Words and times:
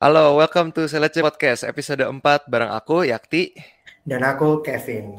Halo, 0.00 0.40
welcome 0.40 0.72
to 0.72 0.88
Selece 0.88 1.20
Podcast 1.20 1.60
episode 1.60 2.00
4 2.00 2.24
bareng 2.48 2.72
aku 2.72 3.04
Yakti 3.04 3.52
dan 4.08 4.24
aku 4.24 4.64
Kevin. 4.64 5.12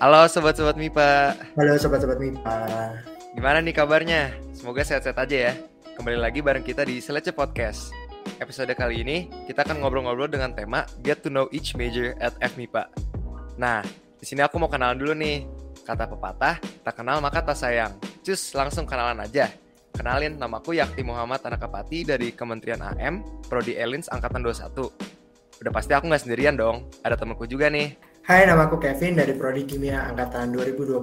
Halo 0.00 0.24
sobat-sobat 0.32 0.80
MIPA. 0.80 1.36
Halo 1.60 1.76
sobat-sobat 1.76 2.16
MIPA. 2.16 2.56
Gimana 3.36 3.60
nih 3.60 3.76
kabarnya? 3.76 4.32
Semoga 4.56 4.80
sehat-sehat 4.80 5.28
aja 5.28 5.52
ya. 5.52 5.54
Kembali 5.92 6.16
lagi 6.16 6.40
bareng 6.40 6.64
kita 6.64 6.88
di 6.88 7.04
Selece 7.04 7.36
Podcast. 7.36 8.01
Episode 8.42 8.74
kali 8.74 9.06
ini 9.06 9.30
kita 9.46 9.62
akan 9.62 9.78
ngobrol-ngobrol 9.78 10.26
dengan 10.26 10.50
tema 10.50 10.82
Get 10.98 11.22
to 11.22 11.30
know 11.30 11.46
each 11.54 11.78
major 11.78 12.18
at 12.18 12.34
FMIPA. 12.42 12.90
Nah, 13.54 13.86
di 14.18 14.26
sini 14.26 14.42
aku 14.42 14.58
mau 14.58 14.66
kenalan 14.66 14.98
dulu 14.98 15.14
nih. 15.14 15.46
Kata 15.86 16.10
pepatah, 16.10 16.58
tak 16.82 16.98
kenal 16.98 17.22
maka 17.22 17.38
tak 17.38 17.54
sayang. 17.54 17.94
Cus, 18.26 18.50
langsung 18.58 18.82
kenalan 18.82 19.22
aja. 19.22 19.46
Kenalin, 19.94 20.34
namaku 20.42 20.74
Yakti 20.74 21.06
Muhammad 21.06 21.38
Anakapati 21.46 22.02
dari 22.02 22.34
Kementerian 22.34 22.82
AM, 22.82 23.22
Prodi 23.46 23.78
Elins 23.78 24.10
Angkatan 24.10 24.42
21. 24.42 24.90
Udah 25.62 25.70
pasti 25.70 25.94
aku 25.94 26.10
nggak 26.10 26.22
sendirian 26.26 26.58
dong, 26.58 26.90
ada 27.06 27.14
temanku 27.14 27.46
juga 27.46 27.70
nih. 27.70 27.94
Hai, 28.22 28.46
nama 28.46 28.70
aku 28.70 28.78
Kevin 28.78 29.18
dari 29.18 29.34
Prodi 29.34 29.66
Kimia 29.66 30.06
Angkatan 30.06 30.54
2021. 30.54 31.02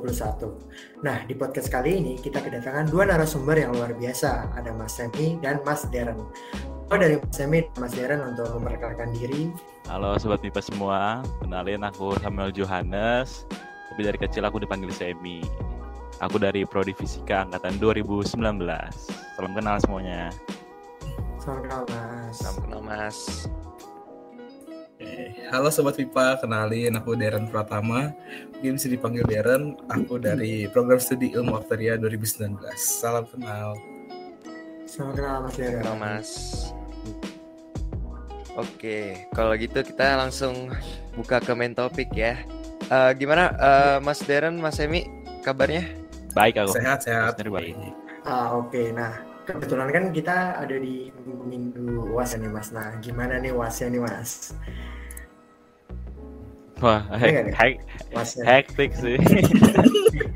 Nah, 1.03 1.27
di 1.27 1.35
podcast 1.35 1.67
kali 1.67 1.99
ini 1.99 2.15
kita 2.15 2.39
kedatangan 2.39 2.87
dua 2.87 3.11
narasumber 3.11 3.59
yang 3.59 3.75
luar 3.75 3.91
biasa. 3.91 4.55
Ada 4.55 4.71
Mas 4.71 4.95
Semi 4.95 5.35
dan 5.43 5.59
Mas 5.67 5.83
Deren. 5.91 6.15
Oh 6.87 6.95
dari 6.95 7.19
Mas 7.19 7.35
Semit, 7.35 7.67
Mas 7.75 7.91
Deren 7.91 8.23
untuk 8.23 8.47
memperkenalkan 8.55 9.11
diri. 9.11 9.51
Halo 9.91 10.15
Sobat 10.15 10.39
MIPA 10.39 10.63
semua, 10.63 11.19
kenalin 11.43 11.83
aku 11.83 12.15
Samuel 12.23 12.55
Johannes, 12.55 13.43
tapi 13.91 13.99
dari 14.07 14.15
kecil 14.15 14.47
aku 14.47 14.63
dipanggil 14.63 14.87
Semi. 14.95 15.43
Aku 16.23 16.39
dari 16.39 16.63
Prodi 16.63 16.95
Fisika 16.95 17.43
Angkatan 17.43 17.83
2019. 17.83 18.39
Salam 19.35 19.51
kenal 19.51 19.75
semuanya. 19.83 20.31
Salam 21.35 21.67
kenal 21.67 21.83
Mas. 21.83 22.31
Salam 22.39 22.63
kenal 22.63 22.79
Mas. 22.79 23.43
Halo 25.47 25.71
Sobat 25.71 25.95
MIPA, 25.95 26.43
kenalin 26.43 26.91
aku 26.99 27.15
Deren 27.15 27.47
Pratama. 27.47 28.11
Mungkin 28.51 28.75
bisa 28.75 28.91
dipanggil 28.91 29.23
Deren, 29.23 29.79
aku 29.87 30.19
dari 30.19 30.67
program 30.67 30.99
studi 30.99 31.31
ilmu 31.31 31.55
aktuaria 31.55 31.95
2019. 31.95 32.59
Salam 32.75 33.23
kenal. 33.31 33.79
Salam 34.83 35.15
kenal 35.15 35.47
Mas 35.47 35.55
Deren. 35.55 35.79
Kenal 35.79 35.95
Mas. 35.95 36.29
Oke, 38.59 39.23
kalau 39.31 39.55
gitu 39.55 39.79
kita 39.87 40.19
langsung 40.19 40.67
buka 41.15 41.39
ke 41.39 41.55
main 41.55 41.71
topik 41.71 42.11
ya. 42.11 42.35
Uh, 42.91 43.15
gimana 43.15 43.55
uh, 43.55 43.97
Mas 44.03 44.19
Deren, 44.19 44.59
Mas 44.59 44.75
Semi 44.75 45.07
kabarnya? 45.47 45.87
Baik 46.35 46.67
aku. 46.67 46.75
Sehat, 46.75 47.07
sehat. 47.07 47.39
baik. 47.39 47.79
Ah, 48.27 48.51
oke. 48.51 48.67
Okay. 48.67 48.91
Nah, 48.91 49.28
kebetulan 49.49 49.89
kan 49.89 50.03
kita 50.13 50.61
ada 50.61 50.75
di 50.77 51.09
minggu 51.25 52.13
UAS 52.13 52.37
nih 52.37 52.51
Mas. 52.53 52.69
Nah, 52.69 53.01
gimana 53.01 53.41
nih 53.41 53.49
UASnya 53.49 53.89
nih 53.89 54.01
Mas? 54.05 54.53
Wah, 56.79 57.03
hek, 57.17 57.51
hek, 57.51 57.75
hektik 58.45 58.91
sih. 58.95 59.17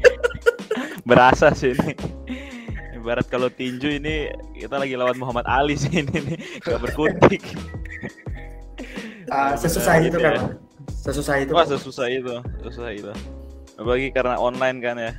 Berasa 1.08 1.54
sih 1.54 1.72
ini. 1.78 1.94
Ibarat 2.98 3.28
kalau 3.32 3.48
tinju 3.48 4.00
ini 4.00 4.32
kita 4.56 4.80
lagi 4.80 4.96
lawan 4.96 5.16
Muhammad 5.20 5.48
Ali 5.48 5.76
sih 5.80 6.04
ini 6.04 6.18
nih, 6.34 6.38
gak 6.64 6.84
berkutik. 6.84 7.44
Uh, 9.32 9.56
sesusah 9.56 10.04
itu 10.04 10.20
kan, 10.20 10.36
ya. 10.36 10.42
sesusah 10.92 11.36
itu. 11.44 11.52
Wah, 11.56 11.68
sesusah 11.68 12.08
itu, 12.12 12.36
sesusah 12.64 12.92
itu. 12.92 13.12
Apalagi 13.80 14.08
karena 14.12 14.36
online 14.36 14.78
kan 14.84 14.96
ya, 15.00 15.12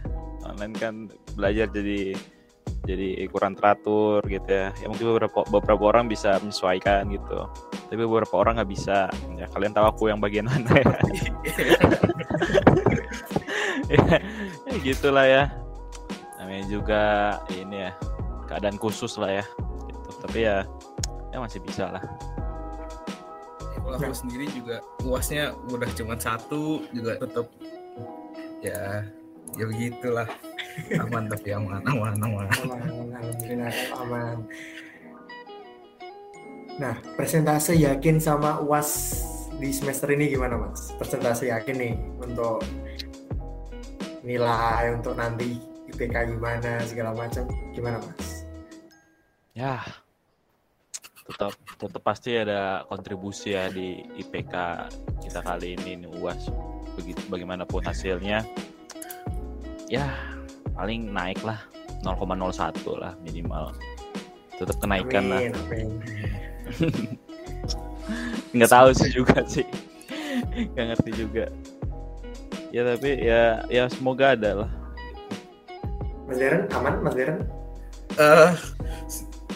online 0.45 0.75
kan 0.77 0.95
belajar 1.37 1.67
jadi 1.73 2.17
jadi 2.85 3.29
kurang 3.33 3.57
teratur 3.57 4.21
gitu 4.29 4.49
ya. 4.49 4.71
Ya 4.77 4.87
mungkin 4.87 5.17
beberapa 5.17 5.45
beberapa 5.49 5.83
orang 5.89 6.09
bisa 6.09 6.37
menyesuaikan 6.41 7.09
gitu, 7.11 7.49
tapi 7.89 8.01
beberapa 8.05 8.35
orang 8.37 8.61
nggak 8.61 8.71
bisa. 8.71 9.09
Ya 9.37 9.49
kalian 9.51 9.73
tahu 9.73 9.87
aku 9.89 10.05
yang 10.13 10.21
bagian 10.21 10.49
mana 10.49 10.71
ya. 10.71 10.87
ya, 13.93 14.19
ya 14.69 14.77
gitulah 14.81 15.27
ya 15.27 15.45
namanya 16.41 16.65
juga 16.69 17.03
ini 17.53 17.89
ya 17.89 17.93
keadaan 18.49 18.77
khusus 18.77 19.17
lah 19.17 19.41
ya 19.41 19.45
gitu. 19.89 20.11
tapi 20.25 20.39
ya 20.45 20.65
ya 21.33 21.39
masih 21.41 21.61
bisa 21.65 21.89
lah 21.89 22.05
kalau 23.85 24.01
aku 24.01 24.17
sendiri 24.17 24.49
juga 24.53 24.81
luasnya 25.05 25.53
udah 25.69 25.91
cuma 25.93 26.17
satu 26.17 26.85
juga 26.93 27.21
tetap 27.21 27.47
ya 28.65 29.05
ya 29.57 29.65
begitulah 29.69 30.29
aman 30.99 31.25
tapi 31.31 31.49
aman 31.55 31.83
aman 31.87 32.15
aman. 32.19 32.47
Alhamdulillah 32.51 33.75
aman. 34.03 34.37
Nah 36.79 36.95
presentase 37.15 37.79
yakin 37.79 38.19
sama 38.19 38.59
uas 38.63 39.23
di 39.59 39.71
semester 39.71 40.11
ini 40.11 40.31
gimana 40.35 40.59
mas? 40.59 40.91
Presentase 40.99 41.51
yakin 41.51 41.77
nih 41.79 41.95
untuk 42.19 42.67
nilai 44.27 44.91
untuk 44.95 45.15
nanti 45.15 45.63
IPK 45.95 46.35
gimana 46.35 46.83
segala 46.83 47.15
macam. 47.15 47.47
Gimana 47.71 48.03
mas? 48.03 48.49
Ya 49.55 49.83
tetap 51.25 51.57
tetap 51.81 52.03
pasti 52.05 52.37
ada 52.37 52.85
kontribusi 52.85 53.57
ya 53.57 53.73
di 53.73 54.05
IPK 54.21 54.55
kita 55.25 55.41
kali 55.41 55.79
ini 55.79 56.05
nih 56.05 56.11
uas. 56.21 56.51
Begitu 56.99 57.23
bagaimanapun 57.31 57.81
hasilnya. 57.87 58.45
Ya 59.89 60.34
paling 60.75 61.11
naik 61.11 61.41
lah 61.47 61.63
0,01 62.03 63.01
lah 63.01 63.15
minimal 63.23 63.71
tetap 64.59 64.77
kenaikan 64.79 65.31
amin, 65.31 65.33
lah 65.33 65.43
amin. 65.71 65.89
nggak 68.55 68.71
tahu 68.71 68.89
sih 68.95 69.11
juga 69.11 69.43
sih 69.47 69.67
nggak 70.55 70.87
ngerti 70.95 71.11
juga 71.15 71.47
ya 72.75 72.83
tapi 72.87 73.11
ya 73.23 73.63
ya 73.71 73.87
semoga 73.91 74.35
ada 74.35 74.67
lah 74.67 74.71
Mas 76.25 76.41
Deren 76.41 76.65
aman 76.73 76.95
Mas 77.05 77.15
Deren? 77.15 77.39
Uh, 78.15 78.53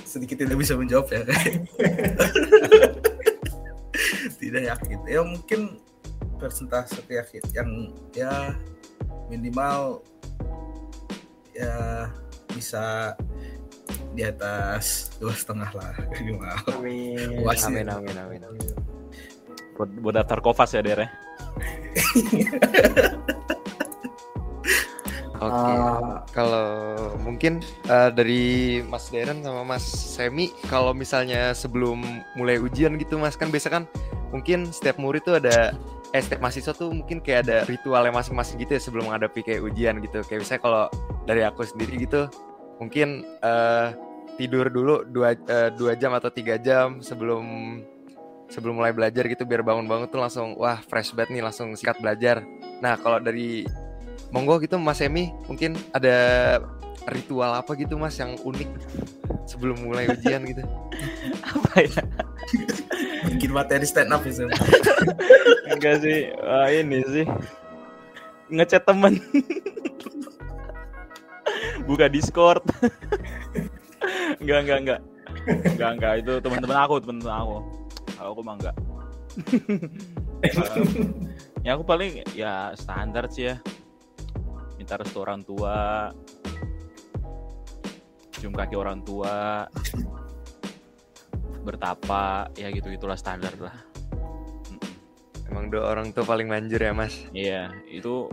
sedikit 0.05 0.41
tidak 0.41 0.59
bisa 0.59 0.77
menjawab 0.77 1.09
ya. 1.12 1.25
tidak 4.41 4.62
yakin. 4.75 4.99
Ya 5.05 5.21
mungkin 5.25 5.61
persentase 6.37 7.00
yakin 7.09 7.43
yang 7.53 7.71
ya 8.17 8.56
minimal 9.29 10.00
ya 11.59 12.07
bisa 12.55 13.15
di 14.15 14.23
atas 14.23 15.11
dua 15.19 15.35
setengah 15.35 15.71
lah 15.75 15.93
minimal. 16.15 16.57
Amin. 16.79 17.43
amin. 17.43 17.87
Amin 17.91 18.17
amin 18.19 18.43
amin. 18.47 18.71
Buat, 19.75 19.91
buat 20.03 20.15
daftar 20.15 20.39
kofas 20.43 20.75
ya 20.75 20.83
Dere. 20.83 21.07
Oke. 25.39 25.55
Okay. 25.55 25.75
Uh, 25.79 26.19
kalau 26.35 26.69
mungkin 27.23 27.63
uh, 27.87 28.11
dari 28.11 28.83
Mas 28.83 29.07
Deren 29.07 29.39
sama 29.47 29.63
Mas 29.63 29.87
Semi, 29.87 30.51
kalau 30.67 30.91
misalnya 30.91 31.55
sebelum 31.55 32.03
mulai 32.35 32.59
ujian 32.59 32.99
gitu, 32.99 33.23
Mas 33.23 33.39
kan 33.39 33.55
biasa 33.55 33.71
kan 33.71 33.87
mungkin 34.35 34.67
setiap 34.75 34.99
murid 34.99 35.23
tuh 35.23 35.39
ada 35.39 35.79
eh 36.17 36.23
setiap 36.25 36.41
mahasiswa 36.41 36.73
tuh 36.73 36.89
mungkin 36.89 37.21
kayak 37.21 37.41
ada 37.45 37.57
ritualnya 37.69 38.13
masing-masing 38.17 38.57
gitu 38.65 38.77
ya 38.77 38.81
sebelum 38.81 39.13
menghadapi 39.13 39.45
kayak 39.45 39.61
ujian 39.61 40.01
gitu. 40.01 40.25
Kayak 40.25 40.41
misalnya 40.45 40.63
kalau 40.65 40.85
dari 41.29 41.43
aku 41.45 41.61
sendiri 41.69 42.01
gitu, 42.01 42.33
mungkin 42.81 43.29
uh, 43.45 43.93
tidur 44.41 44.73
dulu 44.73 45.05
dua 45.05 45.37
uh, 45.37 45.69
dua 45.75 45.93
jam 45.99 46.17
atau 46.17 46.33
tiga 46.33 46.57
jam 46.57 47.05
sebelum 47.05 47.45
sebelum 48.49 48.81
mulai 48.81 48.97
belajar 48.97 49.29
gitu 49.29 49.45
biar 49.45 49.61
bangun-bangun 49.61 50.09
tuh 50.09 50.25
langsung 50.25 50.56
wah 50.56 50.81
fresh 50.88 51.12
banget 51.12 51.37
nih 51.37 51.43
langsung 51.44 51.77
sikat 51.77 52.00
belajar. 52.00 52.41
Nah 52.81 52.97
kalau 52.97 53.21
dari 53.21 53.69
monggo 54.32 54.56
gitu 54.65 54.81
Mas 54.81 55.05
Emi 55.05 55.32
mungkin 55.44 55.77
ada 55.93 56.17
ritual 57.09 57.53
apa 57.56 57.73
gitu 57.77 57.97
Mas 57.97 58.17
yang 58.17 58.37
unik 58.41 58.69
sebelum 59.49 59.81
mulai 59.81 60.09
ujian 60.12 60.44
gitu 60.44 60.61
apa 61.56 61.73
ya 61.81 62.03
bikin 63.32 63.50
materi 63.53 63.88
stand 63.88 64.12
up 64.12 64.21
itu 64.29 64.44
enggak 65.79 65.97
sih. 66.03 66.35
Wah, 66.43 66.69
ini 66.69 66.99
sih. 67.07 67.27
Ngechat 68.51 68.83
temen. 68.83 69.23
Buka 71.87 72.11
discord. 72.11 72.67
Enggak 74.43 74.59
enggak 74.67 74.79
enggak 74.83 75.01
enggak 75.49 75.91
enggak 75.97 76.13
itu 76.21 76.33
teman-teman 76.45 76.79
aku 76.85 76.95
teman-teman 77.01 77.35
aku. 77.39 77.57
Aku 78.19 78.43
mah 78.43 78.55
enggak 78.59 78.77
ya 81.63 81.75
aku 81.79 81.85
paling 81.87 82.23
ya 82.37 82.75
standar 82.77 83.31
sih 83.33 83.55
ya. 83.55 83.57
Minta 84.77 85.01
restu 85.01 85.23
orang 85.23 85.41
tua. 85.47 86.11
Cium 88.39 88.53
kaki 88.53 88.77
orang 88.77 89.01
tua. 89.07 89.67
Bertapa. 91.65 92.53
Ya 92.59 92.69
gitu 92.71 92.93
gitulah 92.93 93.17
standar 93.17 93.55
lah 93.59 93.88
Emang 95.49 95.73
dua 95.73 95.97
orang 95.97 96.12
tuh 96.12 96.29
paling 96.29 96.45
manjur 96.45 96.81
ya 96.81 96.93
mas. 96.93 97.25
Iya, 97.33 97.73
itu 97.89 98.29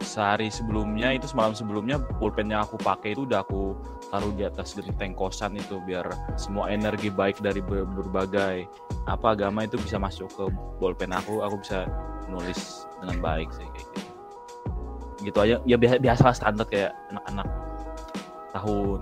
sehari 0.00 0.48
sebelumnya 0.48 1.12
itu 1.12 1.28
semalam 1.28 1.52
sebelumnya 1.52 2.00
pulpen 2.16 2.48
yang 2.48 2.64
aku 2.64 2.80
pakai 2.80 3.12
itu 3.12 3.28
udah 3.28 3.44
aku 3.44 3.76
taruh 4.08 4.32
di 4.32 4.46
atas 4.46 4.72
genteng 4.72 5.12
kosan 5.12 5.58
itu 5.60 5.76
biar 5.84 6.08
semua 6.40 6.72
energi 6.72 7.12
baik 7.12 7.42
dari 7.44 7.60
ber- 7.60 7.84
berbagai 7.84 8.64
apa 9.04 9.36
agama 9.36 9.68
itu 9.68 9.76
bisa 9.76 10.00
masuk 10.00 10.30
ke 10.32 10.44
bolpen 10.80 11.12
aku, 11.12 11.44
aku 11.44 11.60
bisa 11.60 11.84
nulis 12.32 12.88
dengan 13.00 13.18
baik 13.20 13.48
sih 13.52 13.66
kayak 13.68 13.86
gitu. 13.92 14.00
Gitu 15.28 15.38
aja, 15.42 15.56
ya 15.68 15.76
biasa, 15.76 15.96
biasa 16.00 16.24
standar 16.32 16.66
kayak 16.68 16.92
anak-anak 17.12 17.48
tahun 18.56 19.00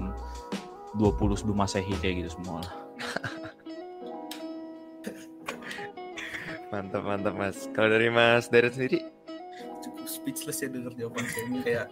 20 0.96 1.38
sebelum 1.38 1.58
masehi 1.62 1.94
kayak 2.00 2.24
gitu 2.24 2.40
semua 2.40 2.64
lah. 2.64 2.85
Mantap 6.74 7.02
mantap 7.06 7.34
mas. 7.38 7.70
Kalau 7.70 7.88
dari 7.94 8.10
mas 8.10 8.50
Deret 8.50 8.74
sendiri, 8.74 9.06
cukup 9.86 10.06
speechless 10.10 10.62
ya 10.62 10.68
denger 10.70 10.92
jawaban 10.98 11.24
Semi 11.30 11.62
kayak 11.62 11.86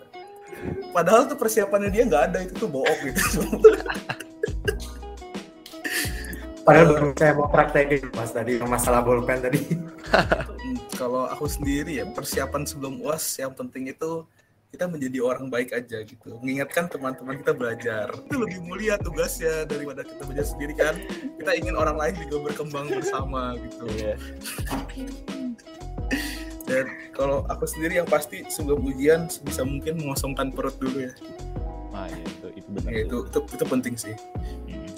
padahal 0.95 1.27
tuh 1.27 1.39
persiapannya 1.41 1.91
dia 1.91 2.05
nggak 2.07 2.25
ada 2.31 2.39
itu 2.47 2.55
tuh 2.55 2.71
bohong 2.71 3.01
gitu 3.11 3.43
Padahal 6.65 6.97
baru 6.97 7.09
saya 7.21 7.33
mau 7.37 7.49
praktekin 7.53 8.09
mas 8.17 8.33
tadi 8.33 8.57
yang 8.57 8.73
masalah 8.73 9.05
bolpen 9.05 9.37
tadi. 9.37 9.61
Kalau 11.01 11.29
aku 11.29 11.45
sendiri 11.45 12.01
ya 12.01 12.09
persiapan 12.09 12.65
sebelum 12.65 13.05
uas 13.05 13.21
yang 13.37 13.53
penting 13.53 13.93
itu 13.93 14.25
kita 14.75 14.85
menjadi 14.85 15.19
orang 15.23 15.47
baik 15.47 15.71
aja 15.71 16.03
gitu 16.03 16.35
mengingatkan 16.43 16.91
teman-teman 16.91 17.39
kita 17.39 17.53
belajar 17.55 18.07
itu 18.11 18.35
lebih 18.35 18.59
mulia 18.61 18.99
tugasnya 18.99 19.63
daripada 19.65 20.03
kita 20.03 20.23
belajar 20.23 20.47
sendiri 20.47 20.75
kan 20.75 20.95
kita 21.39 21.55
ingin 21.55 21.75
orang 21.75 21.95
lain 21.95 22.15
juga 22.21 22.51
berkembang 22.51 22.91
bersama 22.91 23.55
gitu 23.57 23.87
Iya. 23.95 24.15
dan 26.65 26.85
kalau 27.13 27.45
aku 27.47 27.65
sendiri 27.65 28.01
yang 28.01 28.09
pasti 28.09 28.43
sebelum 28.49 28.83
ujian 28.83 29.29
sebisa 29.29 29.63
mungkin 29.63 30.01
mengosongkan 30.01 30.51
perut 30.51 30.75
dulu 30.77 31.07
ya 31.07 31.15
Nah, 31.95 32.11
iya, 32.11 32.27
itu 32.27 32.47
itu 32.59 32.69
benar. 32.75 32.91
Ya, 32.91 33.01
itu, 33.07 33.17
itu 33.23 33.39
itu 33.55 33.65
penting 33.65 33.95
sih 33.95 34.15
Hmm. 34.67 34.91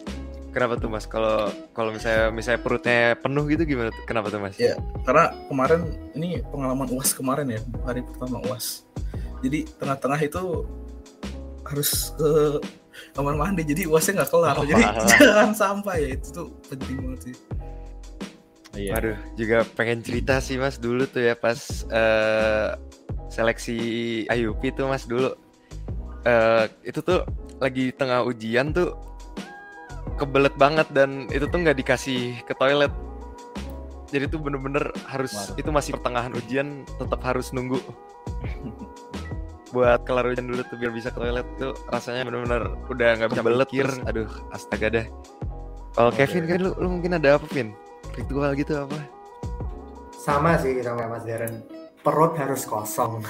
kenapa 0.49 0.81
tuh 0.81 0.89
mas? 0.89 1.05
Kalau 1.05 1.53
kalau 1.77 1.93
misalnya 1.93 2.33
misalnya 2.33 2.65
perutnya 2.65 3.13
penuh 3.21 3.45
gitu 3.45 3.69
gimana? 3.69 3.93
tuh? 3.93 4.01
Kenapa 4.09 4.33
tuh 4.33 4.41
mas? 4.41 4.57
Ya. 4.57 4.81
karena 5.05 5.29
kemarin 5.45 5.81
ini 6.17 6.41
pengalaman 6.49 6.89
uas 6.89 7.13
kemarin 7.13 7.53
ya 7.53 7.61
hari 7.85 8.01
pertama 8.01 8.41
uas 8.49 8.86
jadi 9.47 9.61
tengah-tengah 9.79 10.21
itu 10.23 10.43
harus 11.67 12.15
ke 12.15 12.31
kamar 13.13 13.35
mandi 13.37 13.63
jadi 13.67 13.89
uasnya 13.91 14.23
nggak 14.23 14.31
kelar 14.31 14.57
Oh, 14.57 14.65
jadi 14.65 14.83
jangan 15.11 15.53
sampai 15.53 15.97
ya 16.05 16.09
itu 16.17 16.29
tuh 16.33 16.47
penting 16.69 16.97
banget 17.03 17.21
sih 17.33 17.37
Iya. 18.77 18.93
Waduh, 18.93 19.17
juga 19.41 19.65
pengen 19.73 20.05
cerita 20.05 20.37
sih 20.37 20.61
mas 20.61 20.77
dulu 20.77 21.09
tuh 21.09 21.25
ya 21.25 21.33
pas 21.33 21.57
eh, 21.89 22.77
seleksi 23.33 23.77
IUP 24.29 24.77
tuh 24.77 24.85
mas 24.85 25.09
dulu. 25.09 25.33
Eh, 26.29 26.69
itu 26.85 27.01
tuh 27.01 27.25
lagi 27.57 27.89
tengah 27.97 28.21
ujian 28.29 28.77
tuh 28.77 28.93
kebelet 30.21 30.53
banget 30.61 30.85
dan 30.93 31.25
itu 31.33 31.49
tuh 31.49 31.57
nggak 31.57 31.81
dikasih 31.81 32.37
ke 32.45 32.53
toilet. 32.61 32.93
Jadi 34.13 34.29
tuh 34.29 34.45
bener-bener 34.45 34.93
harus 35.09 35.33
Waduh. 35.33 35.57
itu 35.57 35.71
masih 35.73 35.91
pertengahan 35.97 36.33
ujian 36.37 36.85
tetap 37.01 37.25
harus 37.25 37.57
nunggu 37.57 37.81
buat 39.77 40.09
kelar 40.09 40.33
ujian 40.33 40.49
dulu 40.49 40.65
tuh 40.65 40.81
biar 40.81 40.89
bisa 40.89 41.13
ke 41.13 41.21
toilet 41.21 41.45
tuh 41.61 41.77
rasanya 41.93 42.25
bener-bener 42.25 42.73
udah 42.89 43.11
nggak 43.21 43.31
bisa 43.37 43.43
belekir. 43.45 43.89
Aduh, 44.09 44.25
astaga 44.49 44.89
dah. 44.89 45.07
Kalau 45.93 46.09
Oke. 46.09 46.25
Kevin 46.25 46.45
kan 46.49 46.59
lu, 46.65 46.71
lu 46.81 46.89
mungkin 46.97 47.13
ada 47.21 47.37
apa 47.37 47.45
Vin? 47.53 47.77
Ritual 48.17 48.57
gitu 48.57 48.73
apa? 48.73 48.97
Sama 50.17 50.57
sih 50.57 50.81
sama 50.81 51.13
Mas 51.13 51.29
Darren. 51.29 51.61
Perut 52.01 52.33
harus 52.41 52.65
kosong. 52.65 53.21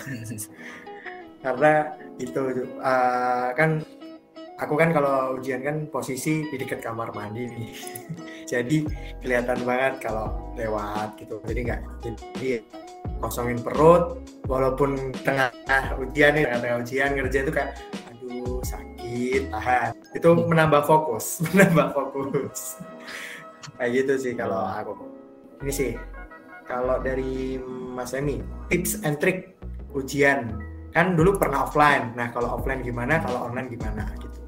Karena 1.44 1.98
itu 2.22 2.42
uh, 2.78 3.50
kan 3.58 3.82
aku 4.62 4.74
kan 4.78 4.94
kalau 4.94 5.34
ujian 5.34 5.66
kan 5.66 5.90
posisi 5.90 6.46
di 6.46 6.56
dekat 6.62 6.78
kamar 6.78 7.10
mandi 7.10 7.50
nih. 7.50 7.70
jadi 8.50 8.86
kelihatan 9.18 9.66
banget 9.66 9.98
kalau 9.98 10.54
lewat 10.54 11.18
gitu. 11.18 11.42
Jadi 11.42 11.60
nggak 11.66 11.80
jadi 12.06 12.62
kosongin 13.20 13.58
perut 13.60 14.22
walaupun 14.46 15.12
tengah 15.24 15.50
ujian 15.98 16.36
nih 16.36 16.44
tengah-tengah 16.46 16.78
ujian 16.82 17.10
ngerjain 17.16 17.44
itu 17.48 17.54
kayak 17.54 17.70
aduh 18.10 18.60
sakit 18.62 19.42
tahan. 19.50 19.90
Itu 20.14 20.30
menambah 20.46 20.82
fokus 20.86 21.40
menambah 21.52 21.94
fokus. 21.94 22.80
Kayak 23.76 23.90
gitu 24.02 24.12
sih 24.18 24.32
kalau 24.38 24.62
aku. 24.62 24.92
Ini 25.64 25.72
sih 25.72 25.90
kalau 26.66 27.00
dari 27.00 27.56
Mas 27.66 28.12
Emi 28.12 28.42
tips 28.68 29.02
and 29.06 29.18
trick 29.18 29.58
ujian. 29.94 30.58
Kan 30.92 31.12
dulu 31.12 31.36
pernah 31.36 31.68
offline. 31.68 32.16
Nah 32.16 32.32
kalau 32.32 32.56
offline 32.56 32.80
gimana 32.80 33.20
kalau 33.20 33.48
online 33.50 33.68
gimana 33.68 34.08
gitu. 34.16 34.38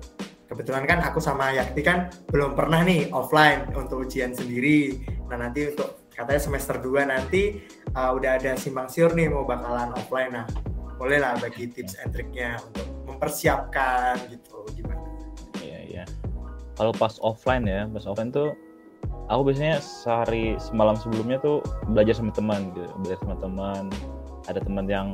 Kebetulan 0.49 0.89
kan 0.89 1.05
aku 1.05 1.21
sama 1.21 1.53
Yakti 1.53 1.85
kan 1.85 2.09
belum 2.33 2.57
pernah 2.57 2.81
nih 2.81 3.13
offline 3.13 3.69
untuk 3.77 4.09
ujian 4.09 4.33
sendiri. 4.33 4.97
Nah 5.29 5.45
nanti 5.45 5.69
untuk 5.69 6.09
katanya 6.19 6.41
semester 6.41 6.81
2 6.81 7.05
nanti 7.15 7.63
uh, 7.95 8.11
udah 8.13 8.41
ada 8.41 8.59
simpang 8.59 8.89
siur 8.91 9.13
nih 9.15 9.31
mau 9.31 9.47
bakalan 9.47 9.95
offline 9.97 10.33
nah 10.33 10.47
boleh 10.99 11.23
lah 11.23 11.39
bagi 11.39 11.71
tips 11.71 11.95
and 12.03 12.11
triknya 12.11 12.59
untuk 12.73 12.87
mempersiapkan 13.07 14.19
gitu 14.29 14.67
gimana 14.75 14.99
Iya, 15.63 15.79
iya. 15.85 16.05
Kalau 16.79 16.95
pas 16.95 17.19
offline 17.23 17.67
ya, 17.67 17.87
pas 17.91 18.07
offline 18.07 18.31
tuh 18.31 18.55
aku 19.29 19.51
biasanya 19.51 19.83
sehari 19.83 20.57
semalam 20.63 20.95
sebelumnya 20.95 21.43
tuh 21.43 21.59
belajar 21.91 22.15
sama 22.17 22.31
teman 22.33 22.71
gitu, 22.73 22.87
belajar 23.03 23.19
sama 23.27 23.37
teman. 23.43 23.83
Ada 24.47 24.61
teman 24.65 24.87
yang 24.87 25.11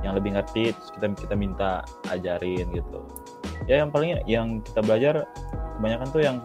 yang 0.00 0.16
lebih 0.16 0.34
ngerti, 0.34 0.72
terus 0.72 0.90
kita 0.96 1.06
kita 1.14 1.34
minta 1.36 1.84
ajarin 2.08 2.66
gitu. 2.72 3.04
Ya 3.68 3.84
yang 3.84 3.92
paling 3.92 4.18
yang 4.26 4.64
kita 4.64 4.80
belajar 4.82 5.14
kebanyakan 5.78 6.08
tuh 6.10 6.22
yang 6.24 6.36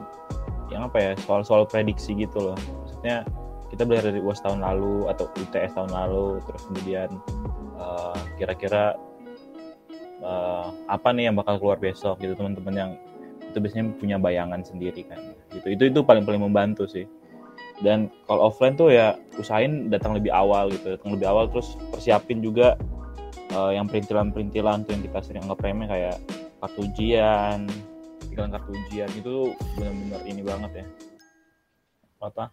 yang 0.67 0.81
apa 0.85 0.97
ya 0.99 1.11
soal-soal 1.23 1.63
prediksi 1.63 2.13
gitu 2.13 2.51
loh. 2.51 2.57
Maksudnya 2.83 3.23
kita 3.67 3.83
belajar 3.83 4.15
dari 4.15 4.23
UAS 4.23 4.39
tahun 4.39 4.63
lalu 4.63 5.11
atau 5.11 5.27
UTS 5.35 5.75
tahun 5.75 5.91
lalu, 5.91 6.39
terus 6.47 6.63
kemudian 6.71 7.09
eh, 7.75 8.19
kira-kira 8.39 8.95
eh, 10.23 10.67
apa 10.87 11.07
nih 11.11 11.31
yang 11.31 11.35
bakal 11.35 11.59
keluar 11.59 11.77
besok 11.79 12.19
gitu 12.23 12.33
teman-teman 12.35 12.75
yang 12.75 12.91
itu 13.47 13.57
biasanya 13.63 13.85
punya 13.99 14.17
bayangan 14.19 14.61
sendiri 14.63 15.03
kan. 15.07 15.19
Gitu. 15.51 15.67
Itu 15.75 15.83
itu 15.87 15.99
paling 16.03 16.23
paling 16.23 16.43
membantu 16.43 16.87
sih. 16.87 17.07
Dan 17.77 18.09
kalau 18.25 18.49
offline 18.49 18.73
tuh 18.73 18.89
ya 18.89 19.13
usahain 19.37 19.93
datang 19.93 20.17
lebih 20.17 20.33
awal 20.33 20.73
gitu 20.73 20.97
datang 20.97 21.13
lebih 21.13 21.29
awal 21.29 21.45
terus 21.45 21.77
persiapin 21.93 22.41
juga 22.41 22.79
eh, 23.51 23.71
yang 23.75 23.85
perintilan-perintilan 23.91 24.87
tuh 24.87 24.91
yang 24.95 25.03
kita 25.03 25.19
sering 25.21 25.43
anggap 25.45 25.61
remeh 25.61 25.87
kayak 25.91 26.17
kartu 26.57 26.89
ujian 26.89 27.67
tinggalan 28.31 28.51
kartu 28.55 28.71
ujian. 28.73 29.09
Itu 29.11 29.51
benar-benar 29.75 30.21
ini 30.23 30.41
banget 30.41 30.71
ya. 30.81 30.85
Apa 32.17 32.49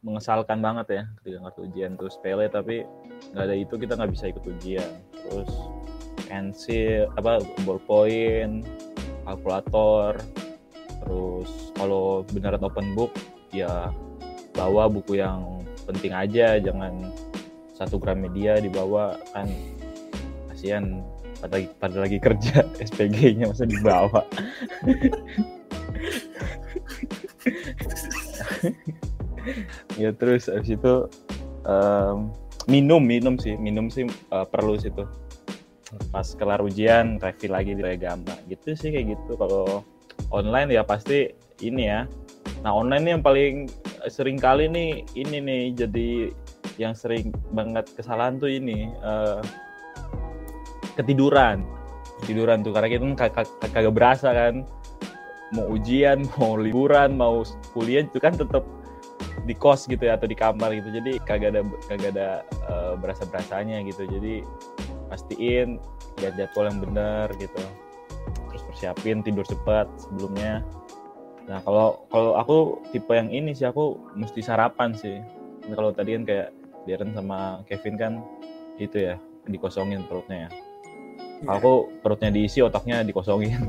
mengesalkan 0.00 0.64
banget 0.64 0.86
ya 0.88 1.02
ketika 1.20 1.38
kartu 1.48 1.60
ujian. 1.68 1.96
Tuh 1.96 2.08
sepele 2.08 2.48
tapi 2.48 2.84
nggak 3.32 3.44
ada 3.44 3.56
itu 3.56 3.74
kita 3.76 3.96
nggak 3.96 4.12
bisa 4.12 4.32
ikut 4.32 4.44
ujian. 4.44 4.90
Terus 5.12 5.52
pensil 6.28 7.08
apa 7.16 7.40
ballpoint 7.64 8.64
kalkulator. 9.28 10.16
Terus 11.00 11.50
kalau 11.76 12.24
beneran 12.28 12.64
open 12.64 12.92
book 12.96 13.12
ya 13.52 13.92
bawa 14.56 14.88
buku 14.88 15.20
yang 15.20 15.60
penting 15.84 16.12
aja. 16.16 16.56
Jangan 16.60 17.12
satu 17.76 18.00
gram 18.00 18.20
media 18.20 18.60
dibawa 18.60 19.16
kan 19.32 19.48
kasihan. 20.52 21.04
Pada 21.40 21.56
lagi, 21.56 21.68
pada 21.80 21.96
lagi 22.04 22.18
kerja 22.20 22.68
SPG-nya 22.92 23.48
masa 23.48 23.64
dibawa 23.64 24.20
ya 29.98 30.10
terus 30.14 30.46
abis 30.48 30.76
itu 30.76 30.94
em, 31.66 32.30
minum 32.68 33.02
minum 33.02 33.34
sih 33.40 33.56
minum 33.56 33.88
sih 33.88 34.06
eh, 34.06 34.46
perlu 34.48 34.76
sih 34.76 34.92
tuh. 34.92 35.08
Pas 36.14 36.26
kelar 36.38 36.62
ujian 36.62 37.18
review 37.18 37.50
lagi 37.50 37.74
di 37.74 37.82
agama 37.82 38.34
gitu 38.46 38.78
sih 38.78 38.94
kayak 38.94 39.18
gitu. 39.18 39.34
Kalau 39.34 39.82
online 40.30 40.70
ya 40.70 40.86
pasti 40.86 41.34
ini 41.66 41.90
ya. 41.90 42.06
Nah 42.62 42.70
online 42.70 43.02
nih 43.02 43.12
yang 43.18 43.24
paling 43.24 43.54
sering 44.06 44.38
kali 44.38 44.70
nih 44.70 45.02
ini 45.18 45.38
nih 45.42 45.62
jadi 45.74 46.10
yang 46.78 46.94
sering 46.96 47.34
banget 47.52 47.90
kesalahan 47.98 48.38
tuh 48.38 48.48
ini 48.48 48.86
eh, 49.02 49.40
ketiduran. 50.94 51.66
Ketiduran 52.22 52.62
tuh 52.62 52.70
karena 52.70 52.88
kita 52.88 53.02
kan 53.02 53.16
kag- 53.16 53.34
kag- 53.34 53.72
kagak 53.74 53.94
berasa 53.96 54.30
kan. 54.30 54.62
Mau 55.50 55.74
ujian 55.74 56.22
mau 56.38 56.54
liburan 56.54 57.18
mau 57.18 57.42
kuliah 57.74 58.06
itu 58.06 58.22
kan 58.22 58.30
tetap 58.38 58.62
di 59.50 59.58
kos 59.58 59.90
gitu 59.90 60.06
ya 60.06 60.14
atau 60.14 60.30
di 60.30 60.38
kamar 60.38 60.70
gitu. 60.78 60.94
Jadi 60.94 61.18
kagak 61.26 61.58
ada 61.58 61.66
kagak 61.90 62.14
ada 62.14 62.28
eh, 62.46 62.94
berasa 62.94 63.26
berasanya 63.26 63.82
gitu. 63.82 64.06
Jadi 64.06 64.46
pastiin 65.10 65.82
lihat 66.22 66.38
jadwal 66.38 66.70
yang 66.70 66.78
benar 66.78 67.26
gitu. 67.42 67.58
Terus 68.54 68.62
persiapin 68.70 69.26
tidur 69.26 69.42
cepat 69.42 69.90
sebelumnya. 69.98 70.62
Nah 71.50 71.58
kalau 71.66 72.06
kalau 72.14 72.38
aku 72.38 72.78
tipe 72.94 73.10
yang 73.10 73.34
ini 73.34 73.50
sih 73.50 73.66
aku 73.66 73.98
mesti 74.14 74.38
sarapan 74.38 74.94
sih. 74.94 75.18
Nah, 75.66 75.74
kalau 75.76 75.90
tadi 75.90 76.14
kan 76.16 76.24
kayak 76.24 76.48
Darren 76.88 77.12
sama 77.12 77.60
Kevin 77.68 78.00
kan 78.00 78.24
itu 78.80 79.12
ya 79.12 79.20
dikosongin 79.50 80.06
perutnya 80.06 80.46
ya. 80.46 80.50
Kalau 81.40 81.56
aku 81.56 81.72
perutnya 82.04 82.30
diisi, 82.32 82.60
otaknya 82.60 83.00
dikosongin. 83.00 83.60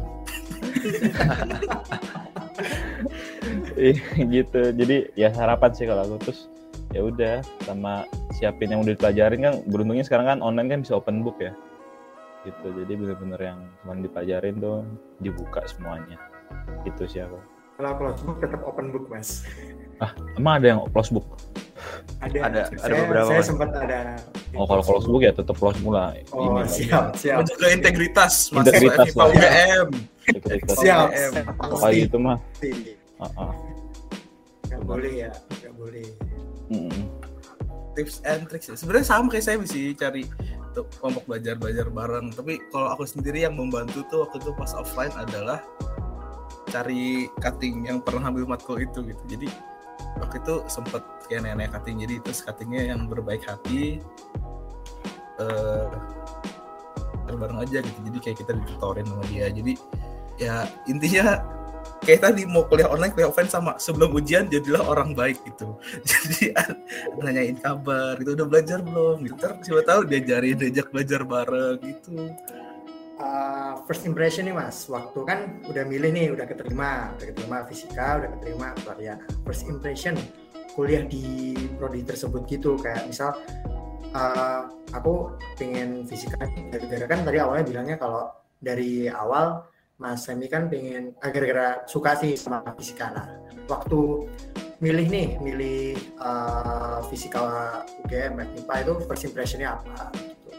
Iya, 3.74 4.04
gitu. 4.32 4.62
Jadi 4.72 4.96
ya 5.14 5.30
harapan 5.32 5.70
sih 5.72 5.86
kalau 5.86 6.04
aku 6.04 6.16
terus 6.22 6.40
ya 6.92 7.02
udah 7.02 7.36
sama 7.62 8.04
siapin 8.34 8.68
yang 8.68 8.82
udah 8.82 8.94
dipelajarin 8.94 9.40
kan 9.42 9.54
beruntungnya 9.66 10.04
sekarang 10.04 10.28
kan 10.28 10.40
online 10.40 10.68
kan 10.68 10.80
bisa 10.82 10.94
open 10.94 11.22
book 11.22 11.40
ya 11.40 11.56
gitu 12.42 12.68
jadi 12.74 12.94
bener-bener 12.94 13.40
yang 13.40 13.60
cuma 13.80 13.96
dipelajarin 13.96 14.56
tuh 14.58 14.84
dibuka 15.18 15.64
semuanya 15.66 16.20
itu 16.84 17.06
sih 17.06 17.22
aku 17.22 17.40
Kalau 17.78 17.92
close 17.96 18.22
book 18.22 18.38
tetap 18.40 18.60
open 18.62 18.92
book 18.92 19.08
mas. 19.08 19.48
emang 20.36 20.60
ada 20.60 20.68
yang 20.68 20.80
close 20.90 21.10
book 21.10 21.24
Ada, 22.20 22.38
Ada- 22.40 22.44
ada 22.44 22.62
saya, 22.76 22.94
beberapa, 23.00 23.26
Saya 23.26 23.40
Mas. 23.40 23.48
sempat 23.48 23.70
ada. 23.72 24.00
oh 24.52 24.66
kalau 24.66 24.84
close 24.84 25.08
book 25.08 25.22
ya 25.22 25.32
tetap 25.32 25.56
close 25.56 25.80
mula 25.80 26.12
Oh 26.30 26.60
Ini 26.60 26.68
siap 26.68 27.06
siap 27.16 27.38
Menjaga 27.40 27.68
integritas 27.72 28.34
Integritas 28.52 29.16
mahasiswa 29.16 29.22
lah. 29.22 29.32
UGM. 29.32 29.88
Integritas. 30.30 30.78
siap. 30.78 31.08
Kalau 31.56 31.76
kayak 31.80 31.96
gitu 32.04 32.18
mah. 32.18 32.38
Uh-uh. 33.22 33.54
Nggak 34.68 34.84
boleh 34.84 35.14
ya, 35.28 35.32
nggak 35.62 35.76
boleh. 35.78 36.08
Mm-mm. 36.72 37.06
Tips 37.94 38.24
and 38.24 38.48
tricks 38.48 38.72
ya. 38.72 38.76
Sebenarnya 38.80 39.08
sama 39.08 39.28
kayak 39.30 39.46
saya 39.46 39.58
sih 39.68 39.94
cari 39.94 40.26
tuh 40.72 40.88
kelompok 41.00 41.28
belajar 41.28 41.60
belajar 41.60 41.88
bareng. 41.92 42.32
Tapi 42.32 42.60
kalau 42.72 42.90
aku 42.96 43.04
sendiri 43.04 43.44
yang 43.44 43.60
membantu 43.60 44.08
tuh 44.08 44.26
waktu 44.26 44.40
itu 44.40 44.52
pas 44.56 44.72
offline 44.74 45.14
adalah 45.20 45.60
cari 46.72 47.28
cutting 47.44 47.86
yang 47.86 48.00
pernah 48.00 48.32
ambil 48.32 48.48
matkul 48.48 48.80
itu 48.80 49.04
gitu. 49.04 49.24
Jadi 49.28 49.48
waktu 50.24 50.40
itu 50.40 50.56
sempet 50.72 51.04
kayak 51.28 51.48
nenek 51.48 51.72
cutting 51.72 52.04
jadi 52.04 52.16
terus 52.24 52.44
cuttingnya 52.44 52.92
yang 52.96 53.08
berbaik 53.08 53.44
hati 53.48 54.00
eh 55.40 55.88
bareng 57.32 57.64
aja 57.64 57.80
gitu 57.80 58.00
jadi 58.12 58.18
kayak 58.20 58.38
kita 58.44 58.52
ditutorin 58.60 59.08
sama 59.08 59.24
dia 59.32 59.48
jadi 59.48 59.74
ya 60.36 60.56
intinya 60.92 61.40
kayak 62.02 62.22
tadi 62.26 62.44
mau 62.50 62.66
kuliah 62.66 62.90
online 62.90 63.14
kuliah 63.14 63.30
offline 63.30 63.50
sama. 63.50 63.78
Sebelum 63.78 64.14
ujian 64.18 64.50
jadilah 64.50 64.82
orang 64.82 65.14
baik 65.14 65.38
gitu. 65.46 65.78
Jadi 66.10 66.54
nanyain 67.22 67.58
kabar 67.58 68.18
gitu 68.18 68.34
udah 68.34 68.48
belajar 68.50 68.80
belum? 68.82 69.26
Gitu. 69.26 69.38
Ntar 69.38 69.52
siapa 69.62 69.82
tahu 69.86 70.02
diajarin 70.10 70.58
diajak 70.58 70.88
belajar 70.90 71.22
bareng 71.24 71.78
gitu. 71.86 72.34
Uh, 73.22 73.78
first 73.86 74.02
impression 74.10 74.50
nih 74.50 74.56
mas, 74.58 74.90
waktu 74.90 75.22
kan 75.30 75.62
udah 75.70 75.86
milih 75.86 76.10
nih, 76.10 76.34
udah 76.34 76.50
keterima, 76.50 77.14
udah 77.14 77.26
keterima 77.30 77.58
fisika, 77.70 78.18
udah 78.18 78.30
keterima. 78.34 78.74
Nah, 78.74 79.22
First 79.46 79.70
impression 79.70 80.18
kuliah 80.74 81.06
di 81.06 81.54
prodi 81.78 82.02
tersebut 82.02 82.50
gitu, 82.50 82.82
kayak 82.82 83.06
misal 83.06 83.38
uh, 84.18 84.74
aku 84.90 85.38
pengen 85.60 86.04
fisika 86.10 86.50
gara-gara 86.74 87.06
kan 87.06 87.20
tadi 87.22 87.38
awalnya 87.38 87.66
bilangnya 87.68 87.98
kalau 88.02 88.34
dari 88.58 89.06
awal 89.06 89.70
Mas 90.02 90.26
Semi 90.26 90.50
kan 90.50 90.66
pengen 90.66 91.14
ah, 91.22 91.30
gara-gara 91.30 91.86
suka 91.86 92.18
sih 92.18 92.34
sama 92.34 92.66
fisika. 92.74 93.14
Nah, 93.14 93.38
waktu 93.70 94.26
milih 94.82 95.06
nih, 95.14 95.28
milih 95.38 95.94
uh, 96.18 97.06
fisika 97.06 97.86
UGM, 98.02 98.42
MIPA 98.42 98.76
itu 98.82 98.94
first 99.06 99.30
impressionnya 99.30 99.78
apa? 99.78 100.10
Gitu. 100.18 100.50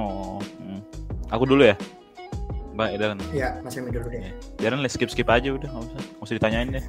oh 0.00 0.40
mm. 0.40 0.80
aku 1.28 1.44
dulu 1.44 1.68
ya 1.68 1.76
mbak 2.78 2.94
Darren 2.94 3.18
Ya, 3.34 3.58
Mas 3.66 3.74
Semi 3.74 3.90
dulu 3.90 4.06
deh. 4.06 4.30
Darren 4.62 4.80
let's 4.80 4.94
skip 4.94 5.10
skip 5.10 5.26
aja 5.26 5.50
udah 5.50 5.66
nggak 5.66 5.84
usah 5.84 5.98
nggak 5.98 6.24
usah 6.24 6.34
ditanyain 6.38 6.68
deh 6.70 6.84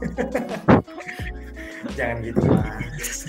Jangan 1.98 2.18
gitu 2.22 2.40
mas. 2.46 3.26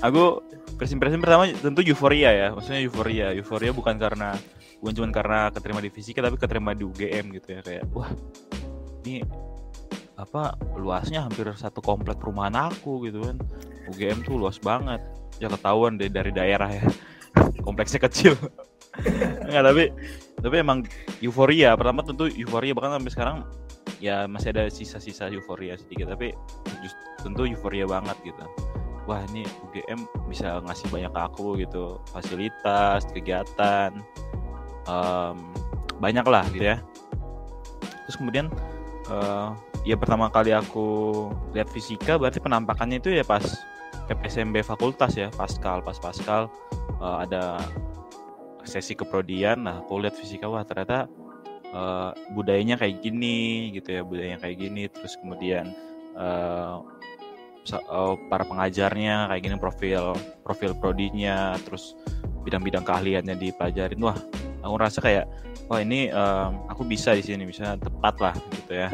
aku 0.00 0.40
first 0.80 0.96
impression 0.96 1.20
pertama 1.20 1.52
tentu 1.52 1.84
euforia 1.84 2.30
ya 2.32 2.48
maksudnya 2.56 2.80
euforia 2.80 3.26
euforia 3.36 3.70
bukan 3.76 4.00
karena 4.00 4.32
bukan 4.80 4.92
cuma 4.92 5.08
karena 5.08 5.48
keterima 5.50 5.80
di 5.80 5.90
fisika 5.90 6.20
tapi 6.20 6.36
keterima 6.36 6.76
di 6.76 6.84
UGM 6.84 7.32
gitu 7.40 7.48
ya 7.56 7.60
kayak 7.64 7.84
wah 7.96 8.12
ini 9.06 9.24
apa 10.16 10.56
luasnya 10.80 11.28
hampir 11.28 11.44
satu 11.54 11.84
komplek 11.84 12.16
perumahan 12.16 12.72
aku 12.72 13.04
gitu 13.06 13.20
kan. 13.22 13.36
UGM 13.92 14.24
tuh 14.24 14.40
luas 14.40 14.56
banget. 14.58 14.98
Ya 15.36 15.52
ketahuan 15.52 16.00
deh 16.00 16.08
dari 16.08 16.32
daerah 16.32 16.72
ya. 16.72 16.84
Kompleksnya 17.66 18.00
kecil. 18.08 18.34
Enggak 19.46 19.64
tapi 19.72 19.84
tapi 20.40 20.54
emang 20.56 20.78
euforia. 21.20 21.76
Pertama 21.76 22.00
tentu 22.00 22.32
euforia 22.32 22.72
bahkan 22.72 22.96
sampai 22.96 23.12
sekarang 23.12 23.36
ya 24.00 24.24
masih 24.24 24.56
ada 24.56 24.68
sisa-sisa 24.72 25.28
euforia 25.32 25.76
sedikit 25.76 26.12
tapi 26.12 26.32
just, 26.80 26.96
tentu 27.20 27.44
euforia 27.44 27.84
banget 27.84 28.16
gitu. 28.24 28.44
Wah 29.06 29.22
ini 29.30 29.46
UGM 29.68 30.02
bisa 30.26 30.64
ngasih 30.64 30.88
banyak 30.88 31.12
ke 31.12 31.20
aku 31.20 31.60
gitu. 31.60 32.00
Fasilitas 32.10 33.04
kegiatan 33.12 33.92
em, 34.86 35.36
banyak 36.00 36.26
lah 36.26 36.44
gitu 36.54 36.66
ya. 36.74 36.78
Terus 38.06 38.16
kemudian 38.18 38.46
eh, 39.10 39.48
ya 39.86 39.94
pertama 39.98 40.30
kali 40.30 40.50
aku 40.50 41.28
lihat 41.54 41.70
fisika 41.70 42.18
berarti 42.18 42.42
penampakannya 42.42 42.98
itu 42.98 43.14
ya 43.14 43.22
pas 43.26 43.42
PPSMB 44.06 44.62
fakultas 44.62 45.18
ya 45.18 45.30
Pascal 45.34 45.82
pas 45.82 45.98
Pascal 45.98 46.50
eh, 47.02 47.16
ada 47.26 47.58
sesi 48.66 48.98
keprodian 48.98 49.62
nah 49.62 49.78
aku 49.82 50.02
lihat 50.02 50.18
fisika 50.18 50.50
wah 50.50 50.66
ternyata 50.66 51.06
eh, 51.70 52.10
budayanya 52.34 52.78
kayak 52.78 53.02
gini 53.02 53.70
gitu 53.74 53.94
ya 53.98 54.02
budayanya 54.02 54.38
kayak 54.42 54.56
gini. 54.58 54.82
Terus 54.90 55.14
kemudian 55.18 55.70
eh, 56.14 56.76
para 58.30 58.44
pengajarnya 58.46 59.26
kayak 59.26 59.42
gini 59.42 59.56
profil 59.58 60.14
profil 60.46 60.70
prodinya 60.78 61.58
terus 61.66 61.98
bidang-bidang 62.46 62.86
keahliannya 62.86 63.34
dipelajarin 63.34 63.98
wah 63.98 64.14
aku 64.66 64.74
ngerasa 64.76 64.98
kayak 64.98 65.24
wah 65.70 65.78
ini 65.78 66.10
em, 66.10 66.50
aku 66.66 66.82
bisa 66.82 67.14
di 67.14 67.22
sini 67.22 67.46
bisa 67.46 67.78
tepat 67.78 68.18
lah 68.18 68.34
gitu 68.52 68.72
ya 68.74 68.90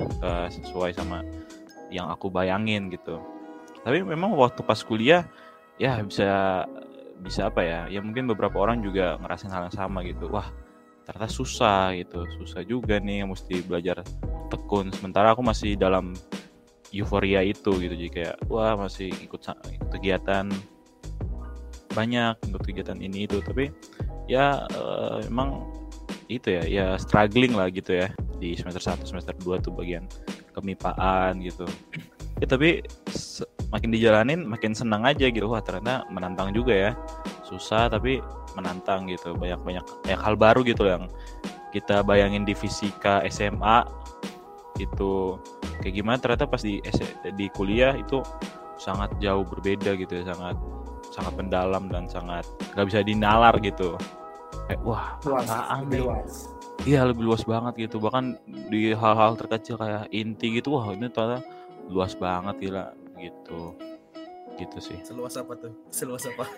sesuai 0.53 0.93
sama 0.93 1.25
yang 1.93 2.09
aku 2.09 2.33
bayangin 2.33 2.89
gitu. 2.89 3.21
Tapi 3.83 4.01
memang 4.07 4.33
waktu 4.39 4.63
pas 4.65 4.81
kuliah 4.81 5.29
ya 5.77 6.01
bisa 6.01 6.65
bisa 7.23 7.49
apa 7.49 7.63
ya 7.63 7.81
ya 7.87 8.01
mungkin 8.03 8.27
beberapa 8.27 8.59
orang 8.59 8.83
juga 8.83 9.19
ngerasain 9.21 9.53
hal 9.53 9.69
yang 9.69 9.77
sama 9.77 10.01
gitu. 10.07 10.29
Wah 10.33 10.49
ternyata 11.05 11.29
susah 11.29 11.93
gitu. 11.99 12.25
Susah 12.41 12.63
juga 12.65 12.97
nih 13.03 13.27
mesti 13.29 13.61
belajar 13.67 14.01
tekun. 14.49 14.89
Sementara 14.95 15.35
aku 15.35 15.45
masih 15.45 15.77
dalam 15.77 16.17
euforia 16.95 17.45
itu 17.45 17.73
gitu. 17.77 17.95
Jadi 17.95 18.11
kayak 18.11 18.37
wah 18.49 18.79
masih 18.79 19.13
ikut, 19.25 19.43
kegiatan 19.93 20.49
banyak 21.93 22.35
ikut 22.49 22.63
kegiatan 22.65 22.99
ini 23.03 23.29
itu. 23.29 23.43
Tapi 23.45 23.69
ya 24.31 24.67
eh, 24.71 25.27
emang 25.27 25.67
itu 26.31 26.49
ya 26.49 26.63
ya 26.65 26.87
struggling 26.97 27.53
lah 27.53 27.69
gitu 27.69 27.97
ya. 27.97 28.09
Di 28.43 28.59
semester 28.59 28.83
1 28.83 29.07
semester 29.07 29.35
2 29.39 29.63
tuh 29.63 29.73
bagian 29.75 30.07
kemipaan 30.57 31.39
gitu. 31.43 31.67
Ya 32.43 32.47
tapi 32.51 32.83
makin 33.71 33.95
dijalanin 33.95 34.43
makin 34.45 34.75
senang 34.75 35.07
aja 35.07 35.31
gitu. 35.31 35.47
Wah 35.47 35.63
ternyata 35.63 36.09
menantang 36.11 36.51
juga 36.51 36.75
ya. 36.75 36.91
Susah 37.47 37.87
tapi 37.87 38.19
menantang 38.59 39.07
gitu. 39.07 39.37
Banyak 39.37 39.61
banyak 39.63 39.85
banyak 40.07 40.21
hal 40.21 40.35
baru 40.35 40.61
gitu 40.67 40.89
yang 40.89 41.07
kita 41.71 42.05
bayangin 42.05 42.45
di 42.45 42.53
fisika 42.53 43.23
SMA 43.31 43.87
itu 44.81 45.39
kayak 45.85 45.95
gimana? 45.95 46.19
Ternyata 46.19 46.45
pas 46.51 46.63
di 46.65 46.83
di 47.39 47.47
kuliah 47.53 47.95
itu 47.95 48.25
sangat 48.83 49.15
jauh 49.23 49.47
berbeda 49.47 49.95
gitu 49.95 50.19
ya 50.19 50.35
sangat 50.35 50.59
sangat 51.13 51.37
mendalam 51.37 51.93
dan 51.93 52.09
sangat 52.09 52.49
nggak 52.73 52.87
bisa 52.89 53.01
dinalar 53.05 53.55
gitu. 53.61 54.01
Kayak 54.67 54.81
wah. 54.83 55.21
Luas. 55.29 55.47
Apaan 55.47 55.81
lebih 55.87 56.01
luas. 56.09 56.33
Iya 56.83 57.01
lebih 57.07 57.25
luas 57.29 57.43
banget 57.45 57.75
gitu. 57.87 58.01
Bahkan 58.01 58.25
di 58.73 58.97
hal-hal 58.97 59.37
terkecil 59.37 59.77
kayak 59.77 60.09
inti 60.11 60.59
gitu 60.59 60.75
wah 60.75 60.91
ini 60.91 61.13
ternyata 61.13 61.45
luas 61.93 62.17
banget 62.17 62.57
gila 62.59 62.97
gitu. 63.21 63.77
Gitu 64.57 64.79
sih. 64.81 64.99
Seluas 65.05 65.37
apa 65.37 65.53
tuh? 65.55 65.73
Seluas 65.93 66.25
apa? 66.27 66.49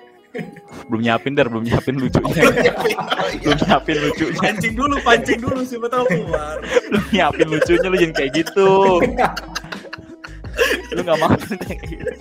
Belum 0.90 1.02
nyiapin 1.02 1.34
dar. 1.34 1.50
Belum 1.50 1.62
nyiapin 1.66 1.98
lucunya. 1.98 2.42
Belum 3.42 3.58
nyiapin. 3.58 3.96
Lucunya. 3.98 4.40
Pancing 4.40 4.74
dulu 4.74 4.96
pancing 5.02 5.38
dulu 5.42 5.60
siapa 5.66 5.86
tahu 5.90 6.04
keluar. 6.10 6.56
Belum 6.62 7.04
nyiapin 7.10 7.46
lucunya 7.50 7.86
lu 7.90 7.96
jangan 7.98 8.14
kayak 8.14 8.30
gitu. 8.34 8.68
Lu 10.94 11.00
nggak 11.02 11.18
mau. 11.18 11.30
kayak 11.34 11.80
gitu 11.90 12.12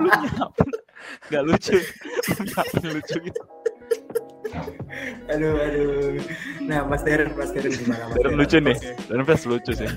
lu 0.00 0.08
nyiapin 0.08 0.70
nggak 1.28 1.42
lucu. 1.44 1.76
Lu 1.78 2.40
nyiapin 2.46 2.84
lucu 2.94 3.16
gitu. 3.30 3.42
Aduh 5.32 5.52
aduh. 5.56 6.20
Nah 6.64 6.80
Mas 6.86 7.02
Deren 7.02 7.32
Mas 7.34 7.50
Deren 7.50 7.72
gimana? 7.72 8.12
Mas 8.12 8.16
Darren 8.20 8.36
lucu 8.36 8.56
nih. 8.60 8.76
Oke. 8.76 8.92
dan 9.08 9.20
Fes 9.24 9.42
lucu 9.48 9.72
sih. 9.72 9.90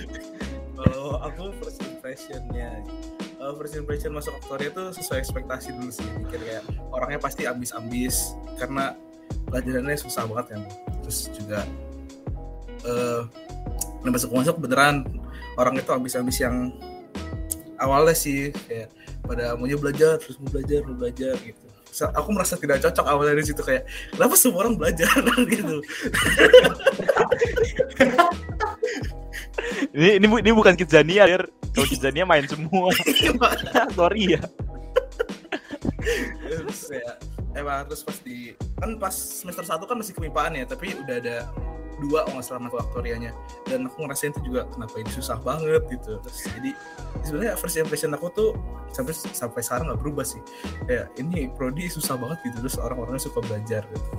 Kalau 0.76 1.20
aku 1.24 1.52
first 1.60 1.80
impressionnya 1.84 2.70
uh, 3.40 3.54
first 3.56 3.76
impression 3.76 4.12
masuk 4.16 4.34
aktoria 4.40 4.70
tuh 4.72 4.90
sesuai 4.96 5.20
ekspektasi 5.22 5.76
dulu 5.76 5.92
sih. 5.92 6.08
Mikir 6.20 6.40
kayak 6.42 6.64
orangnya 6.90 7.20
pasti 7.20 7.44
ambis-ambis 7.46 8.34
karena 8.58 8.96
pelajarannya 9.50 9.98
susah 10.00 10.24
banget 10.26 10.46
kan. 10.56 10.62
Terus 11.06 11.20
juga 11.36 11.60
eh 12.86 13.22
uh, 13.22 14.10
masuk 14.10 14.32
masuk 14.34 14.56
beneran. 14.62 15.04
Orang 15.56 15.80
itu 15.80 15.88
ambis-ambis 15.88 16.44
yang 16.44 16.76
awalnya 17.80 18.16
sih 18.16 18.52
kayak 18.68 18.92
pada 19.26 19.58
maunya 19.58 19.76
belajar 19.76 20.18
terus 20.18 20.38
mau 20.38 20.50
belajar 20.50 20.80
mau 20.86 20.96
belajar 20.96 21.34
gitu 21.42 21.66
Sa- 21.90 22.12
aku 22.12 22.30
merasa 22.36 22.60
tidak 22.60 22.84
cocok 22.84 23.06
awalnya 23.08 23.40
dari 23.40 23.48
situ 23.48 23.62
kayak 23.64 23.84
kenapa 24.12 24.36
semua 24.36 24.60
orang 24.64 24.76
belajar 24.76 25.12
gitu 25.54 25.76
Ini 29.96 30.20
ini, 30.20 30.26
bu- 30.28 30.44
ini 30.44 30.52
bukan 30.52 30.76
Kidzania, 30.76 31.24
Der. 31.26 31.48
Kalau 31.72 31.88
Kidzania 31.88 32.28
main 32.28 32.44
semua. 32.46 32.92
Sorry 33.98 34.36
ya. 34.36 34.42
terus 36.46 36.86
ya 36.92 37.18
emang 37.54 37.88
terus 37.88 38.04
pas 38.04 38.18
di 38.22 38.54
kan 38.78 38.94
pas 38.96 39.12
semester 39.16 39.66
1 39.66 39.90
kan 39.90 39.98
masih 39.98 40.14
kemipaan 40.14 40.54
ya 40.54 40.66
tapi 40.66 40.94
udah 40.94 41.18
ada 41.18 41.38
dua 42.02 42.28
nggak 42.28 42.44
salah 42.46 42.68
mata 42.68 42.82
aktorianya 42.82 43.32
dan 43.68 43.88
aku 43.88 44.06
ngerasain 44.06 44.32
itu 44.36 44.42
juga 44.52 44.68
kenapa 44.72 44.96
ini 45.00 45.12
susah 45.12 45.38
banget 45.42 45.84
gitu. 45.90 46.20
Terus 46.22 46.40
jadi 46.52 46.72
sebenarnya 47.24 47.54
first 47.56 47.76
impression 47.80 48.12
aku 48.14 48.28
tuh 48.32 48.50
sampai 48.92 49.14
sampai 49.14 49.62
sekarang 49.64 49.92
nggak 49.92 50.02
berubah 50.02 50.26
sih. 50.28 50.42
Kayak 50.88 51.12
ini 51.20 51.48
prodi 51.54 51.88
susah 51.88 52.20
banget 52.20 52.42
gitu 52.48 52.66
terus 52.66 52.76
orang-orangnya 52.80 53.24
suka 53.24 53.40
belajar 53.44 53.84
gitu 53.90 54.12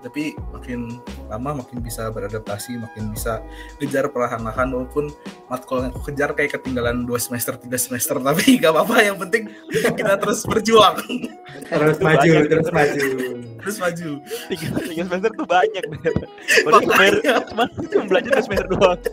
tapi 0.00 0.32
makin 0.52 1.00
lama 1.28 1.60
makin 1.60 1.84
bisa 1.84 2.08
beradaptasi 2.08 2.80
makin 2.80 3.12
bisa 3.12 3.44
kejar 3.76 4.08
perlahan-lahan 4.08 4.72
walaupun 4.72 5.12
matkul 5.52 5.84
yang 5.84 5.92
aku 5.92 6.00
kejar 6.12 6.32
kayak 6.32 6.56
ketinggalan 6.56 7.04
dua 7.04 7.20
semester 7.20 7.60
tiga 7.60 7.76
semester 7.76 8.16
tapi 8.26 8.58
nggak 8.58 8.72
apa-apa 8.72 8.96
yang 9.04 9.16
penting 9.20 9.52
kita 9.70 10.16
terus 10.16 10.48
berjuang 10.48 10.96
terus 11.68 12.00
maju 12.00 12.28
banyak. 12.28 12.48
terus 12.48 12.68
maju 12.72 13.04
terus 13.60 13.76
maju 13.76 14.10
Tiga, 14.48 14.72
tiga 14.82 15.02
semester 15.06 15.30
tuh 15.36 15.46
banyak. 15.46 15.84
Padahal 16.64 16.82
cuma, 16.82 17.04
cuma, 17.44 17.64
cuma 17.92 18.04
belajar 18.08 18.30
dua 18.32 18.42
semester 18.42 18.66
doang. 18.72 19.00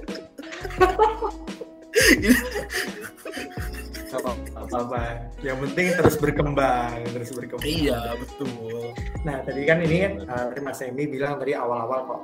Gak 4.23 4.65
apa-apa 4.67 5.01
yang 5.45 5.57
penting 5.61 5.87
terus 5.93 6.15
berkembang 6.17 6.97
terus 7.13 7.29
berkembang. 7.33 7.67
Iya 7.67 8.17
betul. 8.17 8.91
Nah 9.23 9.37
tadi 9.45 9.61
kan 9.63 9.77
ini 9.83 9.95
kan 10.03 10.13
uh, 10.27 10.47
Mas 10.63 10.81
Emi 10.81 11.05
bilang 11.05 11.37
tadi 11.37 11.53
awal-awal 11.53 11.99
kok 12.07 12.21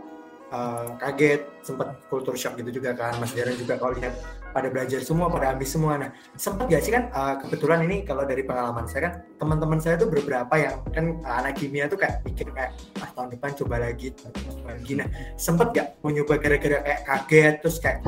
uh, 0.53 0.88
kaget 1.01 1.41
sempat 1.65 1.97
culture 2.07 2.38
shock 2.38 2.55
gitu 2.62 2.79
juga 2.79 2.93
kan 2.93 3.17
Mas 3.17 3.33
Darren 3.33 3.57
juga 3.57 3.75
kalau 3.81 3.97
lihat 3.97 4.13
pada 4.53 4.69
belajar 4.69 5.01
semua 5.01 5.33
pada 5.33 5.50
habis 5.50 5.73
semua. 5.73 5.97
Nah 5.97 6.13
sempat 6.38 6.69
gak 6.69 6.83
sih 6.85 6.93
kan 6.93 7.09
uh, 7.09 7.41
kebetulan 7.41 7.89
ini 7.89 8.05
kalau 8.05 8.23
dari 8.23 8.45
pengalaman 8.45 8.85
saya 8.85 9.09
kan 9.09 9.13
teman-teman 9.41 9.81
saya 9.81 9.97
tuh 9.97 10.13
beberapa 10.13 10.53
yang 10.53 10.77
kan 10.93 11.17
uh, 11.25 11.35
anak 11.41 11.57
kimia 11.57 11.89
tuh 11.89 11.97
kayak 11.97 12.21
pikir 12.21 12.53
kayak 12.53 12.77
ah 13.01 13.09
tahun 13.17 13.33
depan 13.33 13.51
coba 13.57 13.75
lagi 13.81 14.13
coba 14.13 14.71
lagi. 14.77 14.93
Nah 14.93 15.07
sempat 15.35 15.73
gak 15.73 15.88
mau 16.05 16.13
nyoba 16.13 16.38
gara-gara 16.38 16.77
kayak 16.85 17.01
kaget 17.09 17.53
terus 17.65 17.77
kayak 17.81 18.00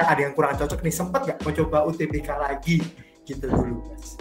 "Ah, 0.00 0.08
ada 0.16 0.20
yang 0.24 0.32
kurang 0.32 0.56
cocok 0.56 0.80
nih. 0.80 0.94
Sempat 0.94 1.20
gak 1.28 1.38
mau 1.44 1.52
coba 1.52 1.84
UTBK 1.84 2.28
lagi 2.32 2.80
gitu 3.26 3.46
dulu 3.46 3.84
mas 3.90 4.16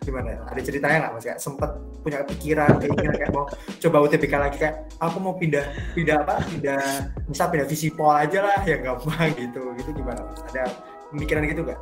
gimana 0.00 0.40
ada 0.48 0.60
ceritanya 0.64 0.96
nggak 1.06 1.12
mas 1.12 1.24
kayak 1.28 1.38
sempat 1.38 1.70
punya 2.00 2.24
pikiran 2.24 2.80
keinginan 2.80 3.14
kayak 3.20 3.32
mau 3.36 3.44
coba 3.52 3.96
UTBK 4.08 4.34
lagi 4.40 4.56
kayak 4.56 4.76
aku 4.96 5.16
mau 5.20 5.36
pindah 5.36 5.64
pindah 5.92 6.24
apa 6.24 6.40
pindah 6.48 6.80
misal 7.28 7.52
pindah 7.52 7.68
visipol 7.68 8.08
aja 8.08 8.40
lah 8.40 8.58
yang 8.64 8.80
gampang 8.80 9.36
gitu 9.36 9.60
gitu 9.76 9.90
gimana 9.92 10.24
mas 10.24 10.40
ada 10.50 10.64
pemikiran 11.12 11.44
gitu 11.46 11.62
gak? 11.66 11.80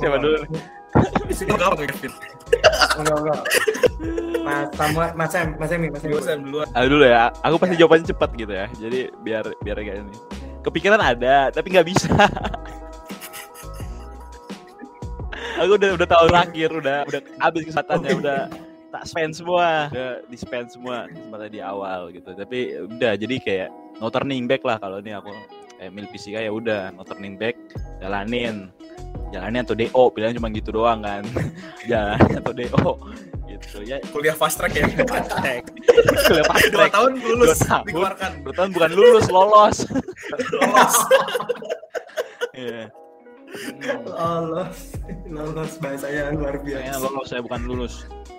Siapa 0.00 0.16
dulu? 0.16 0.38
ya 0.50 1.86
Enggak 2.98 3.16
enggak. 3.22 3.40
Mas 4.42 4.66
Samuel, 4.74 5.10
Mas 5.14 5.32
Em, 5.38 5.48
Mas 5.54 5.70
Emi, 5.70 5.86
Mas 5.92 6.02
Emi. 6.02 6.12
dulu 6.50 6.64
dulu 6.66 7.04
ya. 7.06 7.30
Aku 7.46 7.56
pasti 7.62 7.78
jawabannya 7.78 8.06
cepat 8.10 8.30
gitu 8.34 8.52
ya. 8.52 8.66
Jadi 8.74 9.00
biar 9.22 9.44
biar 9.62 9.76
kayak 9.78 10.02
ini. 10.02 10.16
Kepikiran 10.66 10.98
ada, 10.98 11.54
tapi 11.54 11.70
nggak 11.70 11.86
bisa. 11.86 12.10
Aku 15.60 15.72
udah 15.76 15.90
udah 15.94 16.08
tahun 16.08 16.28
terakhir, 16.30 16.68
udah 16.72 16.96
udah 17.04 17.20
habis 17.38 17.62
kesempatannya, 17.62 18.10
udah 18.16 18.38
tak 18.90 19.04
spend 19.06 19.32
semua, 19.32 19.86
udah 19.88 20.10
di 20.24 20.34
spend 20.34 20.66
semua 20.68 21.06
kesempatan 21.06 21.48
di 21.48 21.60
awal 21.60 22.10
gitu. 22.10 22.32
Tapi 22.32 22.58
udah 22.88 23.12
jadi 23.14 23.36
kayak 23.38 23.68
no 24.00 24.08
turning 24.08 24.48
back 24.48 24.64
lah 24.64 24.80
kalau 24.80 24.98
ini 24.98 25.12
aku 25.12 25.30
eh, 25.78 25.86
milih 25.86 26.08
fisika 26.08 26.40
ya 26.40 26.50
udah 26.50 26.90
no 26.90 27.04
turning 27.04 27.36
back, 27.36 27.54
jalanin. 28.00 28.72
Jalanin 29.30 29.62
atau 29.62 29.78
DO, 29.78 30.02
pilihan 30.10 30.34
cuma 30.34 30.50
gitu 30.50 30.74
doang 30.74 31.02
kan. 31.02 31.22
Jalanin 31.90 32.34
atau 32.36 32.50
DO 32.50 32.90
gitu 33.50 33.82
ya. 33.82 33.98
kuliah 34.14 34.30
fast 34.32 34.58
track 34.58 34.72
ya 34.72 34.86
Kuliah 36.26 36.46
fast 36.46 36.66
dua 36.66 36.86
track. 36.86 36.92
tahun 36.94 37.12
lulus 37.18 37.58
Dua 37.58 37.66
tahun. 37.68 37.84
dikeluarkan 37.86 38.30
Dua 38.42 38.54
tahun 38.54 38.68
bukan 38.70 38.90
lulus, 38.94 39.26
lolos. 39.26 39.76
lolos 40.54 40.94
Iya. 42.52 42.90
Lolos, 44.06 44.78
lolos 45.26 45.72
bahasanya 45.82 46.30
luar 46.34 46.54
Kayaknya 46.62 46.96
biasa. 46.96 47.06
lolos 47.06 47.26
saya 47.28 47.42
bukan 47.42 47.60
lulus. 47.66 47.94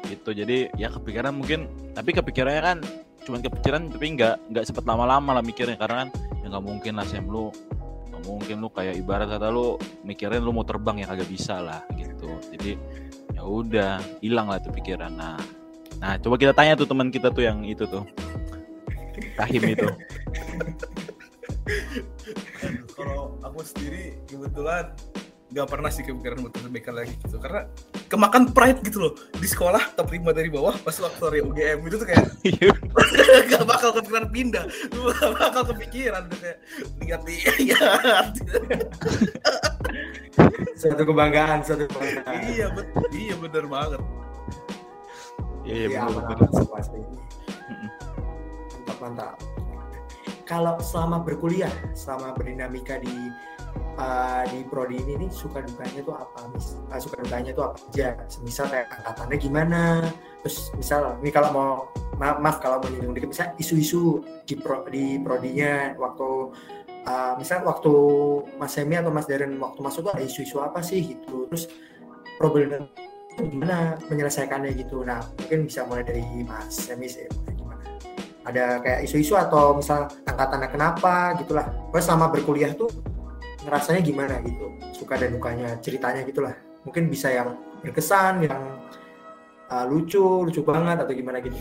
Gitu. 0.07 0.29
Jadi 0.31 0.57
ya 0.75 0.91
kepikiran 0.91 1.35
mungkin 1.35 1.67
tapi 1.95 2.15
kepikirannya 2.15 2.63
kan 2.63 2.77
cuman 3.21 3.39
kepikiran 3.45 3.81
tapi 3.93 4.17
nggak 4.17 4.35
nggak 4.49 4.65
sempet 4.65 4.85
lama-lama 4.89 5.37
lah 5.37 5.43
mikirnya 5.45 5.77
karena 5.77 6.05
kan 6.05 6.09
ya 6.41 6.45
nggak 6.49 6.65
mungkin 6.65 6.93
lah 6.97 7.05
Sam 7.05 7.29
lu 7.29 7.53
nggak 8.09 8.23
mungkin 8.25 8.55
lu 8.65 8.67
kayak 8.73 8.97
ibarat 8.97 9.29
kata 9.29 9.53
lu 9.53 9.77
mikirin 10.01 10.41
lu 10.41 10.49
mau 10.49 10.65
terbang 10.65 11.05
ya 11.05 11.07
kagak 11.13 11.29
bisa 11.29 11.61
lah 11.61 11.85
gitu 11.93 12.33
jadi 12.49 12.81
ya 13.37 13.45
udah 13.45 14.01
hilang 14.25 14.49
lah 14.49 14.57
tuh 14.57 14.73
pikiran 14.73 15.13
nah 15.13 15.37
nah 16.01 16.17
coba 16.17 16.41
kita 16.41 16.53
tanya 16.57 16.73
tuh 16.73 16.89
teman 16.89 17.13
kita 17.13 17.29
tuh 17.29 17.45
yang 17.45 17.61
itu 17.61 17.85
tuh 17.85 18.01
Rahim 19.37 19.69
itu 19.69 19.85
kalau 23.01 23.41
aku 23.41 23.59
sendiri 23.65 24.21
kebetulan 24.29 24.93
nggak 25.51 25.67
pernah 25.67 25.91
sih 25.91 26.07
kepikiran 26.07 26.47
buat 26.47 26.55
UTBK 26.55 26.87
lagi 26.95 27.11
gitu. 27.27 27.35
Karena 27.35 27.67
kemakan 28.07 28.55
pride 28.55 28.79
gitu 28.87 29.03
loh. 29.03 29.13
Di 29.35 29.43
sekolah 29.43 29.99
top 29.99 30.07
5 30.07 30.31
dari 30.31 30.47
bawah 30.47 30.71
pas 30.79 30.95
waktu 30.95 31.19
area 31.27 31.43
UGM 31.43 31.79
itu 31.91 31.95
tuh 31.99 32.07
kayak 32.07 32.23
gak 33.51 33.63
bakal 33.67 33.89
kepikiran 33.99 34.31
pindah. 34.31 34.63
Gak 34.87 35.31
bakal 35.35 35.63
kepikiran 35.75 36.31
tuh 36.31 36.37
kayak 36.39 36.57
lihat 37.03 37.21
lihat 37.27 38.31
Suatu 40.79 41.03
kebanggaan, 41.03 41.61
suatu 41.67 41.83
kebanggaan. 41.91 42.41
iya 42.47 42.71
bet 42.71 42.87
iya 43.11 43.35
bener 43.35 43.67
banget. 43.67 44.01
Iya 45.67 45.75
iya 45.75 45.87
Iya, 45.91 45.99
betul 46.07 46.23
betul 46.31 46.47
semua 46.55 46.73
pasti. 46.79 46.99
Mantap, 48.71 48.97
mantap. 49.03 49.35
Kalau 50.51 50.75
selama 50.83 51.23
berkuliah, 51.23 51.71
selama 51.95 52.35
berdinamika 52.35 52.99
di 52.99 53.31
uh, 53.95 54.43
di 54.51 54.67
prodi 54.67 54.99
ini 54.99 55.23
nih 55.23 55.31
suka 55.31 55.63
dukanya 55.63 56.03
tuh 56.03 56.11
apa 56.19 56.51
uh, 56.91 56.99
suka 56.99 57.23
dukanya 57.23 57.55
tuh 57.55 57.71
apa 57.71 57.79
aja? 57.87 58.19
Misal 58.43 58.67
kayak 58.67 58.91
angkatannya 58.99 59.37
gimana? 59.39 59.81
Terus 60.43 60.75
misal 60.75 61.15
ini 61.23 61.31
kalau 61.31 61.49
mau 61.55 61.71
maaf, 62.19 62.43
maaf 62.43 62.57
kalau 62.59 62.83
mau 62.83 62.91
nyinggung 62.91 63.15
dikit 63.15 63.31
misal 63.31 63.47
isu-isu 63.63 64.19
di 64.43 64.59
pro, 64.59 64.83
di 64.91 65.23
prodinya 65.23 65.95
waktu 65.95 66.51
uh, 67.07 67.33
misal 67.39 67.63
waktu 67.63 67.93
Mas 68.59 68.75
Semi 68.75 68.99
atau 68.99 69.07
Mas 69.07 69.31
Darren 69.31 69.55
waktu 69.55 69.79
masuk 69.79 70.11
tuh 70.11 70.19
ada 70.19 70.23
isu-isu 70.27 70.59
apa 70.59 70.83
sih 70.83 71.15
gitu? 71.15 71.47
Terus 71.47 71.71
problem 72.35 72.91
gimana 73.39 73.95
menyelesaikannya 74.11 74.75
gitu. 74.75 74.99
Nah 75.07 75.23
mungkin 75.39 75.71
bisa 75.71 75.87
mulai 75.87 76.03
dari 76.03 76.43
Mas 76.43 76.75
Semi 76.75 77.07
sih 77.07 77.23
ada 78.41 78.81
kayak 78.81 79.05
isu-isu 79.05 79.37
atau 79.37 79.77
misal 79.77 80.09
angkatannya 80.25 80.69
kenapa 80.69 81.37
gitulah. 81.37 81.69
Pokoknya 81.89 82.05
selama 82.05 82.25
berkuliah 82.33 82.71
tuh 82.73 82.89
ngerasanya 83.61 84.01
gimana 84.01 84.41
gitu 84.41 84.73
suka 84.97 85.17
dan 85.17 85.33
dukanya 85.37 85.77
ceritanya 85.79 86.21
gitulah. 86.25 86.55
Mungkin 86.81 87.09
bisa 87.09 87.29
yang 87.29 87.57
berkesan 87.85 88.45
yang 88.45 88.61
uh, 89.69 89.85
lucu 89.85 90.45
lucu 90.45 90.61
banget 90.65 91.05
atau 91.05 91.13
gimana 91.13 91.37
gitu. 91.41 91.57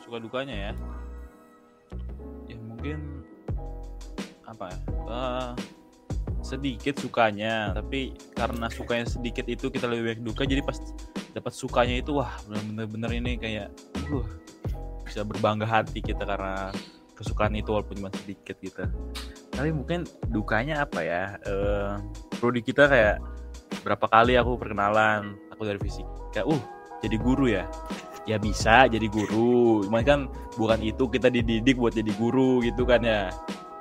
Suka 0.00 0.16
dukanya 0.16 0.56
ya? 0.56 0.72
Ya 2.48 2.56
mungkin 2.64 3.28
apa 4.48 4.72
ya 4.72 4.78
eh, 5.12 5.52
sedikit 6.40 6.96
sukanya 6.96 7.76
tapi 7.76 8.16
karena 8.32 8.72
sukanya 8.72 9.04
sedikit 9.04 9.44
itu 9.44 9.68
kita 9.68 9.84
lebih 9.84 10.02
banyak 10.08 10.22
duka 10.24 10.48
jadi 10.48 10.64
pas 10.64 10.80
dapat 11.36 11.52
sukanya 11.52 12.00
itu 12.00 12.16
wah 12.16 12.32
bener-bener 12.48 13.20
ini 13.20 13.36
kayak 13.36 13.68
uh, 14.08 14.24
bisa 15.08 15.24
berbangga 15.24 15.64
hati 15.64 16.04
kita 16.04 16.28
karena 16.28 16.68
kesukaan 17.16 17.56
itu 17.56 17.72
walaupun 17.72 17.98
cuma 17.98 18.12
sedikit 18.12 18.54
gitu. 18.60 18.84
Tapi 19.50 19.72
mungkin 19.72 20.04
dukanya 20.28 20.84
apa 20.84 21.00
ya? 21.02 21.40
Eh 21.42 21.92
prodi 22.38 22.60
kita 22.60 22.86
kayak 22.86 23.16
berapa 23.82 24.06
kali 24.06 24.36
aku 24.36 24.60
perkenalan 24.60 25.34
aku 25.50 25.66
dari 25.66 25.80
fisika 25.80 26.44
uh 26.44 26.62
jadi 27.00 27.16
guru 27.16 27.48
ya? 27.48 27.64
Ya 28.28 28.36
bisa 28.36 28.84
jadi 28.86 29.08
guru. 29.08 29.82
Cuman 29.88 30.04
kan 30.04 30.20
bukan 30.60 30.78
itu 30.84 31.08
kita 31.08 31.32
dididik 31.32 31.80
buat 31.80 31.96
jadi 31.96 32.12
guru 32.20 32.60
gitu 32.60 32.84
kan 32.84 33.00
ya. 33.00 33.32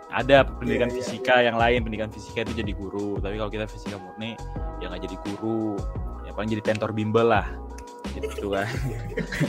Ada 0.08 0.48
pendidikan 0.48 0.88
Iya, 0.88 0.96
iya, 0.96 1.04
fisika 1.04 1.36
yang 1.44 1.60
lain 1.60 1.84
pendidikan 1.84 2.10
fisika 2.10 2.48
itu 2.48 2.56
jadi 2.56 2.72
guru. 2.72 3.20
Tapi 3.20 3.36
kalau 3.36 3.52
kita 3.52 3.68
fisika 3.68 4.00
murni 4.00 4.40
ya 4.80 4.88
nggak 4.88 5.04
jadi 5.04 5.18
guru. 5.28 5.76
Ya 6.24 6.32
paling 6.32 6.50
jadi 6.56 6.64
tentor 6.64 6.96
bimbel 6.96 7.28
lah 7.28 7.67
gitu 8.16 8.54
kan 8.54 8.68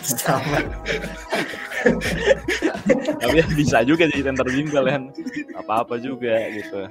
sama 0.03 0.59
tapi 3.23 3.37
ya 3.38 3.47
bisa 3.55 3.87
juga 3.87 4.11
jadi 4.11 4.33
tentor 4.33 4.49
bimbel 4.51 4.85
kan 4.87 5.03
apa 5.55 5.87
apa 5.87 5.94
juga 6.03 6.35
gitu 6.55 6.90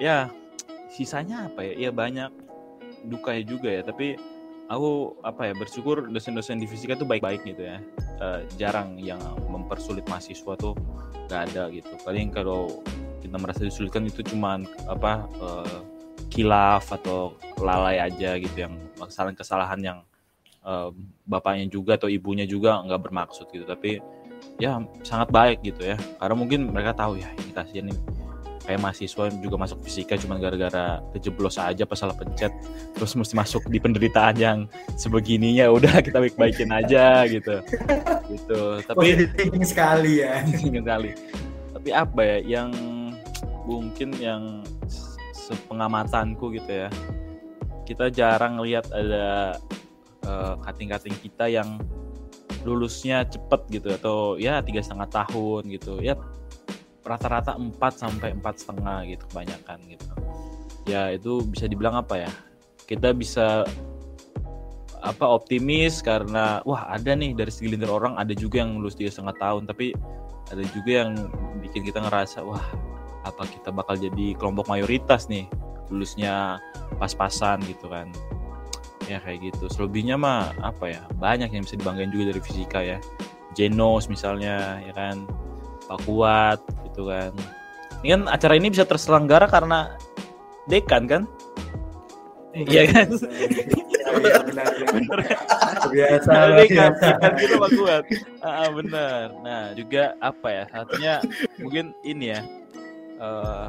ya 0.00 0.28
sisanya 0.96 1.52
apa 1.52 1.60
ya? 1.60 1.72
Ya 1.76 1.90
banyak 1.92 2.32
dukanya 3.12 3.44
juga 3.44 3.68
ya. 3.68 3.82
Tapi 3.84 4.16
aku 4.72 5.12
apa 5.20 5.52
ya 5.52 5.54
bersyukur 5.54 6.08
dosen-dosen 6.08 6.56
di 6.56 6.66
fisika 6.66 6.96
tuh 6.96 7.04
baik-baik 7.04 7.44
gitu 7.44 7.68
ya. 7.68 7.78
Eh, 8.16 8.40
jarang 8.56 8.96
yang 8.96 9.20
mempersulit 9.52 10.08
mahasiswa 10.08 10.56
tuh 10.56 10.72
nggak 11.28 11.40
ada 11.52 11.68
gitu. 11.68 11.92
Paling 12.00 12.32
kalau 12.32 12.80
kita 13.20 13.36
merasa 13.36 13.68
disulitkan 13.68 14.08
itu 14.08 14.24
cuman 14.24 14.64
apa 14.88 15.28
eh, 15.28 15.80
kilaf 16.32 16.88
atau 16.90 17.36
lalai 17.60 18.00
aja 18.00 18.40
gitu 18.40 18.56
yang 18.56 18.74
kesalahan-kesalahan 18.96 19.80
yang 19.84 19.98
bapaknya 21.22 21.70
juga 21.70 21.94
atau 21.94 22.10
ibunya 22.10 22.42
juga 22.42 22.82
nggak 22.82 23.00
bermaksud 23.06 23.46
gitu. 23.54 23.62
Tapi 23.62 24.02
ya 24.58 24.82
sangat 25.06 25.30
baik 25.30 25.62
gitu 25.62 25.94
ya. 25.94 25.96
Karena 26.18 26.34
mungkin 26.34 26.74
mereka 26.74 26.92
tahu 26.92 27.22
ya 27.22 27.30
ini 27.38 27.52
kasihan 27.54 27.86
nih 27.88 27.98
kayak 28.66 28.82
mahasiswa 28.82 29.30
juga 29.38 29.56
masuk 29.62 29.78
fisika 29.86 30.18
cuma 30.18 30.42
gara-gara 30.42 30.98
kejeblos 31.14 31.54
aja 31.54 31.86
pas 31.86 31.94
salah 32.02 32.18
pencet 32.18 32.50
terus 32.98 33.14
mesti 33.14 33.38
masuk 33.38 33.62
di 33.70 33.78
penderitaan 33.78 34.34
yang 34.34 34.58
sebegininya 34.98 35.70
udah 35.70 36.02
kita 36.02 36.18
baik-baikin 36.18 36.74
aja 36.74 37.22
gitu 37.30 37.62
gitu 38.26 38.82
tapi 38.82 39.30
thinking 39.38 39.62
sekali 39.62 40.26
ya. 40.26 40.42
Ingin 40.42 40.82
kali 40.82 41.14
tapi 41.78 41.88
apa 41.94 42.20
ya 42.26 42.38
yang 42.58 42.74
mungkin 43.62 44.10
yang 44.18 44.66
se- 44.90 45.14
sepengamatanku 45.30 46.50
gitu 46.58 46.86
ya 46.86 46.88
kita 47.86 48.10
jarang 48.10 48.58
lihat 48.66 48.90
ada 48.90 49.54
eh, 50.26 50.54
kating-kating 50.66 51.16
kita 51.22 51.46
yang 51.46 51.78
lulusnya 52.66 53.22
cepet 53.22 53.60
gitu 53.70 53.88
atau 53.94 54.34
ya 54.34 54.58
tiga 54.60 54.82
setengah 54.82 55.06
tahun 55.06 55.70
gitu. 55.70 56.02
Ya 56.02 56.18
rata-rata 57.06 57.54
4 57.54 57.78
sampai 57.94 58.34
empat 58.34 58.66
setengah 58.66 59.06
gitu 59.06 59.30
kebanyakan 59.30 59.78
gitu. 59.86 60.10
Ya 60.90 61.14
itu 61.14 61.46
bisa 61.46 61.70
dibilang 61.70 61.94
apa 61.94 62.26
ya? 62.26 62.30
Kita 62.86 63.14
bisa 63.14 63.66
apa 65.06 65.22
optimis 65.30 66.02
karena 66.02 66.58
wah 66.66 66.90
ada 66.90 67.14
nih 67.14 67.30
dari 67.38 67.52
segelintir 67.54 67.86
orang 67.86 68.18
ada 68.18 68.34
juga 68.34 68.58
yang 68.66 68.82
lulus 68.82 68.98
tiga 68.98 69.14
setengah 69.14 69.38
tahun 69.38 69.62
tapi 69.70 69.94
ada 70.50 70.62
juga 70.74 71.06
yang 71.06 71.30
bikin 71.62 71.86
kita 71.86 72.02
ngerasa 72.02 72.42
wah 72.42 72.62
apa 73.22 73.46
kita 73.46 73.70
bakal 73.70 73.94
jadi 73.94 74.34
kelompok 74.34 74.66
mayoritas 74.66 75.30
nih 75.30 75.46
lulusnya 75.90 76.58
pas-pasan 76.98 77.62
gitu 77.70 77.86
kan 77.86 78.10
ya 79.06 79.18
kayak 79.22 79.54
gitu. 79.54 79.70
Selebihnya 79.70 80.18
mah 80.18 80.52
apa 80.62 80.92
ya 80.92 81.02
banyak 81.18 81.50
yang 81.50 81.62
bisa 81.64 81.78
dibanggain 81.78 82.10
juga 82.12 82.34
dari 82.34 82.40
fisika 82.42 82.82
ya. 82.82 82.98
Genos 83.56 84.10
misalnya 84.10 84.82
ya 84.84 84.92
kan. 84.92 85.26
Pak 85.86 86.02
Kuat 86.02 86.60
gitu 86.90 87.06
kan. 87.08 87.30
Ini 88.02 88.18
kan 88.18 88.22
acara 88.26 88.54
ini 88.58 88.68
bisa 88.74 88.82
terselenggara 88.82 89.46
karena 89.46 89.94
dekan 90.66 91.06
kan? 91.06 91.22
Iya 92.56 92.88
kan? 92.90 93.08
Iya, 93.12 94.08
benar, 94.42 94.66
benar. 94.90 95.18
Biasa, 95.86 96.30
dekan 96.56 96.90
biasa. 96.90 97.06
dekan 97.06 97.32
kita 97.38 97.54
Pak 97.62 97.70
Kuat. 97.78 98.04
Ah, 98.42 98.68
benar. 98.74 99.24
Nah 99.46 99.62
juga 99.78 100.18
apa 100.18 100.48
ya 100.50 100.64
satunya 100.74 101.14
mungkin 101.62 101.94
ini 102.02 102.34
ya 102.34 102.40
eh, 103.22 103.66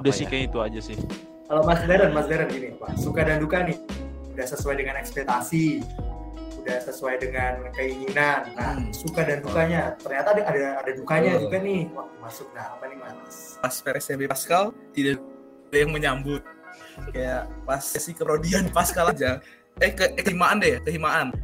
udah 0.00 0.12
sih 0.12 0.24
kayak 0.24 0.48
itu 0.50 0.58
aja 0.64 0.80
sih. 0.80 0.96
Kalau 1.44 1.60
Mas 1.68 1.84
Deren, 1.84 2.10
Mas 2.16 2.26
Deren 2.26 2.48
gini, 2.48 2.72
Pak. 2.80 2.96
Suka 2.96 3.20
dan 3.20 3.36
duka 3.36 3.68
nih. 3.68 3.76
Udah 4.34 4.46
sesuai 4.46 4.74
dengan 4.76 4.94
ekspektasi. 4.98 5.66
Udah 6.58 6.78
sesuai 6.82 7.14
dengan 7.20 7.70
keinginan. 7.70 8.50
Nah, 8.56 8.74
Hmm. 8.74 8.90
suka 8.90 9.22
dan 9.22 9.38
dukanya. 9.40 9.94
Ternyata 9.96 10.28
ada 10.34 10.42
ada, 10.42 10.66
ada 10.82 10.90
dukanya 10.92 11.38
Betul. 11.38 11.42
juga 11.46 11.56
nih. 11.60 11.82
Wah, 11.92 12.08
masuk. 12.18 12.48
Nah, 12.50 12.66
apa 12.74 12.84
nih, 12.88 12.96
Mas? 12.98 13.56
pas 13.58 13.74
PSMB 13.80 14.22
Pascal 14.26 14.64
tidak 14.92 15.22
ada 15.70 15.78
yang 15.78 15.90
menyambut 15.90 16.42
kayak 17.10 17.48
pas 17.64 17.80
sesi 17.80 18.12
keprodian 18.12 18.68
Pascal 18.70 19.10
aja 19.10 19.40
eh 19.80 19.90
ke 19.90 20.14
eh, 20.14 20.22
kehimaan 20.22 20.62
deh 20.62 20.76
ya 20.76 20.80
kehimaan 20.84 21.34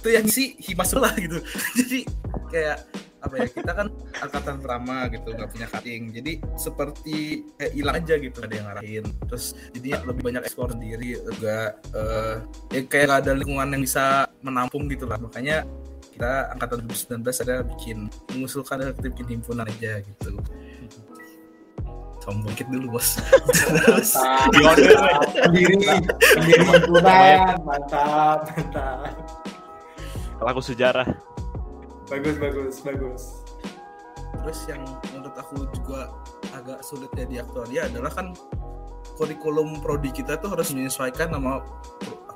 itu 0.00 0.08
yang 0.10 0.26
sih 0.26 0.56
himas 0.58 0.90
lah 0.96 1.14
gitu 1.14 1.38
jadi 1.78 2.00
kayak 2.50 2.76
apa 3.26 3.34
ya 3.42 3.46
kita 3.50 3.72
kan 3.74 3.86
angkatan 4.22 4.54
pertama 4.62 4.96
gitu 5.10 5.28
nggak 5.34 5.50
punya 5.50 5.66
cutting. 5.68 6.02
Jadi 6.14 6.32
seperti 6.54 7.42
kayak 7.58 7.72
hilang 7.74 7.96
aja 7.98 8.14
gitu 8.16 8.38
ada 8.40 8.54
yang 8.54 8.66
ngarahin. 8.70 9.04
Terus 9.26 9.44
jadi 9.74 9.88
lebih 10.06 10.22
banyak 10.22 10.42
ekspor 10.46 10.70
sendiri 10.72 11.18
juga 11.18 11.74
eh 11.92 12.34
ya 12.72 12.80
kayak 12.86 13.04
nggak 13.10 13.20
ada 13.26 13.32
lingkungan 13.34 13.68
yang 13.74 13.82
bisa 13.82 14.30
menampung 14.40 14.86
gitu 14.86 15.04
lah. 15.04 15.18
Makanya 15.18 15.66
kita 16.16 16.54
angkatan 16.56 16.86
2019 16.88 17.44
ada 17.44 17.56
bikin 17.76 17.98
mengusulkan 18.32 18.76
ada 18.80 18.96
bikin 18.96 19.26
himpunan 19.36 19.66
aja 19.68 20.00
gitu. 20.00 20.32
Sombong 22.24 22.50
dikit 22.58 22.66
dulu 22.72 22.98
bos. 22.98 23.22
Mantap. 23.22 24.50
Pionir, 24.50 24.98
Sendiri, 25.30 25.74
sendiri 26.18 26.62
himpunan. 26.66 27.54
Mantap, 27.62 28.50
mantap. 28.50 29.14
pelaku 30.36 30.60
sejarah 30.60 31.08
Bagus, 32.06 32.36
bagus, 32.38 32.74
bagus. 32.86 33.22
terus 34.36 34.62
yang 34.70 34.82
menurut 35.10 35.34
aku 35.34 35.66
juga 35.74 36.06
agak 36.54 36.78
sulit 36.86 37.10
ya 37.18 37.26
di 37.26 37.36
aktuaria 37.42 37.90
adalah 37.90 38.14
kan 38.14 38.30
kurikulum 39.18 39.82
prodi 39.82 40.14
kita 40.14 40.38
tuh 40.38 40.54
harus 40.54 40.70
menyesuaikan 40.70 41.34
sama 41.34 41.66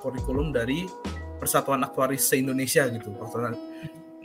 kurikulum 0.03 0.51
dari 0.51 0.91
Persatuan 1.39 1.87
Aktuaris 1.87 2.27
se-Indonesia 2.27 2.91
gitu 2.91 3.15
persatuan 3.15 3.55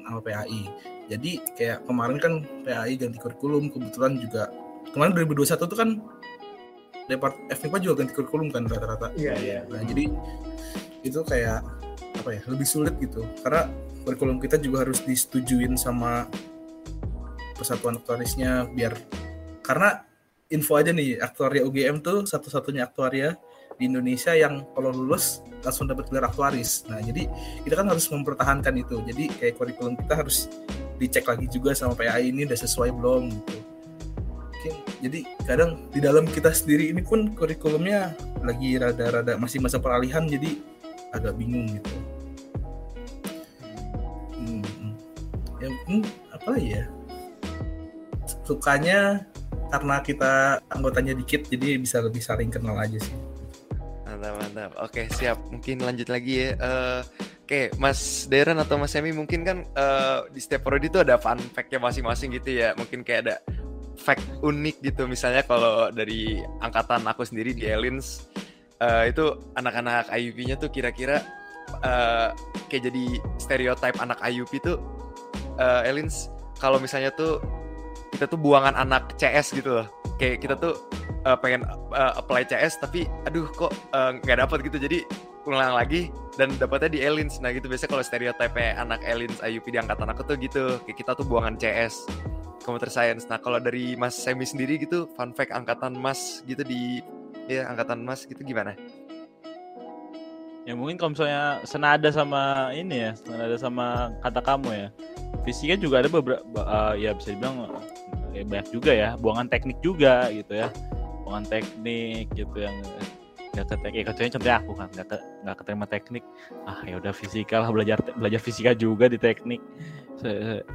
sama 0.02 0.18
PAI 0.18 0.66
jadi 1.14 1.32
kayak 1.54 1.78
kemarin 1.86 2.18
kan 2.18 2.34
PAI 2.66 2.98
ganti 2.98 3.22
kurikulum 3.22 3.70
kebetulan 3.70 4.18
juga 4.18 4.50
kemarin 4.90 5.14
2021 5.14 5.70
tuh 5.70 5.78
kan 5.78 5.90
Depart 7.06 7.38
FMIPA 7.54 7.78
juga 7.86 7.94
ganti 8.02 8.14
kurikulum 8.18 8.50
kan 8.50 8.66
rata-rata 8.66 9.14
Iya, 9.14 9.34
iya. 9.38 9.60
Nah, 9.70 9.86
jadi 9.86 10.10
itu 11.06 11.22
kayak 11.22 11.62
apa 12.18 12.30
ya 12.34 12.42
lebih 12.50 12.66
sulit 12.66 12.98
gitu 12.98 13.22
karena 13.46 13.70
kurikulum 14.06 14.38
kita 14.38 14.62
juga 14.62 14.86
harus 14.86 15.02
disetujuin 15.02 15.74
sama 15.76 16.30
persatuan 17.58 17.98
aktuarisnya 17.98 18.70
biar 18.70 18.94
karena 19.66 20.06
info 20.54 20.78
aja 20.78 20.94
nih 20.94 21.18
aktuaria 21.18 21.66
UGM 21.66 22.06
tuh 22.06 22.24
satu-satunya 22.30 22.86
aktuaria 22.86 23.34
di 23.76 23.90
Indonesia 23.90 24.32
yang 24.38 24.64
kalau 24.72 24.94
lulus 24.94 25.44
langsung 25.66 25.90
dapat 25.90 26.08
gelar 26.08 26.30
aktuaris. 26.32 26.86
Nah 26.88 27.02
jadi 27.02 27.28
kita 27.66 27.76
kan 27.76 27.90
harus 27.92 28.08
mempertahankan 28.08 28.72
itu. 28.80 29.02
Jadi 29.04 29.24
kayak 29.36 29.58
kurikulum 29.60 30.00
kita 30.00 30.14
harus 30.22 30.48
dicek 30.96 31.28
lagi 31.28 31.50
juga 31.52 31.76
sama 31.76 31.98
PAI 31.98 32.32
ini 32.32 32.48
udah 32.48 32.56
sesuai 32.56 32.90
belum 32.96 33.24
gitu. 33.34 33.58
Mungkin 34.30 34.74
jadi 35.04 35.20
kadang 35.44 35.72
di 35.92 36.00
dalam 36.00 36.26
kita 36.30 36.56
sendiri 36.56 36.94
ini 36.94 37.04
pun 37.04 37.36
kurikulumnya 37.36 38.16
lagi 38.46 38.80
rada-rada 38.80 39.36
masih 39.36 39.60
masa 39.60 39.82
peralihan 39.82 40.24
jadi 40.24 40.56
agak 41.12 41.36
bingung 41.36 41.68
gitu. 41.68 42.15
Ya, 45.66 45.70
hmm, 45.90 46.06
apa 46.30 46.52
ya? 46.62 46.84
Sukanya 48.46 49.26
karena 49.74 49.96
kita 50.06 50.62
anggotanya 50.70 51.18
dikit 51.18 51.50
jadi 51.50 51.82
bisa 51.82 52.06
lebih 52.06 52.22
saling 52.22 52.54
kenal 52.54 52.78
aja 52.78 53.02
sih. 53.02 53.18
Mantap, 54.06 54.34
mantap. 54.38 54.72
Oke, 54.78 55.10
siap. 55.10 55.42
Mungkin 55.50 55.82
lanjut 55.82 56.06
lagi 56.14 56.34
ya. 56.46 56.50
Eh, 56.54 57.02
Oke, 57.46 57.70
Mas 57.78 58.26
Deren 58.26 58.58
atau 58.58 58.82
Mas 58.82 58.90
Semi 58.90 59.14
mungkin 59.14 59.46
kan 59.46 59.62
eh, 59.62 60.20
di 60.34 60.42
setiap 60.42 60.66
prodi 60.66 60.90
itu 60.90 60.98
ada 60.98 61.22
fun 61.22 61.38
fact-nya 61.38 61.78
masing-masing 61.78 62.34
gitu 62.42 62.58
ya. 62.58 62.74
Mungkin 62.74 63.06
kayak 63.06 63.22
ada 63.22 63.36
fact 64.02 64.26
unik 64.42 64.82
gitu. 64.82 65.06
Misalnya 65.06 65.46
kalau 65.46 65.94
dari 65.94 66.42
angkatan 66.66 67.06
aku 67.06 67.22
sendiri 67.22 67.54
di 67.54 67.70
Elins, 67.70 68.26
eh, 68.82 69.14
itu 69.14 69.38
anak-anak 69.54 70.10
IUP-nya 70.10 70.58
tuh 70.58 70.74
kira-kira 70.74 71.22
eh, 71.86 72.30
kayak 72.66 72.90
jadi 72.90 73.06
stereotype 73.38 73.98
anak 74.02 74.18
IUP 74.26 74.50
tuh 74.66 74.82
eh, 75.60 75.90
Elins 75.90 76.32
kalau 76.60 76.80
misalnya 76.80 77.12
tuh 77.14 77.44
kita 78.16 78.32
tuh 78.32 78.40
buangan 78.40 78.80
anak 78.80 79.20
CS 79.20 79.52
gitu 79.56 79.84
loh. 79.84 79.88
Kayak 80.16 80.48
kita 80.48 80.56
tuh 80.56 80.74
eh, 81.28 81.38
pengen 81.40 81.68
eh, 81.92 82.14
apply 82.20 82.48
CS 82.48 82.80
tapi 82.80 83.08
aduh 83.28 83.48
kok 83.52 83.74
nggak 83.94 84.38
dapat 84.48 84.64
gitu. 84.68 84.78
Jadi 84.80 85.00
ulang 85.46 85.78
lagi 85.78 86.10
dan 86.40 86.50
dapatnya 86.58 86.90
di 86.90 87.00
Elins. 87.04 87.38
Nah 87.44 87.54
gitu 87.54 87.70
biasanya 87.70 87.92
kalau 87.98 88.04
stereotype 88.04 88.58
anak 88.58 89.00
Elins 89.06 89.38
IUP 89.44 89.70
di 89.70 89.78
angkatan 89.78 90.10
aku 90.10 90.22
tuh 90.26 90.36
gitu. 90.42 90.82
Kayak 90.88 90.98
kita 91.06 91.12
tuh 91.14 91.26
buangan 91.28 91.60
CS 91.60 92.10
computer 92.66 92.90
science. 92.90 93.30
Nah 93.30 93.38
kalau 93.38 93.62
dari 93.62 93.94
Mas 93.94 94.18
Semi 94.18 94.48
sendiri 94.48 94.82
gitu 94.82 95.06
fun 95.14 95.36
fact 95.38 95.54
angkatan 95.54 95.94
Mas 95.94 96.42
gitu 96.50 96.66
di 96.66 97.04
ya 97.46 97.70
angkatan 97.70 98.02
Mas 98.02 98.26
gitu 98.26 98.42
gimana 98.42 98.74
ya 100.66 100.74
mungkin 100.74 100.98
kalau 100.98 101.14
misalnya 101.14 101.62
senada 101.62 102.10
sama 102.10 102.74
ini 102.74 103.10
ya 103.10 103.12
senada 103.14 103.56
sama 103.56 104.10
kata 104.26 104.42
kamu 104.42 104.70
ya 104.74 104.88
fisika 105.46 105.78
juga 105.78 106.02
ada 106.02 106.10
beberapa 106.10 106.62
ya 106.98 107.14
bisa 107.14 107.38
dibilang 107.38 107.70
ya 108.34 108.42
banyak 108.44 108.68
juga 108.74 108.92
ya 108.92 109.10
buangan 109.22 109.46
teknik 109.46 109.78
juga 109.86 110.28
gitu 110.34 110.58
ya 110.58 110.68
buangan 111.24 111.46
teknik 111.46 112.34
gitu 112.34 112.58
yang 112.58 112.74
nggak 113.56 113.72
ke 113.72 113.76
teknik 113.80 114.04
kecuali 114.10 114.30
contohnya 114.34 114.58
aku 114.60 114.72
kan 114.76 114.88
nggak 114.92 115.08
ke 115.08 115.18
nggak 115.46 115.56
keterima 115.62 115.86
teknik 115.88 116.24
ah 116.68 116.80
ya 116.84 116.96
udah 117.00 117.14
fisika 117.16 117.56
lah 117.62 117.70
belajar 117.72 117.98
belajar 118.18 118.42
fisika 118.42 118.72
juga 118.74 119.06
di 119.08 119.22
teknik 119.22 119.62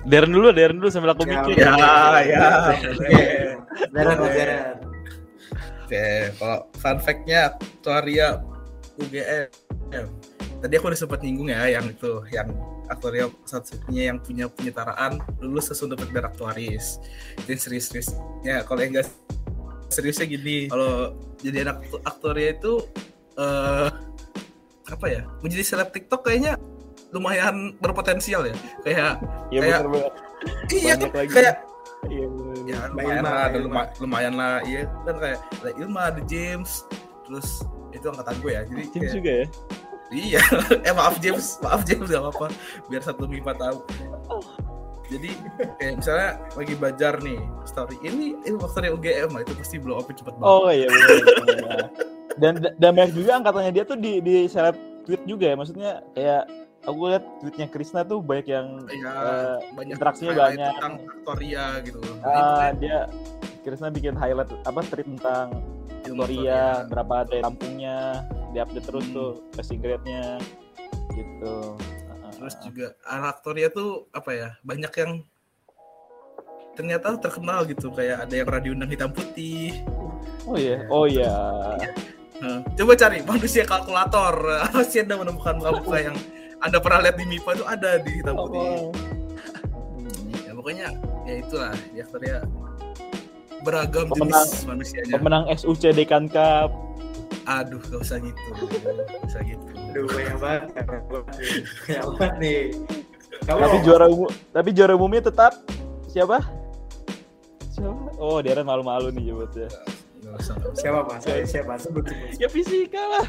Deren 0.06 0.30
dulu 0.30 0.52
Deren 0.54 0.78
dulu 0.78 0.92
sambil 0.92 1.16
aku 1.16 1.26
Ya, 1.26 1.42
mikir 1.42 1.58
Ya, 1.58 1.74
ya. 2.22 2.48
Oke. 2.76 3.20
Deren, 3.90 4.16
Mas 4.20 4.32
Deren. 4.36 4.76
Oke, 5.82 6.06
kalau 6.38 6.58
fun 6.78 6.96
fact-nya 7.02 7.40
aktuaria 7.58 8.38
UGM. 9.00 9.69
Tadi 10.60 10.74
aku 10.76 10.92
udah 10.92 11.00
sempat 11.00 11.20
nyinggung 11.24 11.48
ya 11.48 11.64
yang 11.72 11.88
itu, 11.88 12.20
yang 12.30 12.52
aktuaria 12.86 13.32
satu-satunya 13.48 14.12
yang 14.12 14.18
punya 14.20 14.44
penyetaraan 14.46 15.16
lulus 15.40 15.72
dapat 15.72 16.10
gelar 16.12 16.28
aktuaris. 16.28 17.00
Jadi 17.48 17.58
serius-serius. 17.58 18.12
Ya, 18.44 18.60
kalau 18.66 18.84
yang 18.84 18.92
enggak 18.92 19.08
seriusnya 19.88 20.28
gini, 20.28 20.68
kalau 20.68 21.16
jadi 21.40 21.64
anak 21.64 21.88
aktuaria 22.04 22.52
itu 22.52 22.84
eh 23.40 23.88
apa 24.90 25.06
ya? 25.08 25.24
Menjadi 25.40 25.64
seleb 25.64 25.88
TikTok 25.90 26.28
kayaknya 26.28 26.60
lumayan 27.10 27.72
berpotensial 27.80 28.44
ya. 28.44 28.54
Kayak 28.84 29.12
Iya 29.50 29.60
Kayak- 29.64 29.82
bener 29.88 30.12
iya 30.72 30.94
kan 30.96 31.08
kayak 31.12 31.56
Iya 32.08 32.26
ya 32.64 32.78
lumayan 32.88 33.20
Ilma, 33.20 33.28
lah, 33.28 33.46
Ilma. 33.52 33.60
luma- 33.60 33.90
lumayan 34.00 34.34
lah, 34.40 34.54
iya 34.64 34.88
kan 35.04 35.16
kayak 35.20 35.38
ada 35.60 35.70
Ilma, 35.76 36.02
ada 36.08 36.20
James, 36.24 36.80
terus 37.28 37.60
itu 37.92 38.06
angkatan 38.08 38.36
gue 38.40 38.52
ya, 38.56 38.62
jadi 38.64 38.82
James 38.88 38.96
kayak, 39.04 39.16
juga 39.20 39.30
ya. 39.36 39.46
Iya, 40.10 40.42
eh 40.86 40.92
maaf 40.92 41.18
James, 41.18 41.56
maaf 41.58 41.82
James 41.82 42.06
gak 42.06 42.22
apa-apa, 42.22 42.46
biar 42.86 43.02
satu 43.02 43.24
mipa 43.24 43.54
tahu. 43.54 43.80
Jadi 45.10 45.34
kayak 45.82 45.94
misalnya 45.98 46.30
lagi 46.54 46.74
belajar 46.78 47.12
nih 47.18 47.38
story 47.66 47.98
ini 48.06 48.38
ini 48.46 48.54
story 48.62 48.94
UGM 48.94 49.34
lah 49.34 49.42
itu 49.42 49.58
pasti 49.58 49.82
blow 49.82 49.98
up 49.98 50.06
cepet 50.06 50.34
banget. 50.38 50.46
Oh 50.46 50.70
iya 50.70 50.86
bener, 50.86 51.18
bener. 51.42 51.80
Dan 52.38 52.52
dan 52.78 52.90
banyak 52.94 53.18
juga 53.18 53.42
angkatannya 53.42 53.72
dia 53.74 53.82
tuh 53.82 53.98
di 53.98 54.22
di 54.22 54.46
seleb 54.46 54.78
tweet 55.02 55.26
juga 55.26 55.50
ya. 55.50 55.56
Maksudnya 55.58 55.90
kayak 56.14 56.42
aku 56.86 57.00
lihat 57.10 57.24
tweetnya 57.42 57.66
Krisna 57.66 58.06
tuh 58.06 58.22
banyak 58.22 58.46
yang 58.54 58.86
Iya, 58.86 59.10
eh, 59.10 59.56
banyak 59.74 59.94
interaksinya 59.98 60.32
banyak. 60.32 60.72
tentang 60.78 60.94
aktoria 61.02 61.64
gitu. 61.82 61.98
Jadi 61.98 62.22
ah, 62.22 62.46
makanya 62.46 62.74
dia 62.78 62.98
Krisna 63.66 63.88
bikin 63.90 64.14
highlight 64.14 64.50
apa 64.62 64.80
tweet 64.94 65.10
tentang 65.10 65.58
ilmu 66.08 66.24
Victoria, 66.24 66.86
berapa 66.88 67.14
ada 67.26 67.36
kampungnya, 67.44 67.98
diupdate 68.54 68.86
terus 68.86 69.04
Hmm. 69.10 69.14
tuh 69.14 69.30
passing 69.56 69.80
grade-nya 69.82 70.40
gitu. 71.12 71.76
Terus 72.40 72.54
juga 72.64 72.86
anak 73.04 73.44
tuh 73.44 74.08
apa 74.16 74.30
ya 74.32 74.48
banyak 74.64 74.92
yang 74.96 75.12
ternyata 76.72 77.20
terkenal 77.20 77.68
gitu 77.68 77.92
kayak 77.92 78.24
ada 78.24 78.34
yang 78.34 78.48
radio 78.48 78.72
undang 78.72 78.88
hitam 78.88 79.12
putih. 79.12 79.84
Oh 80.48 80.56
iya, 80.56 80.88
oh 80.88 81.04
iya. 81.04 81.36
Nah, 82.40 82.64
coba 82.72 82.96
cari 82.96 83.20
manusia 83.20 83.68
kalkulator. 83.68 84.34
Pasti 84.72 85.04
anda 85.04 85.20
menemukan 85.20 85.60
muka-muka 85.60 85.98
yang 86.00 86.16
anda 86.64 86.80
pernah 86.80 87.04
lihat 87.04 87.16
di 87.20 87.24
MIPA 87.28 87.50
itu 87.60 87.64
ada 87.68 87.90
di 88.00 88.10
hitam 88.16 88.34
putih. 88.40 88.68
Oh. 88.88 88.88
Ya 90.48 90.52
pokoknya 90.56 90.86
ya 91.28 91.34
itulah 91.44 91.72
di 91.92 91.98
aktoria 92.00 92.40
beragam 93.62 94.06
Pemenang- 94.08 94.46
jenis 94.46 94.64
manusianya. 94.64 95.12
Pemenang 95.14 95.44
SUC 95.50 95.82
Dekan 95.92 96.26
Cup. 96.26 96.70
Aduh, 97.46 97.80
gak 97.80 98.00
usah 98.00 98.18
gitu, 98.18 98.40
gak 98.52 99.26
usah 99.26 99.42
gitu. 99.42 99.64
Aduh, 99.90 100.06
banyak 100.06 100.36
banget. 100.38 100.62
Banyak 100.70 102.04
banget 102.14 102.34
nih. 102.38 102.60
Kamu 103.40 103.58
Tapi 103.58 103.76
juara 103.80 104.06
umum, 104.06 104.28
tapi 104.52 104.68
juara 104.70 104.92
umumnya 104.92 105.22
tetap 105.24 105.52
siapa? 106.06 106.44
Siapa? 107.72 108.20
Oh, 108.20 108.38
Darren 108.44 108.68
malu-malu 108.68 109.08
nih. 109.10 109.32
Gak 109.32 109.56
usah, 109.56 109.66
gak 110.54 110.70
usah. 110.70 110.76
siapa 110.76 111.00
mas? 111.08 111.20
Saya 111.24 111.44
siapa? 111.48 111.72
Sebut 111.80 112.04
sebut. 112.04 112.36
Ya 112.36 112.46
fisika 112.46 113.00
lah. 113.00 113.26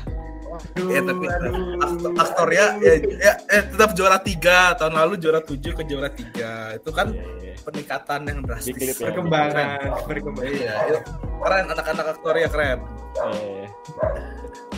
Aduh, 0.52 0.90
Ya 0.92 1.00
tapi 1.06 1.26
aduh. 1.28 2.52
ya, 2.52 2.66
ya, 3.08 3.34
eh, 3.48 3.64
tetap 3.72 3.96
juara 3.96 4.18
tiga 4.20 4.76
tahun 4.76 5.00
lalu 5.00 5.14
juara 5.16 5.40
tujuh 5.40 5.72
ke 5.72 5.84
juara 5.88 6.12
tiga 6.12 6.76
itu 6.76 6.90
kan 6.92 7.08
Iya, 7.16 7.24
iya. 7.40 7.54
peningkatan 7.64 8.20
yang 8.28 8.40
drastis. 8.44 8.76
Dikit 8.76 9.00
ya. 9.00 9.08
perkembangan, 9.08 9.80
perkembangan. 10.06 10.52
Iya, 10.52 10.74
iya. 10.92 11.00
keren 11.42 11.66
anak-anak 11.72 12.06
aktoria 12.18 12.48
keren. 12.52 12.80
Iya. 13.16 13.68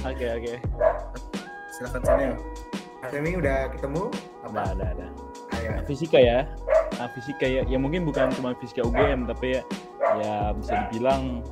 Oke, 0.04 0.26
oke. 0.30 0.54
Silakan 1.74 2.02
sini. 2.04 2.26
Emi 3.12 3.36
udah 3.36 3.68
ketemu? 3.76 4.08
Ada, 4.48 4.62
ada, 4.78 4.86
ada. 4.96 5.08
Ayo. 5.60 5.70
Nah, 5.76 5.84
fisika 5.84 6.18
ya. 6.20 6.48
Nah, 6.96 7.08
fisika 7.12 7.46
ya, 7.46 7.62
ya 7.68 7.78
mungkin 7.78 8.08
bukan 8.08 8.32
cuma 8.32 8.56
fisika 8.58 8.80
UGM 8.80 9.28
tapi 9.28 9.60
ya, 9.60 9.62
ya 10.24 10.36
bisa 10.56 10.88
dibilang 10.88 11.44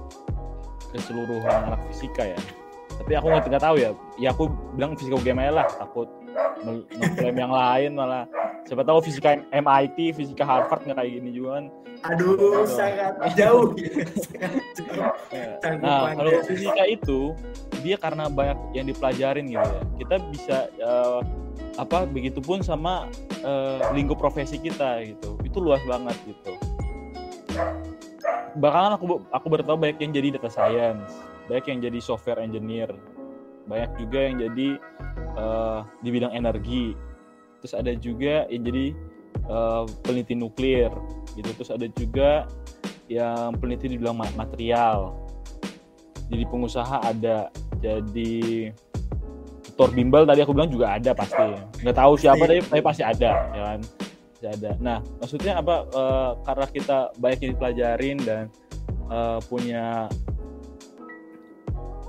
keseluruhan 0.91 1.71
anak 1.71 1.81
fisika 1.91 2.23
ya. 2.23 2.39
Tapi 3.01 3.17
aku 3.17 3.27
nggak 3.33 3.49
nggak 3.49 3.65
tahu 3.65 3.75
ya. 3.81 3.91
Ya 4.21 4.29
aku 4.29 4.45
bilang 4.77 4.93
fisika 4.93 5.17
UGM 5.17 5.41
aja 5.41 5.53
lah. 5.65 5.67
Takut 5.73 6.07
ngeklaim 6.61 7.37
yang 7.37 7.49
lain 7.49 7.91
malah. 7.97 8.23
Siapa 8.69 8.85
tahu 8.85 9.01
fisika 9.01 9.41
MIT, 9.49 10.13
fisika 10.13 10.45
Harvard 10.45 10.85
nggak 10.85 11.01
kayak 11.01 11.11
gini 11.17 11.29
juga 11.33 11.57
kan. 11.57 11.65
Aduh, 12.13 12.65
sangat 12.65 13.13
jauh. 13.37 13.73
Sangat 14.25 14.65
jauh. 14.77 15.13
Sanggup 15.61 15.85
Nah, 15.85 16.13
kalau 16.17 16.31
fisika 16.45 16.83
itu 16.85 17.19
dia 17.81 17.97
karena 17.97 18.29
banyak 18.29 18.57
yang 18.77 18.85
dipelajarin 18.85 19.49
gitu 19.49 19.65
ya. 19.65 19.81
Kita 20.01 20.15
bisa 20.29 20.57
eh, 20.77 21.19
apa 21.81 22.05
begitupun 22.05 22.61
sama 22.61 23.09
eh, 23.41 23.81
lingkup 23.97 24.21
profesi 24.21 24.61
kita 24.61 25.01
gitu. 25.09 25.37
Itu 25.41 25.57
luas 25.61 25.81
banget 25.89 26.17
gitu. 26.25 26.53
Bakalan 28.57 28.97
aku 28.97 29.21
aku 29.29 29.45
baru 29.49 29.63
tahu 29.65 29.77
banyak 29.81 29.97
yang 30.01 30.11
jadi 30.13 30.27
data 30.37 30.49
science, 30.49 31.13
banyak 31.51 31.67
yang 31.67 31.79
jadi 31.91 31.99
software 31.99 32.39
engineer, 32.39 32.87
banyak 33.67 33.91
juga 33.99 34.19
yang 34.23 34.39
jadi 34.39 34.79
eh, 35.35 35.79
di 35.99 36.09
bidang 36.15 36.31
energi. 36.31 36.95
Terus 37.59 37.75
ada 37.75 37.91
juga 37.99 38.47
yang 38.47 38.63
jadi 38.63 38.85
eh, 39.51 39.83
peneliti 39.99 40.39
nuklir 40.39 40.95
gitu. 41.35 41.51
Terus 41.59 41.71
ada 41.75 41.91
juga 41.91 42.47
yang 43.11 43.59
peneliti 43.59 43.91
di 43.91 43.99
bidang 43.99 44.15
ma- 44.15 44.35
material. 44.39 45.11
Jadi 46.31 46.43
pengusaha 46.47 47.03
ada. 47.03 47.51
Jadi 47.83 48.71
tutor 49.67 49.91
bimbel 49.91 50.23
tadi 50.23 50.39
aku 50.39 50.55
bilang 50.55 50.71
juga 50.71 50.95
ada 50.95 51.11
pasti. 51.11 51.51
Nggak 51.83 51.97
tahu 51.99 52.13
siapa 52.15 52.47
tapi, 52.47 52.63
tapi 52.63 52.79
pasti 52.79 53.03
ada 53.03 53.31
ya 53.51 53.63
kan? 53.75 53.79
Pasti 54.31 54.47
ada. 54.47 54.71
Nah 54.79 55.03
maksudnya 55.19 55.59
apa? 55.59 55.83
Eh, 55.83 56.31
karena 56.47 56.65
kita 56.71 56.97
banyak 57.19 57.39
yang 57.43 57.51
dipelajarin 57.59 58.17
dan 58.23 58.43
eh, 59.11 59.39
punya 59.51 60.07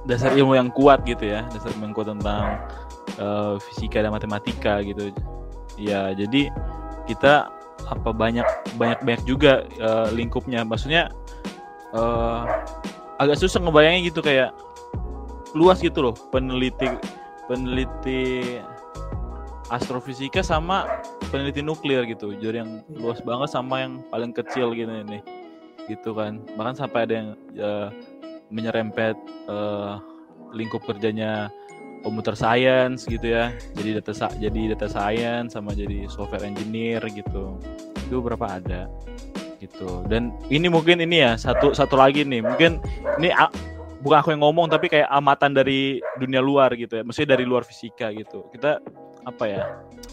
dasar 0.02 0.34
ilmu 0.34 0.58
yang 0.58 0.68
kuat 0.74 1.06
gitu 1.06 1.30
ya 1.30 1.46
dasar 1.54 1.70
ilmu 1.78 1.90
yang 1.90 1.96
kuat 1.96 2.08
tentang 2.10 2.44
eh, 3.18 3.54
fisika 3.70 4.02
dan 4.02 4.10
matematika 4.10 4.82
gitu. 4.82 5.14
Ya 5.78 6.12
jadi 6.12 6.50
kita 7.06 7.48
apa 7.90 8.10
banyak 8.14 8.46
banyak 8.78 9.00
banyak 9.02 9.22
juga 9.26 9.66
eh, 9.66 10.08
lingkupnya. 10.14 10.66
Maksudnya 10.66 11.10
eh, 11.94 12.42
agak 13.22 13.38
susah 13.38 13.62
ngebayangin 13.62 14.10
gitu 14.10 14.20
kayak 14.24 14.50
luas 15.54 15.78
gitu 15.84 16.00
loh 16.00 16.14
peneliti 16.32 16.88
peneliti 17.46 18.58
astrofisika 19.70 20.42
sama 20.42 21.00
peneliti 21.30 21.62
nuklir 21.62 22.04
gitu. 22.10 22.34
Jadi 22.34 22.56
yang 22.60 22.82
luas 22.98 23.22
banget 23.22 23.54
sama 23.54 23.86
yang 23.86 24.02
paling 24.10 24.34
kecil 24.34 24.74
gitu 24.74 24.90
ini 24.90 25.22
gitu 25.86 26.14
kan. 26.14 26.42
Bahkan 26.58 26.74
sampai 26.74 27.06
ada 27.06 27.14
yang 27.14 27.28
eh, 27.54 27.88
menyerempet 28.52 29.16
eh, 29.48 29.94
lingkup 30.52 30.84
kerjanya 30.84 31.48
komputer 32.04 32.34
science 32.36 33.08
gitu 33.08 33.32
ya. 33.32 33.54
Jadi 33.78 34.02
data 34.02 34.12
sa- 34.12 34.36
jadi 34.36 34.76
data 34.76 34.90
science 34.90 35.56
sama 35.56 35.72
jadi 35.72 36.06
software 36.10 36.44
engineer 36.44 37.00
gitu. 37.08 37.56
Itu 38.06 38.20
berapa 38.20 38.60
ada? 38.60 38.90
Gitu. 39.62 40.04
Dan 40.10 40.34
ini 40.50 40.66
mungkin 40.66 40.98
ini 41.00 41.22
ya 41.22 41.38
satu 41.38 41.72
satu 41.72 41.94
lagi 41.94 42.26
nih. 42.26 42.42
Mungkin 42.42 42.82
ini 43.22 43.30
bukan 44.02 44.18
aku 44.18 44.34
yang 44.34 44.42
ngomong 44.42 44.66
tapi 44.66 44.90
kayak 44.90 45.06
amatan 45.08 45.54
dari 45.54 46.02
dunia 46.18 46.42
luar 46.42 46.74
gitu 46.74 47.00
ya. 47.00 47.02
Maksudnya 47.06 47.38
dari 47.38 47.46
luar 47.46 47.62
fisika 47.62 48.10
gitu. 48.10 48.50
Kita 48.50 48.82
apa 49.22 49.44
ya 49.46 49.62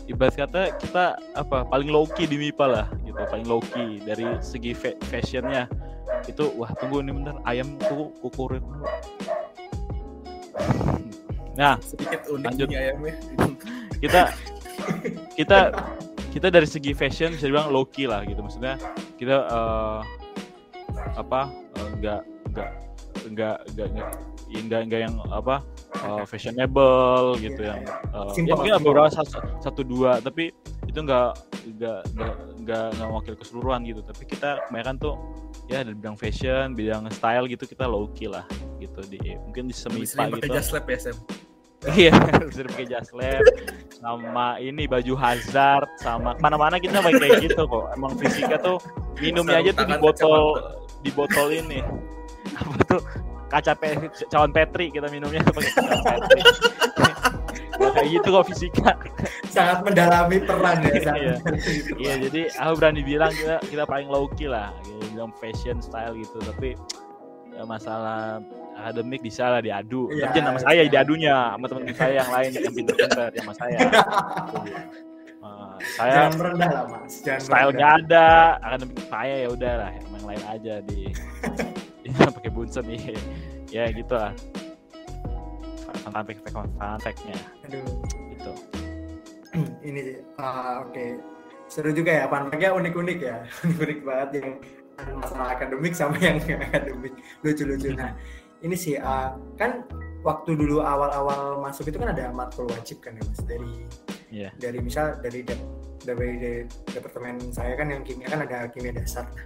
ibarat 0.10 0.36
kata 0.38 0.62
kita 0.78 1.18
apa 1.38 1.66
paling 1.70 1.90
low 1.90 2.06
key 2.06 2.26
di 2.26 2.38
MIPA 2.38 2.66
lah 2.66 2.88
gitu 3.06 3.22
paling 3.30 3.46
low 3.46 3.62
key 3.74 4.02
dari 4.06 4.26
segi 4.42 4.74
fa- 4.74 4.98
fashionnya 5.10 5.70
itu 6.26 6.50
wah 6.58 6.70
tunggu 6.78 7.02
nih 7.06 7.14
bentar 7.14 7.38
ayam 7.46 7.78
tuh 7.86 8.14
kukurin 8.22 8.62
dulu 8.62 8.86
nah 11.58 11.76
Sedikit 11.84 12.24
unik 12.32 12.46
Lanjut. 12.48 12.68
ini 12.72 12.78
ayamnya. 12.78 13.16
kita 14.04 14.22
kita 15.36 15.60
kita 16.30 16.48
dari 16.54 16.68
segi 16.70 16.94
fashion 16.94 17.34
bisa 17.36 17.50
dibilang 17.50 17.74
low 17.74 17.84
key 17.84 18.06
lah 18.06 18.24
gitu 18.26 18.40
maksudnya 18.40 18.78
kita 19.18 19.46
eh, 19.46 20.00
apa 21.18 21.50
eh, 21.52 21.90
nggak 22.00 22.22
nggak 22.54 22.72
nggak 23.30 23.58
nggak 23.76 23.90
nggak 23.92 24.10
nggak 24.50 24.82
nggak 24.88 25.00
yang 25.06 25.16
apa 25.30 25.62
eh, 25.94 26.24
fashionable 26.26 27.38
gitu 27.42 27.62
yang 27.66 27.82
eh, 27.88 28.32
Simple, 28.34 28.50
ya 28.50 28.56
mungkin 28.56 28.74
simple. 28.78 28.86
beberapa 28.90 29.10
satu, 29.10 29.38
satu 29.62 29.82
dua 29.86 30.22
tapi 30.22 30.54
itu 30.90 31.00
nggak 31.06 31.32
nggak 31.78 32.00
nggak 32.18 32.36
nggak 32.66 32.86
mewakili 32.98 33.38
keseluruhan 33.38 33.86
gitu 33.86 34.02
tapi 34.02 34.24
kita 34.26 34.58
kebanyakan 34.68 34.96
tuh 34.98 35.16
ya 35.70 35.86
dari 35.86 35.94
bidang 35.94 36.18
fashion 36.18 36.74
bidang 36.74 37.06
style 37.14 37.46
gitu 37.46 37.70
kita 37.70 37.86
low 37.86 38.10
key 38.18 38.26
lah 38.26 38.42
gitu 38.82 39.06
di 39.06 39.38
mungkin 39.46 39.70
di 39.70 39.76
semipa 39.76 40.06
sering 40.06 40.32
pakai 40.34 40.50
gitu 40.50 40.56
jas 40.58 40.70
lab 40.74 40.86
ya, 40.90 40.98
Sam. 40.98 41.18
Iya, 41.96 42.12
bisa 42.52 42.62
pakai 42.68 42.88
jas 42.92 43.10
lab 43.16 43.44
sama 44.00 44.60
ini 44.60 44.84
baju 44.84 45.14
hazard 45.16 45.88
sama 46.00 46.36
mana-mana 46.44 46.76
kita 46.80 47.00
pakai 47.00 47.20
kayak 47.20 47.40
gitu 47.52 47.64
kok. 47.68 47.86
Emang 47.96 48.16
fisika 48.20 48.60
tuh 48.60 48.78
minumnya 49.20 49.64
aja 49.64 49.72
tuh 49.76 49.86
di 49.88 49.96
botol 50.00 50.44
di 51.04 51.12
botol 51.16 51.48
ini. 51.56 51.80
Apa 52.60 52.76
tuh? 52.88 53.02
Kaca 53.50 53.74
pe 53.74 53.98
cawan 54.30 54.54
Petri 54.54 54.94
kita 54.94 55.10
minumnya 55.10 55.42
pakai 55.50 55.72
cawan 55.74 56.22
Petri 56.24 56.42
kayak 57.80 58.10
gitu 58.12 58.28
kok 58.32 58.46
fisika 58.48 58.92
sangat 59.50 59.78
mendalami 59.84 60.38
peran 60.44 60.78
ya 60.86 60.92
Iya. 61.16 61.34
Iya 62.00 62.14
jadi 62.30 62.42
aku 62.56 62.74
berani 62.78 63.02
bilang 63.04 63.32
kita 63.34 63.58
kita 63.66 63.84
paling 63.90 64.08
low 64.08 64.30
key 64.38 64.48
lah, 64.48 64.72
gitu, 64.86 65.04
bilang 65.16 65.34
fashion 65.42 65.82
style 65.82 66.16
gitu. 66.16 66.38
Tapi 66.40 66.78
ya, 67.56 67.64
masalah 67.66 68.40
akademik 68.78 69.20
bisa 69.26 69.52
lah 69.52 69.60
diadu. 69.60 70.08
Iya, 70.14 70.32
Tapi 70.32 70.38
sama 70.40 70.60
saya 70.62 70.82
diadunya 70.88 71.36
sama 71.56 71.66
teman-teman 71.68 71.98
saya 71.98 72.14
yang 72.24 72.32
lain 72.32 72.50
yang 72.56 72.74
pintar-pintar 72.76 73.30
sama 73.36 73.54
saya. 73.58 73.80
Uh, 75.40 75.76
saya 75.98 76.12
jangan 76.12 76.34
merendah 76.36 76.70
lah 76.72 76.84
mas 76.88 77.14
jangan 77.24 77.42
style 77.44 77.72
nggak 77.76 77.92
ada, 78.06 78.30
akademik 78.64 79.00
saya 79.08 79.36
ya 79.40 79.48
udah 79.50 79.74
lah, 79.80 79.90
yang 79.96 80.26
lain 80.28 80.44
aja 80.52 80.74
di 80.84 81.00
pakai 82.38 82.52
bunsen 82.52 82.86
nih. 82.88 83.02
Ya 83.70 83.86
gitu 83.94 84.18
lah. 84.18 84.34
Fun 86.50 86.70
fact-nya 86.98 87.38
aduh. 87.70 87.86
Gitu. 88.34 88.52
ini 89.88 90.18
ah, 90.42 90.82
oke. 90.82 91.22
Seru 91.70 91.94
juga 91.94 92.10
ya 92.10 92.26
panpaknya 92.26 92.74
unik-unik 92.74 93.20
ya. 93.22 93.46
Unik-unik 93.70 94.00
banget 94.02 94.30
yang 94.42 94.50
masalah 95.22 95.54
akademik 95.54 95.94
sama 95.94 96.18
yang 96.18 96.42
akademik. 96.42 97.14
Lucu-lucu 97.46 97.94
nah 97.94 98.18
ini 98.66 98.74
sih 98.74 98.98
ah, 98.98 99.38
kan 99.54 99.86
waktu 100.26 100.58
dulu 100.58 100.82
awal-awal 100.82 101.62
masuk 101.62 101.94
itu 101.94 102.02
kan 102.02 102.10
ada 102.10 102.34
matkul 102.34 102.66
wajib 102.74 103.06
kan 103.06 103.14
ya 103.16 103.24
mas? 103.30 103.40
Dari 103.46 103.70
Iya. 104.30 104.50
dari 104.62 104.78
misal 104.78 105.18
dari 105.26 105.42
dari, 105.42 105.58
dari 106.06 106.54
departemen 106.90 107.50
saya 107.50 107.74
kan 107.74 107.90
yang 107.90 108.06
kimia 108.06 108.30
kan 108.30 108.46
ada 108.46 108.70
kimia 108.70 108.94
dasar. 108.94 109.26
Nah 109.26 109.46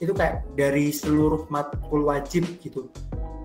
itu 0.00 0.12
kayak 0.12 0.44
dari 0.52 0.92
seluruh 0.92 1.48
matkul 1.48 2.04
wajib 2.04 2.44
gitu. 2.60 2.88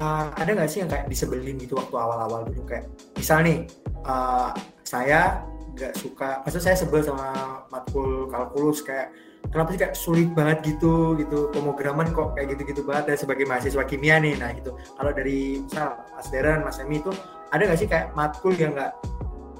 Ah, 0.01 0.33
ada 0.33 0.57
nggak 0.57 0.69
sih 0.69 0.81
yang 0.81 0.89
kayak 0.89 1.05
disebelin 1.07 1.61
gitu 1.61 1.77
waktu 1.77 1.93
awal-awal 1.93 2.41
dulu 2.49 2.65
kayak 2.65 2.89
misal 3.13 3.45
nih 3.45 3.69
ah, 4.01 4.49
saya 4.81 5.45
nggak 5.77 5.93
suka 5.95 6.43
maksud 6.43 6.59
saya 6.59 6.75
sebel 6.75 6.99
sama 7.05 7.63
matkul 7.71 8.27
kalkulus 8.27 8.83
kayak 8.83 9.13
kenapa 9.53 9.71
sih 9.71 9.79
kayak 9.79 9.95
sulit 9.95 10.29
banget 10.35 10.75
gitu 10.75 11.15
gitu 11.15 11.53
pemrograman 11.53 12.09
kok 12.11 12.35
kayak 12.35 12.57
gitu-gitu 12.57 12.81
banget 12.83 13.13
dan 13.13 13.17
sebagai 13.17 13.45
mahasiswa 13.45 13.83
kimia 13.85 14.17
nih 14.19 14.35
nah 14.41 14.49
gitu. 14.57 14.73
Kalau 14.73 15.11
dari 15.13 15.61
misal 15.61 16.01
Mas 16.17 16.27
Deren 16.33 16.59
Mas 16.65 16.81
Emi 16.81 16.97
itu 16.99 17.13
ada 17.53 17.61
nggak 17.61 17.79
sih 17.79 17.87
kayak 17.87 18.11
matkul 18.17 18.57
yang 18.57 18.73
nggak 18.73 18.91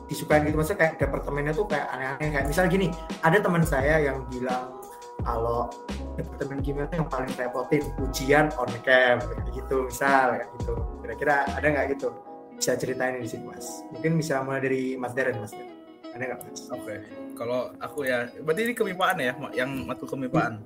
disukain 0.09 0.43
gitu? 0.43 0.57
Maksudnya 0.57 0.79
kayak 0.83 0.93
departemennya 0.99 1.53
tuh 1.55 1.65
kayak 1.69 1.87
aneh-aneh 1.95 2.29
kayak 2.33 2.45
misal 2.49 2.65
gini 2.65 2.89
ada 3.21 3.37
teman 3.37 3.63
saya 3.63 4.01
yang 4.01 4.25
bilang 4.27 4.80
kalau 5.21 5.69
departemen 6.15 6.59
kimia 6.59 6.85
tuh 6.87 7.01
yang 7.01 7.09
paling 7.09 7.31
repotin 7.35 7.83
ujian 7.99 8.45
on 8.57 8.69
cam 8.83 9.17
gitu 9.51 9.87
misal 9.87 10.35
kayak 10.35 10.47
gitu 10.59 10.73
kira-kira 11.01 11.35
ada 11.47 11.67
nggak 11.67 11.85
gitu 11.95 12.07
bisa 12.53 12.77
ceritain 12.77 13.17
di 13.17 13.25
sini 13.25 13.45
mas 13.47 13.81
mungkin 13.89 14.17
bisa 14.17 14.41
mulai 14.41 14.61
dari 14.61 14.83
Mas 14.93 15.13
Deren 15.13 15.39
Mas 15.39 15.53
Deren 15.53 15.71
ada 16.11 16.23
nggak 16.27 16.39
mas 16.43 16.61
Oke. 16.69 16.95
Kalau 17.33 17.73
aku 17.79 18.05
ya, 18.05 18.27
berarti 18.43 18.61
ini 18.67 18.73
kemipaan 18.75 19.17
ya, 19.17 19.33
yang 19.55 19.87
matkul 19.87 20.05
kemipaan. 20.07 20.61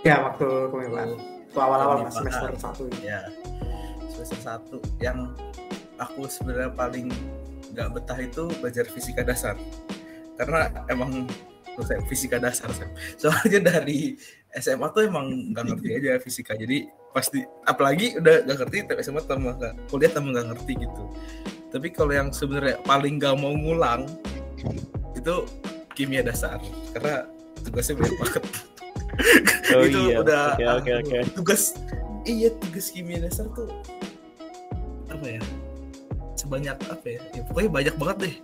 ya 0.00 0.22
waktu 0.22 0.46
kemimpinan 0.70 1.18
waktu 1.18 1.58
awal-awal 1.58 1.96
mas 2.04 2.14
Kemipaan. 2.14 2.30
semester 2.30 2.52
satu 2.54 2.82
Ya. 3.00 3.20
Semester 4.06 4.38
satu 4.38 4.76
yang 5.00 5.32
aku 5.96 6.28
sebenarnya 6.28 6.70
paling 6.70 7.08
nggak 7.72 7.88
betah 7.96 8.18
itu 8.20 8.44
belajar 8.60 8.84
fisika 8.86 9.24
dasar. 9.24 9.56
Karena 10.36 10.68
emang 10.86 11.26
menurut 11.80 11.88
saya 11.96 12.04
fisika 12.04 12.36
dasar 12.36 12.68
Sam. 12.76 12.92
soalnya 13.16 13.72
dari 13.72 14.20
SMA 14.60 14.86
tuh 14.92 15.08
emang 15.08 15.56
nggak 15.56 15.64
ngerti 15.72 15.88
aja 15.96 16.20
fisika 16.20 16.52
jadi 16.52 16.84
pasti 17.16 17.40
apalagi 17.64 18.20
udah 18.20 18.44
nggak 18.44 18.58
ngerti 18.60 18.76
tapi 18.84 19.00
SMA 19.00 19.24
tambah 19.24 19.56
nggak 19.56 19.74
kuliah 19.88 20.12
tambah 20.12 20.30
nggak 20.36 20.46
ngerti 20.52 20.72
gitu 20.84 21.04
tapi 21.72 21.88
kalau 21.88 22.12
yang 22.12 22.28
sebenarnya 22.28 22.76
paling 22.84 23.16
nggak 23.16 23.34
mau 23.40 23.56
ngulang 23.56 24.04
itu 25.16 25.34
kimia 25.96 26.20
dasar 26.20 26.60
karena 26.92 27.24
tugasnya 27.64 27.96
banyak 27.96 28.16
banget 28.20 28.44
Oh 29.70 29.84
itu 29.86 30.00
iya. 30.10 30.16
udah 30.22 30.44
Oke 30.56 30.66
oke 30.66 30.90
aduh, 30.92 31.00
oke. 31.02 31.18
tugas 31.34 31.62
iya 32.28 32.48
tugas 32.60 32.92
kimia 32.92 33.24
dasar 33.24 33.48
tuh 33.56 33.70
apa 35.08 35.26
ya 35.26 35.42
sebanyak 36.38 36.76
apa 36.88 37.06
ya, 37.06 37.20
ya 37.36 37.42
pokoknya 37.48 37.70
banyak 37.70 37.94
banget 38.00 38.16
deh 38.18 38.34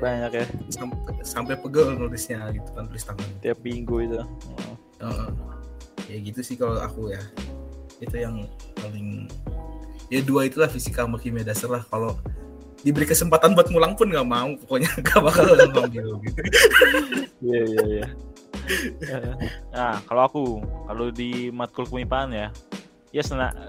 Banyak 0.00 0.32
ya 0.32 0.44
sampai 0.72 0.98
sampai 1.20 1.54
pegel 1.60 1.92
nulisnya 1.94 2.48
gitu 2.56 2.68
kan 2.72 2.88
tulis 2.88 3.04
tangan 3.04 3.28
tiap 3.44 3.60
minggu 3.60 3.96
itu. 4.08 4.16
Oh. 4.20 4.76
Heeh. 5.00 5.28
ya 6.10 6.16
gitu 6.26 6.40
sih 6.42 6.58
kalau 6.58 6.74
aku 6.82 7.14
ya 7.14 7.22
itu 8.02 8.16
yang 8.18 8.42
paling 8.82 9.30
ya 10.10 10.18
dua 10.26 10.50
itulah 10.50 10.66
fisika 10.66 11.06
sama 11.06 11.22
kimia 11.22 11.46
dasar 11.46 11.70
lah 11.70 11.86
kalau 11.86 12.18
diberi 12.82 13.06
kesempatan 13.06 13.54
buat 13.54 13.70
ngulang 13.70 13.94
pun 13.94 14.10
nggak 14.10 14.26
mau 14.26 14.50
pokoknya 14.66 14.90
nggak 15.06 15.20
bakal 15.22 15.44
ngambil 15.54 16.06
gitu 16.26 16.40
Iya 17.40 17.60
iya 17.64 17.84
iya. 17.88 18.06
Nah, 19.72 19.98
kalau 20.04 20.22
aku, 20.28 20.42
kalau 20.60 21.06
di 21.08 21.48
matkul 21.48 21.88
kemipaan 21.88 22.30
ya, 22.30 22.52
ya 23.10 23.22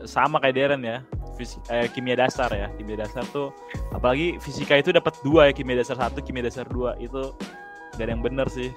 sama 0.05 0.37
kayak 0.43 0.55
Deren 0.59 0.83
ya, 0.83 1.01
Fisi- 1.41 1.57
eh, 1.73 1.89
kimia 1.89 2.13
dasar 2.13 2.53
ya, 2.53 2.69
kimia 2.77 3.01
dasar 3.01 3.25
tuh, 3.33 3.49
apalagi 3.89 4.37
fisika 4.37 4.77
itu 4.77 4.93
dapat 4.93 5.17
dua 5.25 5.49
ya, 5.49 5.53
kimia 5.57 5.81
dasar 5.81 5.97
satu, 5.97 6.21
kimia 6.21 6.45
dasar 6.45 6.69
dua. 6.69 6.93
Itu 7.01 7.33
gak 7.97 8.05
ada 8.05 8.11
yang 8.13 8.21
bener 8.21 8.45
sih. 8.45 8.69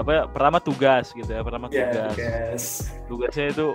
Apa 0.00 0.08
ya, 0.08 0.22
pertama 0.24 0.56
tugas 0.56 1.12
gitu 1.12 1.28
ya, 1.28 1.44
pertama 1.44 1.68
ya 1.68 1.92
tugas, 1.92 2.16
guys 2.16 2.64
tugasnya 3.12 3.52
itu 3.52 3.66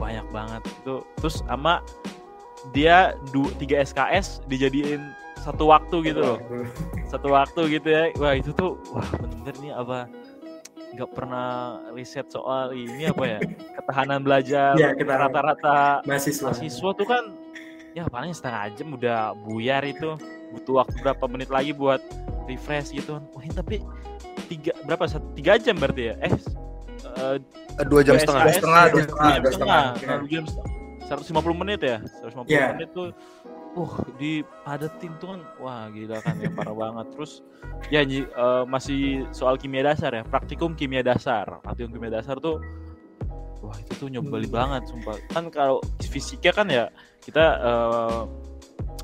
banyak 0.00 0.24
banget. 0.32 0.62
Itu, 0.80 1.04
terus 1.20 1.44
sama 1.44 1.84
dia 2.72 3.12
du, 3.36 3.52
3 3.60 3.84
SKS 3.84 4.40
dijadiin 4.48 5.12
satu 5.44 5.68
waktu 5.68 6.08
gitu 6.08 6.20
loh. 6.24 6.38
Satu 7.06 7.30
waktu. 7.36 7.78
Gitu 7.78 7.88
ya. 7.92 8.08
Wah 8.16 8.32
itu 8.32 8.50
tuh 8.56 8.80
wah 8.90 9.06
bener 9.20 9.54
nih 9.60 9.72
apa 9.76 10.08
nggak 10.88 11.10
pernah 11.12 11.78
riset 11.92 12.32
soal 12.32 12.72
ini 12.72 13.12
apa 13.12 13.24
ya 13.28 13.38
ketahanan 13.76 14.24
belajar 14.24 14.72
ketahanan. 14.96 15.20
rata-rata 15.28 16.00
mahasiswa. 16.08 16.48
mahasiswa 16.48 16.90
tuh 16.96 17.06
kan 17.06 17.24
ya 17.92 18.04
paling 18.08 18.32
setengah 18.32 18.72
jam 18.74 18.88
udah 18.94 19.32
buyar 19.44 19.82
itu. 19.84 20.16
Butuh 20.52 20.80
waktu 20.80 20.96
berapa 21.04 21.24
menit 21.28 21.48
lagi 21.52 21.72
buat 21.72 22.00
refresh 22.48 22.92
gitu. 22.92 23.20
Wah 23.20 23.44
tapi 23.52 23.84
tiga 24.48 24.72
berapa? 24.84 25.04
Satu 25.04 25.28
tiga 25.36 25.60
jam 25.60 25.76
berarti 25.76 26.12
ya? 26.12 26.14
Eh 26.24 26.32
eh, 26.32 27.36
Eh, 27.78 27.86
dua 27.86 28.02
jam 28.02 28.18
setengah. 28.18 28.42
Dua 28.42 28.54
setengah, 28.58 28.82
dua 28.90 29.02
setengah, 29.06 29.30
jam 29.30 29.42
dua 29.42 29.52
setengah. 29.54 29.82
dua 30.18 30.28
jam 30.30 30.44
setengah. 30.48 30.76
150 31.08 31.56
menit 31.56 31.80
ya? 31.80 31.96
150 32.20 32.52
Iya. 32.52 32.66
menit 32.76 32.90
tuh 32.92 33.08
uh 33.78 33.92
dipadetin 34.18 35.12
tuh 35.22 35.28
kan 35.36 35.40
wah 35.62 35.86
gila 35.94 36.18
kan 36.20 36.34
ya 36.42 36.50
parah 36.52 36.74
banget. 36.74 37.06
Terus 37.14 37.32
ya 37.88 38.00
eh, 38.02 38.64
masih 38.66 39.24
soal 39.30 39.54
kimia 39.56 39.86
dasar 39.86 40.10
ya. 40.12 40.22
Praktikum 40.26 40.74
kimia 40.74 41.00
dasar. 41.00 41.62
Praktikum 41.62 41.94
kimia 41.94 42.18
dasar 42.20 42.36
tuh 42.42 42.58
wah 43.60 43.76
itu 43.76 43.92
tuh 43.96 44.08
nyebeli 44.08 44.46
Hmm. 44.46 44.56
banget 44.56 44.82
sumpah. 44.86 45.16
Kan 45.28 45.50
kalau 45.50 45.78
fisika 46.00 46.50
kan 46.52 46.66
ya 46.66 46.88
kita 47.20 47.44
eh, 47.58 48.20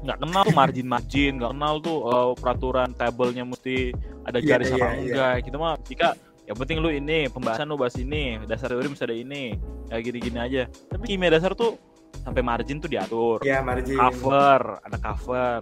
nggak 0.05 0.19
kenal 0.21 0.43
tuh 0.45 0.53
margin 0.53 0.87
margin 0.87 1.33
nggak 1.37 1.53
kenal 1.53 1.75
tuh 1.79 1.99
eh, 2.05 2.31
peraturan 2.37 2.91
tabelnya 2.93 3.43
mesti 3.43 3.91
ada 4.23 4.39
Iya, 4.39 4.47
garis 4.47 4.69
iya, 4.69 4.77
apa 4.77 4.87
iya. 4.87 5.01
enggak. 5.01 5.35
Kita 5.45 5.57
mah 5.57 5.75
jika 5.83 6.09
yang 6.45 6.57
penting 6.57 6.77
lu 6.79 6.89
ini 6.89 7.27
pembahasan 7.27 7.67
lu 7.67 7.77
bahas 7.77 7.97
ini 7.97 8.37
dasar 8.45 8.69
teori 8.69 8.87
mesti 8.87 9.05
ada 9.05 9.17
ini. 9.17 9.45
Ya 9.89 9.97
gini-gini 9.99 10.39
aja. 10.39 10.63
Tapi 10.89 11.05
kimia 11.07 11.29
dasar 11.29 11.53
tuh 11.53 11.77
sampai 12.21 12.41
margin 12.41 12.79
tuh 12.79 12.89
diatur. 12.89 13.41
Ya 13.43 13.61
margin. 13.61 13.97
Cover 13.97 14.81
ada 14.81 14.97
cover. 14.99 15.61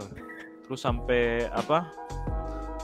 Terus 0.62 0.80
sampai 0.80 1.46
apa 1.48 1.90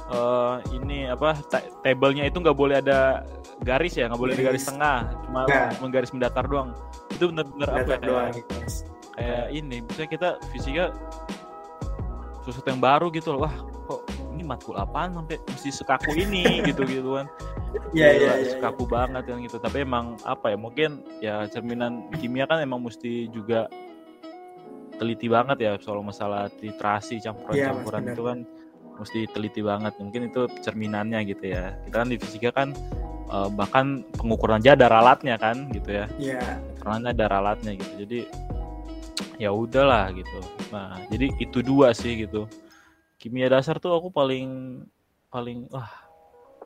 eh 0.09 0.55
ini 0.73 1.05
apa 1.05 1.37
ta- 1.45 1.69
tabelnya 1.81 2.25
itu 2.25 2.41
nggak 2.41 2.57
boleh 2.57 2.81
ada 2.81 3.29
garis 3.61 3.93
ya 3.93 4.09
nggak 4.09 4.17
boleh 4.17 4.33
ada 4.33 4.45
garis 4.47 4.65
tengah 4.65 4.99
cuma 5.27 5.41
Nggak. 5.45 5.67
cuma 5.77 5.87
garis 5.89 6.11
mendatar 6.11 6.45
doang 6.45 6.71
itu 7.11 7.25
bener-bener 7.29 7.69
apa 7.69 7.91
ya, 7.91 7.99
doang 8.01 8.31
kayak, 8.33 8.69
kayak 9.13 9.45
ini 9.53 9.77
misalnya 9.83 10.09
kita 10.09 10.29
fisika 10.49 10.85
sesuatu 12.43 12.69
yang 12.69 12.81
baru 12.81 13.07
gitu 13.11 13.37
loh 13.37 13.45
wah 13.45 13.55
kok 13.85 14.01
ini 14.33 14.43
matkul 14.43 14.75
apaan 14.75 15.13
sampai 15.13 15.37
mesti 15.45 15.71
sekaku 15.71 16.17
ini 16.17 16.45
gitu 16.69 16.83
gitu 16.85 17.17
kan 17.17 17.29
Iya 17.93 18.09
iya 18.09 18.13
Gila, 18.17 18.35
iya. 18.35 18.49
sekaku 18.49 18.85
banget 18.89 19.23
kan 19.29 19.45
gitu 19.45 19.61
tapi 19.61 19.85
emang 19.85 20.17
apa 20.25 20.49
ya 20.49 20.57
mungkin 20.57 20.91
ya 21.21 21.45
cerminan 21.47 22.09
kimia 22.17 22.49
kan 22.49 22.65
emang 22.65 22.81
mesti 22.81 23.29
juga 23.29 23.69
teliti 24.97 25.29
banget 25.29 25.61
ya 25.61 25.73
soal 25.77 26.01
masalah 26.01 26.49
titrasi 26.51 27.21
Iya, 27.21 27.29
campuran-campuran 27.29 28.03
benar. 28.03 28.15
itu 28.17 28.23
kan 28.25 28.39
mesti 28.99 29.31
teliti 29.31 29.63
banget. 29.63 29.95
Mungkin 30.03 30.29
itu 30.29 30.51
cerminannya 30.61 31.23
gitu 31.27 31.55
ya. 31.55 31.75
Kita 31.87 31.97
kan 32.05 32.09
di 32.11 32.19
fisika 32.19 32.51
kan 32.51 32.75
eh, 33.31 33.49
bahkan 33.55 34.03
pengukuran 34.19 34.61
aja 34.61 34.75
ada 34.75 34.91
ralatnya 34.91 35.39
kan 35.39 35.71
gitu 35.71 35.91
ya. 35.95 36.07
Iya. 36.19 36.59
Karena 36.83 37.15
ada 37.15 37.25
ralatnya 37.31 37.73
gitu. 37.79 37.93
Jadi 38.05 38.19
ya 39.39 39.55
udahlah 39.55 40.11
gitu. 40.13 40.39
Nah 40.75 40.99
jadi 41.09 41.31
itu 41.39 41.59
dua 41.63 41.95
sih 41.95 42.27
gitu. 42.27 42.51
Kimia 43.19 43.51
dasar 43.51 43.79
tuh 43.79 43.95
aku 43.95 44.11
paling 44.11 44.83
paling 45.31 45.67
wah 45.71 45.91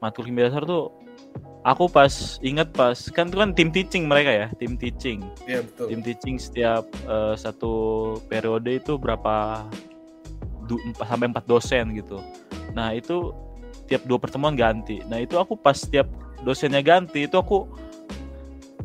matkul 0.00 0.24
kimia 0.24 0.48
dasar 0.48 0.64
tuh 0.64 0.92
aku 1.62 1.86
pas 1.86 2.40
inget 2.42 2.68
pas 2.74 2.96
kan 3.12 3.30
itu 3.30 3.38
kan 3.38 3.50
tim 3.54 3.70
teaching 3.70 4.04
mereka 4.08 4.30
ya 4.32 4.46
tim 4.56 4.74
teaching. 4.74 5.22
Iya 5.44 5.62
betul. 5.62 5.86
tim 5.92 6.00
teaching 6.00 6.36
setiap 6.40 6.84
eh, 7.06 7.34
satu 7.36 7.72
periode 8.26 8.80
itu 8.80 8.96
berapa 8.96 9.64
sampai 11.00 11.26
empat 11.30 11.44
dosen 11.48 11.96
gitu. 11.96 12.20
Nah 12.76 12.94
itu 12.94 13.32
tiap 13.90 14.04
dua 14.06 14.18
pertemuan 14.20 14.54
ganti. 14.54 15.02
Nah 15.08 15.20
itu 15.20 15.36
aku 15.36 15.58
pas 15.58 15.76
tiap 15.76 16.08
dosennya 16.42 16.82
ganti 16.82 17.26
itu 17.26 17.36
aku 17.38 17.68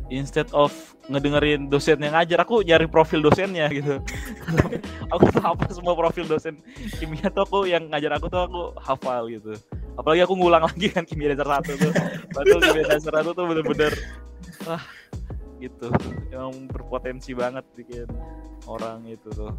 instead 0.08 0.48
of 0.56 0.72
ngedengerin 1.08 1.72
dosen 1.72 2.00
yang 2.00 2.12
ngajar 2.12 2.44
aku 2.44 2.60
nyari 2.64 2.88
profil 2.88 3.24
dosennya 3.24 3.68
gitu. 3.72 4.00
Aku 5.16 5.24
tuh 5.32 5.40
hafal 5.40 5.72
semua 5.72 5.96
profil 5.96 6.28
dosen 6.28 6.60
kimia 7.00 7.32
tuh 7.32 7.48
aku 7.48 7.58
yang 7.64 7.88
ngajar 7.88 8.20
aku 8.20 8.28
tuh 8.28 8.44
aku 8.44 8.60
hafal 8.76 9.24
gitu. 9.32 9.56
Apalagi 9.96 10.20
aku 10.20 10.36
ngulang 10.36 10.68
lagi 10.68 10.92
kan 10.92 11.08
kimia 11.08 11.32
dasar 11.32 11.64
satu 11.64 11.72
tuh. 11.80 11.92
Padahal 12.36 12.60
kimia 12.60 12.84
dasar 12.92 13.12
satu 13.24 13.32
tuh 13.32 13.44
bener-bener 13.48 13.92
wah 14.68 14.84
gitu 15.60 15.90
emang 16.30 16.70
berpotensi 16.70 17.34
banget 17.34 17.62
bikin 17.74 18.08
orang 18.66 19.02
itu 19.06 19.28
tuh 19.34 19.50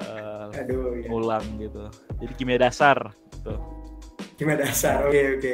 eh, 0.00 0.60
Aduh, 0.60 0.96
ya. 1.00 1.08
ngulang 1.08 1.44
gitu 1.58 1.88
jadi 2.20 2.32
kimia 2.36 2.58
dasar 2.60 3.12
gitu 3.36 3.56
Gimana 4.40 4.64
dasar? 4.64 5.04
Oke, 5.04 5.36
oke. 5.36 5.52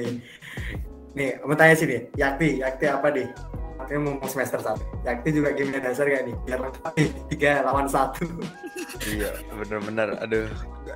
Nih, 1.19 1.43
mau 1.43 1.59
tanya 1.59 1.75
sih 1.75 1.91
nih. 1.91 2.07
Yakti, 2.15 2.63
Yakti 2.63 2.87
apa 2.87 3.11
nih? 3.11 3.27
Yakti 3.83 3.93
mau 3.99 4.15
semester 4.31 4.63
satu. 4.63 4.79
Yakti 5.03 5.29
juga 5.35 5.51
gimana 5.59 5.91
dasar 5.91 6.07
gak 6.07 6.23
nih? 6.23 6.37
Biar. 6.47 6.71
Tiga 7.27 7.67
lawan 7.67 7.91
satu. 7.91 8.31
Iya, 9.03 9.35
bener-bener. 9.59 10.15
Aduh, 10.23 10.47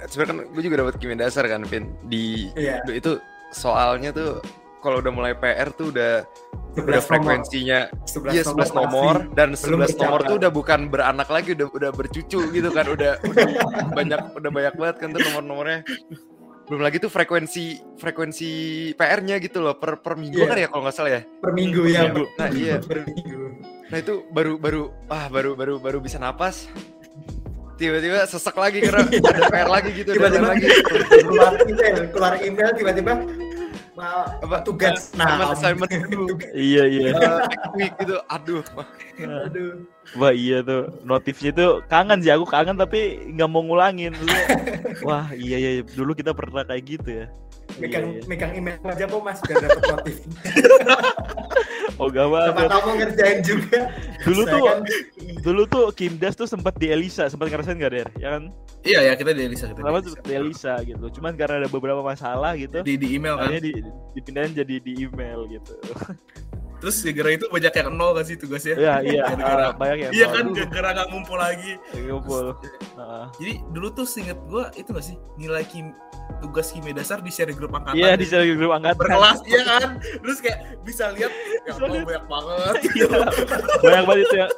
sebenarnya 0.07 0.31
kan 0.31 0.39
gue 0.55 0.63
juga 0.63 0.77
dapat 0.87 0.95
kimia 1.03 1.19
dasar 1.19 1.51
kan, 1.51 1.67
Vin. 1.67 1.91
Di 2.07 2.55
Iya. 2.55 2.79
Aduh, 2.87 2.95
itu 2.95 3.11
soalnya 3.51 4.15
tuh 4.15 4.39
kalau 4.79 5.03
udah 5.03 5.11
mulai 5.11 5.35
PR 5.35 5.75
tuh 5.75 5.91
udah 5.91 6.23
11 6.71 6.81
udah 6.81 6.95
nomor. 6.95 7.03
frekuensinya 7.03 7.81
11 8.07 8.31
iya 8.31 8.43
11 8.45 8.79
nomor 8.79 9.15
pasti. 9.21 9.35
dan 9.35 9.49
11 9.53 9.99
nomor 9.99 10.21
tuh 10.23 10.37
udah 10.39 10.51
bukan 10.51 10.81
beranak 10.87 11.29
lagi 11.29 11.49
udah 11.53 11.67
udah 11.69 11.91
bercucu 11.91 12.41
gitu 12.47 12.69
kan 12.69 12.87
udah 12.87 13.13
udah 13.21 13.45
banyak 13.99 14.21
udah 14.35 14.51
banyak 14.51 14.75
banget 14.75 14.97
kan 14.97 15.09
tuh 15.11 15.21
nomor-nomornya 15.25 15.81
belum 16.65 16.81
lagi 16.81 16.97
tuh 16.97 17.11
frekuensi 17.11 17.65
frekuensi 17.99 18.51
PR-nya 18.95 19.39
gitu 19.39 19.59
loh 19.59 19.75
per 19.75 19.99
per 19.99 20.15
minggu 20.15 20.39
Iya. 20.39 20.47
kan 20.47 20.57
ya 20.57 20.67
kalau 20.67 20.83
nggak 20.85 20.95
salah 20.95 21.11
ya 21.11 21.23
per 21.27 21.51
minggu 21.51 21.83
ya. 21.85 22.01
Minggu. 22.07 22.25
Nah, 22.39 22.49
iya. 22.49 22.75
Per 22.79 22.99
minggu. 23.03 23.43
nah 23.91 23.99
itu 23.99 24.15
baru 24.31 24.55
baru 24.55 24.83
ah 25.09 25.27
baru 25.27 25.59
baru 25.59 25.75
baru 25.77 25.99
bisa 25.99 26.23
napas 26.23 26.71
tiba-tiba 27.75 28.23
sesek 28.23 28.55
lagi 28.55 28.79
karena 28.81 29.03
ada 29.35 29.43
PR 29.49 29.67
lagi 29.69 29.91
gitu 29.91 30.15
Tiba-tiba 30.15 30.47
lagi 30.47 30.67
keluar 31.19 31.53
email, 31.59 31.97
keluar 32.13 32.35
email 32.39 32.71
tiba-tiba 32.71 33.13
Apa? 34.01 34.57
tugas. 34.65 35.13
Assignment 35.13 35.45
nah 35.45 35.53
assignment 35.55 35.91
dulu. 36.09 36.27
Iya 36.57 36.83
iya. 36.89 37.11
Gitu. 37.77 38.17
Aduh 38.29 38.63
aduh. 39.21 39.73
Wah 40.17 40.33
iya 40.35 40.65
tuh. 40.65 40.91
Notifnya 41.05 41.51
tuh 41.55 41.71
kangen 41.87 42.19
sih 42.25 42.33
aku 42.33 42.49
kangen 42.49 42.77
tapi 42.81 43.21
nggak 43.37 43.49
mau 43.51 43.63
ngulangin. 43.63 44.17
Dulu. 44.17 44.35
Wah 45.07 45.31
iya 45.37 45.57
iya. 45.61 45.71
Dulu 45.85 46.17
kita 46.17 46.33
pernah 46.33 46.65
kayak 46.67 46.83
gitu 46.89 47.11
ya. 47.25 47.27
Megang 47.79 48.07
Iya, 48.11 48.19
iya. 48.19 48.27
megang 48.27 48.53
email 48.57 48.77
aja 48.83 49.05
kok 49.07 49.23
mas 49.23 49.39
biar 49.45 49.57
dapat 49.61 49.83
notif 49.87 50.17
Oh 52.01 52.09
gak 52.09 52.33
banget. 52.33 52.65
tahu 52.65 52.81
mau 52.81 52.95
ngerjain 52.97 53.39
juga 53.45 53.93
Dulu 54.25 54.43
Saya 54.43 54.53
tuh 54.57 54.61
kan 54.65 54.79
dulu 55.45 55.63
tuh 55.69 55.85
Kimdas 55.93 56.33
tuh 56.33 56.49
sempat 56.49 56.73
di 56.81 56.89
Elisa 56.89 57.29
sempat 57.29 57.53
ngerasain 57.53 57.77
gak 57.77 57.93
der? 57.93 58.09
Ya 58.17 58.37
kan? 58.37 58.49
Iya 58.81 59.01
ya 59.05 59.13
kita 59.13 59.37
di 59.37 59.45
Elisa 59.45 59.69
kita. 59.69 59.85
Pertama 59.85 60.01
Di, 60.01 60.09
tuh 60.09 60.13
di 60.17 60.33
Elisa 60.33 60.75
gitu. 60.81 61.07
Cuman 61.21 61.37
karena 61.37 61.61
ada 61.61 61.69
beberapa 61.69 62.01
masalah 62.01 62.57
gitu. 62.57 62.81
di, 62.81 62.97
di 62.97 63.21
email 63.21 63.37
kan. 63.37 63.53
Di, 63.53 63.85
dipindahin 64.17 64.57
jadi 64.57 64.81
di 64.81 64.93
email 65.05 65.45
gitu. 65.49 65.77
Terus 66.81 66.97
gara 67.13 67.31
itu 67.37 67.45
banyak 67.53 67.73
yang 67.77 67.89
nol 67.93 68.17
kan 68.17 68.25
sih 68.25 68.37
tugasnya. 68.41 68.75
Iya 68.81 68.95
iya. 69.05 69.23
Gara-gara- 69.37 69.69
ah, 69.69 69.73
banyak 69.77 69.97
yang 70.01 70.13
Iya 70.17 70.27
kan 70.33 70.45
gara-gara 70.57 70.89
nggak 70.97 71.09
ngumpul 71.13 71.37
lagi. 71.37 71.73
Ngumpul. 71.93 72.45
Ah. 72.97 73.29
Jadi 73.37 73.53
dulu 73.71 73.89
tuh 73.93 74.07
seinget 74.09 74.41
gua 74.49 74.73
itu 74.73 74.89
gak 74.91 75.05
sih 75.05 75.17
nilai 75.37 75.65
kim 75.69 75.93
tugas 76.41 76.73
kimia 76.73 76.97
dasar 76.97 77.21
di 77.21 77.29
share 77.29 77.53
grup 77.53 77.77
angkatan. 77.77 78.01
Iya 78.01 78.09
ya. 78.09 78.17
di 78.17 78.27
share 78.27 78.49
grup 78.57 78.73
angkatan. 78.73 78.97
berkelas 78.97 79.39
iya 79.45 79.63
kan. 79.69 79.89
Terus 80.01 80.39
kayak 80.41 80.59
bisa 80.81 81.13
lihat 81.13 81.33
ya 81.69 81.73
Allah, 81.77 82.01
banyak 82.01 82.25
banget. 82.25 82.75
Iya. 82.97 83.09
banyak 83.85 84.05
banget 84.09 84.23
itu 84.25 84.37
ya. 84.41 84.49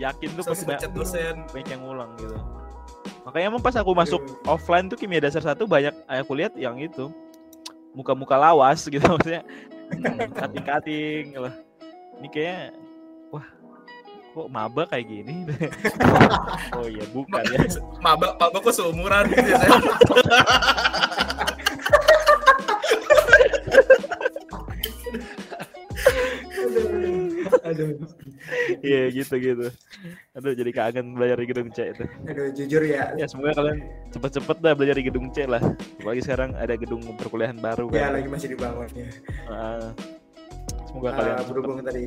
Yakin 0.00 0.28
tuh 0.32 0.44
pasti 0.48 0.64
banyak, 0.64 0.90
dosen. 0.96 1.34
banyak 1.52 1.68
yang 1.76 1.82
ngulang 1.84 2.10
gitu. 2.16 2.38
Makanya 3.26 3.46
emang 3.52 3.60
pas 3.60 3.76
aku 3.76 3.92
masuk 3.92 4.22
offline 4.48 4.88
tuh 4.88 4.96
kimia 4.96 5.20
dasar 5.20 5.44
satu 5.44 5.68
banyak 5.68 5.92
aku 6.08 6.32
lihat 6.38 6.56
yang 6.56 6.80
itu 6.80 7.12
muka-muka 7.92 8.38
lawas 8.38 8.86
gitu 8.86 9.02
maksudnya 9.12 9.42
kating-kating 10.34 11.34
lah. 11.38 11.54
Ini 12.20 12.28
kayaknya 12.30 12.74
wah 13.34 13.46
kok 14.30 14.48
maba 14.52 14.82
kayak 14.86 15.06
gini. 15.10 15.46
oh 16.78 16.86
iya 16.86 17.04
bukan 17.10 17.42
ya. 17.50 17.58
Maba, 17.98 18.38
maba 18.38 18.58
kok 18.62 18.74
seumuran 18.74 19.26
gitu 19.32 19.50
ya. 19.50 19.58
saya. 19.58 19.80
aduh, 27.60 27.88
Iya 28.80 29.02
gitu 29.12 29.34
gitu. 29.36 29.66
Aduh 30.32 30.52
jadi 30.52 30.70
kangen 30.70 31.12
belajar 31.12 31.36
di 31.36 31.46
gedung 31.46 31.68
C 31.68 31.90
itu. 31.90 32.04
aduh 32.24 32.46
jujur 32.50 32.82
ya 32.82 33.12
Ya 33.14 33.26
semoga 33.26 33.52
kalian 33.52 33.78
cepet-cepet 34.10 34.56
dah 34.58 34.72
belajar 34.72 34.94
di 34.94 35.04
gedung 35.04 35.28
C 35.28 35.44
lah. 35.44 35.60
Apalagi 35.96 36.20
sekarang 36.20 36.50
ada 36.54 36.74
gedung 36.74 37.02
perkuliahan 37.14 37.56
baru 37.56 37.88
ya 37.88 38.06
kan. 38.06 38.10
lagi 38.16 38.28
masih 38.28 38.48
dibangun 38.52 38.88
ya 38.92 39.08
Ah, 39.46 39.90
semoga 40.84 41.08
Ah, 41.08 41.14
kalian 41.14 41.34
cepet. 41.36 41.48
berhubung 41.50 41.78
tadi 41.80 42.02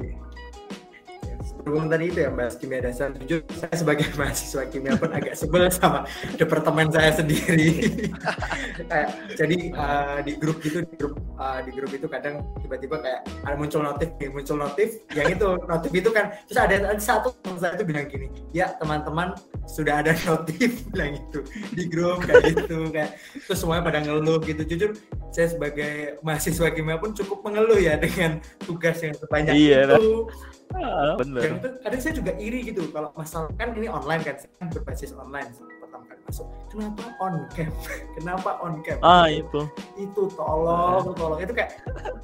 berhubung 1.63 1.91
tadi 1.91 2.07
itu 2.07 2.19
ya 2.23 2.31
bahas 2.31 2.55
kimia 2.55 2.79
dasar 2.79 3.11
jujur 3.15 3.43
saya 3.55 3.75
sebagai 3.75 4.07
mahasiswa 4.19 4.63
kimia 4.71 4.95
pun 4.95 5.11
agak 5.11 5.35
sebel 5.35 5.67
sama 5.67 6.07
departemen 6.39 6.87
saya 6.89 7.11
sendiri. 7.11 7.99
Kayak 8.89 9.09
jadi 9.35 9.57
uh, 9.75 10.17
di 10.23 10.31
grup 10.39 10.57
gitu 10.63 10.85
di 10.87 10.95
grup 10.95 11.19
uh, 11.37 11.59
di 11.61 11.71
grup 11.75 11.91
itu 11.93 12.07
kadang 12.09 12.41
tiba-tiba 12.63 12.99
kayak 12.99 13.21
ada 13.45 13.55
muncul 13.55 13.81
notif 13.85 14.09
muncul 14.31 14.57
notif. 14.57 15.03
Yang 15.13 15.39
itu 15.39 15.47
notif 15.67 15.91
itu 15.93 16.09
kan 16.09 16.25
terus 16.47 16.59
ada, 16.59 16.75
ada 16.79 17.01
satu 17.01 17.35
teman 17.43 17.57
saya 17.61 17.73
itu 17.77 17.85
bilang 17.85 18.05
gini 18.09 18.27
ya 18.51 18.73
teman-teman 18.81 19.37
sudah 19.69 20.01
ada 20.01 20.15
notif 20.25 20.83
bilang 20.93 21.19
gitu. 21.19 21.39
Di 21.73 21.83
grup 21.89 22.25
kayak 22.25 22.55
gitu 22.55 22.89
kayak 22.89 23.19
terus 23.45 23.59
semuanya 23.61 23.83
pada 23.85 23.99
ngeluh 24.01 24.39
gitu. 24.41 24.61
Jujur 24.65 24.91
saya 25.33 25.49
sebagai 25.49 26.21
mahasiswa 26.21 26.69
kimia 26.69 27.01
pun 27.01 27.13
cukup 27.17 27.41
mengeluh 27.41 27.81
ya 27.81 27.97
dengan 27.97 28.37
tugas 28.61 29.01
yang 29.01 29.17
sebanyak 29.17 29.53
Iya, 29.53 29.79
itu 29.89 30.29
Ah, 30.73 31.13
dan 31.15 31.29
bener. 31.29 31.41
itu 31.57 31.69
kadang 31.79 32.01
saya 32.01 32.13
juga 32.13 32.31
iri 32.35 32.59
gitu 32.65 32.89
kalau 32.89 33.13
masalah 33.13 33.49
kan 33.55 33.71
ini 33.73 33.85
online 33.85 34.21
kan 34.21 34.35
saya 34.35 34.49
kan 34.57 34.67
berbasis 34.69 35.13
online 35.13 35.47
pertama 35.79 36.03
kali 36.05 36.19
masuk 36.25 36.47
kenapa 36.67 37.03
on 37.21 37.33
cam 37.53 37.69
kenapa 38.17 38.49
on 38.59 38.73
cam 38.81 38.97
Ah 39.01 39.29
itu. 39.29 39.61
itu 39.95 40.21
tolong 40.33 41.13
tolong 41.13 41.39
itu 41.39 41.53
kayak 41.53 41.77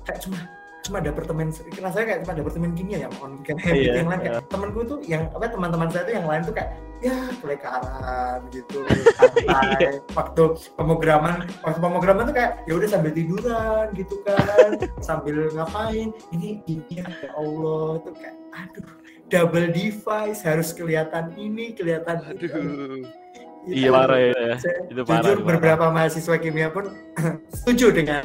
kayak 0.04 0.20
cuma 0.22 0.38
cuma 0.80 0.98
departemen 0.98 1.52
rasanya 1.76 2.06
kayak 2.08 2.20
cuma 2.24 2.34
departemen 2.34 2.72
kimia 2.72 2.98
yang 3.04 3.14
on 3.20 3.32
Iya, 3.42 3.54
gitu 3.76 3.94
yang 3.94 4.08
lain 4.08 4.20
kayak 4.20 4.34
iya. 4.34 4.48
temanku 4.48 4.80
tuh 4.84 4.98
yang 5.04 5.24
apa 5.30 5.46
teman-teman 5.48 5.88
saya 5.88 6.04
tuh 6.04 6.14
yang 6.16 6.26
lain 6.26 6.42
tuh 6.42 6.54
kayak 6.54 6.70
ya 7.00 7.16
pelekaran 7.40 8.40
gitu 8.50 8.80
Iya. 8.90 9.12
santai 9.16 9.94
waktu 10.12 10.44
pemrograman 10.74 11.36
waktu 11.60 11.80
pemrograman 11.80 12.24
tuh 12.26 12.36
kayak 12.36 12.52
ya 12.64 12.74
udah 12.74 12.90
sambil 12.90 13.12
tiduran 13.12 13.86
gitu 13.94 14.16
kan 14.24 14.70
sambil 15.08 15.36
ngapain 15.52 16.10
ini 16.32 16.64
kimia 16.64 17.06
ya 17.06 17.32
Allah 17.34 18.00
tuh 18.02 18.14
kayak 18.14 18.36
aduh 18.50 18.88
double 19.28 19.68
device 19.70 20.42
harus 20.42 20.72
kelihatan 20.72 21.36
ini 21.36 21.72
kelihatan 21.72 22.24
itu 22.26 22.48
aduh 22.48 23.04
Iya 23.62 23.92
parah 23.92 24.18
ya. 24.18 24.56
saya 24.56 24.88
Itu 24.88 25.04
parah. 25.04 25.20
jujur 25.22 25.38
beberapa 25.44 25.92
mahasiswa 25.92 26.40
kimia 26.40 26.72
pun 26.72 26.96
setuju 27.54 27.92
dengan 27.92 28.24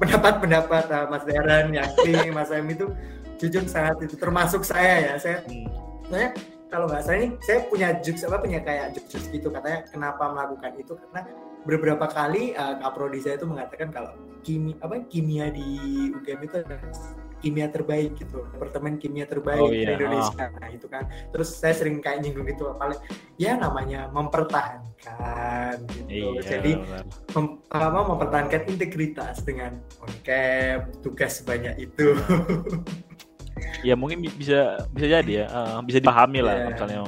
pendapat-pendapat 0.00 0.84
uh, 0.90 1.06
Mas 1.10 1.24
Deran, 1.26 1.70
Yakti, 1.70 2.30
Mas 2.30 2.50
Em 2.50 2.66
itu 2.70 2.90
jujur 3.38 3.64
sangat 3.66 4.06
itu 4.06 4.14
termasuk 4.16 4.62
saya 4.64 5.12
ya. 5.12 5.14
Saya 5.18 5.36
Hmm. 5.44 5.66
saya 6.12 6.28
kalau 6.68 6.90
nggak 6.90 7.02
salah 7.06 7.18
ini 7.22 7.28
saya 7.40 7.58
punya 7.70 7.88
jokes 8.02 8.26
apa 8.26 8.36
punya 8.42 8.60
kayak 8.60 8.92
jokes 8.98 9.30
gitu. 9.30 9.48
Katanya 9.48 9.86
kenapa 9.88 10.24
melakukan 10.30 10.72
itu? 10.76 10.92
Karena 10.98 11.20
beberapa 11.64 12.06
kali 12.10 12.52
uh, 12.54 12.76
kaprodi 12.82 13.24
saya 13.24 13.40
itu 13.40 13.46
mengatakan 13.48 13.88
kalau 13.88 14.12
kimia 14.44 14.76
apa 14.84 15.00
kimia 15.08 15.48
di 15.48 15.64
UGM 16.12 16.40
itu 16.44 16.56
kimia 17.44 17.68
terbaik 17.68 18.16
gitu 18.16 18.40
departemen 18.48 18.96
kimia 18.96 19.28
terbaik 19.28 19.60
Oh, 19.60 19.68
di 19.68 19.84
iya. 19.84 19.92
Indonesia 19.92 20.48
nah 20.50 20.68
itu 20.68 20.88
kan 20.88 21.04
terus 21.28 21.52
saya 21.52 21.76
sering 21.76 22.00
kayak 22.00 22.24
nyinggung 22.24 22.48
gitu 22.48 22.72
paling 22.74 22.96
ya 23.36 23.52
namanya 23.54 24.08
mempertahankan 24.08 25.76
gitu 25.92 26.40
Iya. 26.40 26.56
jadi 26.56 26.72
benar. 26.80 27.04
mem- 27.36 27.60
apa, 27.68 28.00
mempertahankan 28.06 28.62
integritas 28.66 29.44
dengan 29.44 29.76
on 30.00 30.08
cam 30.22 30.88
tugas 31.04 31.44
sebanyak 31.44 31.76
itu 31.78 32.16
ya 33.82 33.92
mungkin 33.92 34.18
bi- 34.18 34.32
bisa 34.32 34.80
bisa 34.88 35.06
jadi 35.12 35.32
ya 35.34 35.46
eh, 35.46 35.78
bisa 35.84 36.00
dipahami 36.00 36.40
lah 36.40 36.56
Iya. 36.58 36.68
misalnya 36.70 37.00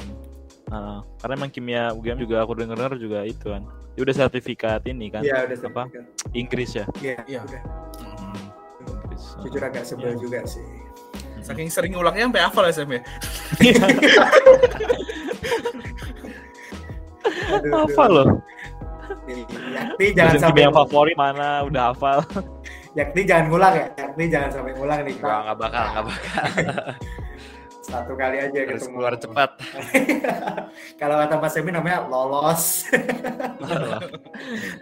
Eh, 0.66 0.98
karena 1.22 1.38
emang 1.38 1.46
kimia 1.46 1.94
UGM 1.94 2.18
juga 2.18 2.42
aku 2.42 2.58
dengar 2.58 2.74
dengar 2.74 2.98
juga 2.98 3.22
itu 3.22 3.46
kan 3.46 3.62
dia 3.94 4.02
udah 4.02 4.16
sertifikat 4.18 4.82
ini 4.84 5.06
kan 5.08 5.22
ya 5.22 5.46
udah 5.46 5.54
apa 5.62 5.82
sertifikat. 5.86 6.34
Inggris 6.34 6.70
ya. 6.74 6.84
Iya, 6.98 7.16
Iya. 7.22 7.38
udah. 7.46 7.60
Jujur 9.46 9.62
agak 9.62 9.84
sebel 9.86 10.12
Iya. 10.14 10.18
juga 10.18 10.40
sih. 10.44 10.66
Saking 11.40 11.70
sering 11.70 11.94
ulangnya 11.94 12.26
sampai 12.26 12.42
hafal 12.42 12.64
ya 12.66 12.72
Sam 12.74 12.90
ya. 12.90 13.00
Aduh. 17.46 18.10
loh? 18.10 18.26
Yakni 19.26 20.06
jangan 20.14 20.38
sampai 20.38 20.62
yang 20.66 20.74
favorit 20.74 21.16
mana 21.18 21.62
udah 21.66 21.94
hafal. 21.94 22.18
Yakni 22.98 23.22
jangan 23.22 23.44
ngulang 23.50 23.74
ya. 23.74 23.86
Yakni 23.94 24.24
jangan 24.26 24.50
sampai 24.50 24.72
ngulang 24.74 25.00
nih. 25.06 25.14
Nggak 25.18 25.56
bakal, 25.58 25.84
nggak 25.94 26.04
bakal. 26.10 26.44
Satu 27.96 28.12
kali 28.12 28.36
aja 28.36 28.58
Harus 28.60 28.84
ketemu. 28.84 28.94
keluar 29.00 29.14
cepat. 29.16 29.50
Kalau 31.00 31.14
kata 31.16 31.34
Mas 31.40 31.56
Emi 31.56 31.70
namanya 31.72 32.04
lolos. 32.04 32.84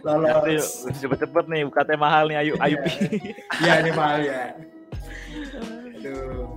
Lolos. 0.03 0.67
cepet-cepet 0.99 1.45
nih 1.47 1.63
UKT 1.69 1.91
mahal 1.95 2.27
nih 2.27 2.39
Ayu 2.43 2.53
Ayu. 2.59 2.77
Iya 3.63 3.73
ini 3.87 3.91
mahal 3.95 4.19
ya. 4.27 4.43
Aduh. 6.03 6.51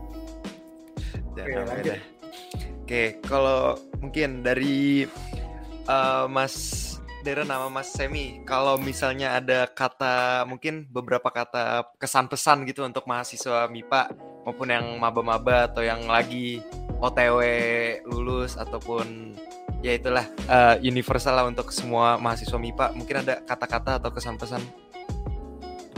Jangan 1.38 1.46
Oke, 1.46 1.70
lanjut. 1.70 2.00
Oke, 2.88 3.04
kalau 3.22 3.76
mungkin 4.00 4.42
dari 4.42 5.06
eh, 5.86 6.26
Mas 6.32 6.56
Deren 7.28 7.52
sama 7.52 7.68
Mas 7.68 7.92
Semi, 7.92 8.40
kalau 8.48 8.80
misalnya 8.80 9.36
ada 9.36 9.68
kata, 9.68 10.48
mungkin 10.48 10.88
beberapa 10.88 11.28
kata 11.28 11.84
kesan 12.00 12.32
pesan 12.32 12.64
gitu 12.64 12.88
untuk 12.88 13.04
mahasiswa 13.04 13.68
MIPA 13.68 14.16
maupun 14.48 14.72
yang 14.72 14.96
maba-maba 14.96 15.68
atau 15.68 15.84
yang 15.84 16.08
lagi 16.08 16.64
OTW 17.04 17.44
lulus 18.08 18.56
ataupun 18.56 19.36
ya 19.84 20.00
itulah 20.00 20.24
eh, 20.48 20.80
universal 20.88 21.36
lah 21.36 21.44
untuk 21.44 21.68
semua 21.76 22.16
mahasiswa 22.16 22.56
MIPA. 22.56 22.96
Mungkin 22.96 23.16
ada 23.20 23.44
kata-kata 23.44 24.00
atau 24.00 24.08
kesan 24.08 24.40
pesan. 24.40 24.64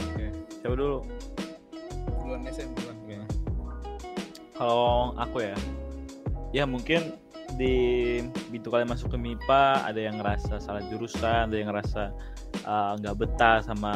Oke, 0.01 0.33
coba 0.65 0.75
dulu. 0.81 0.97
Ya 2.41 2.65
duluan. 2.65 2.97
Kalau 4.57 5.13
aku 5.13 5.45
ya, 5.45 5.53
ya 6.57 6.65
mungkin 6.65 7.13
di 7.59 7.75
pintu 8.47 8.71
kalian 8.71 8.87
masuk 8.87 9.11
ke 9.11 9.17
MIPA 9.19 9.83
ada 9.83 9.99
yang 9.99 10.15
ngerasa 10.15 10.63
salah 10.63 10.79
jurusan, 10.87 11.51
ada 11.51 11.57
yang 11.59 11.67
ngerasa 11.67 12.15
uh, 12.63 12.95
nggak 12.95 13.15
betah 13.19 13.59
sama 13.59 13.93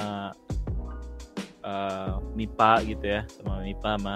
uh, 1.64 2.20
MIPA 2.36 2.72
gitu 2.92 3.06
ya, 3.08 3.22
sama 3.40 3.64
MIPA 3.64 3.92
sama 3.96 4.16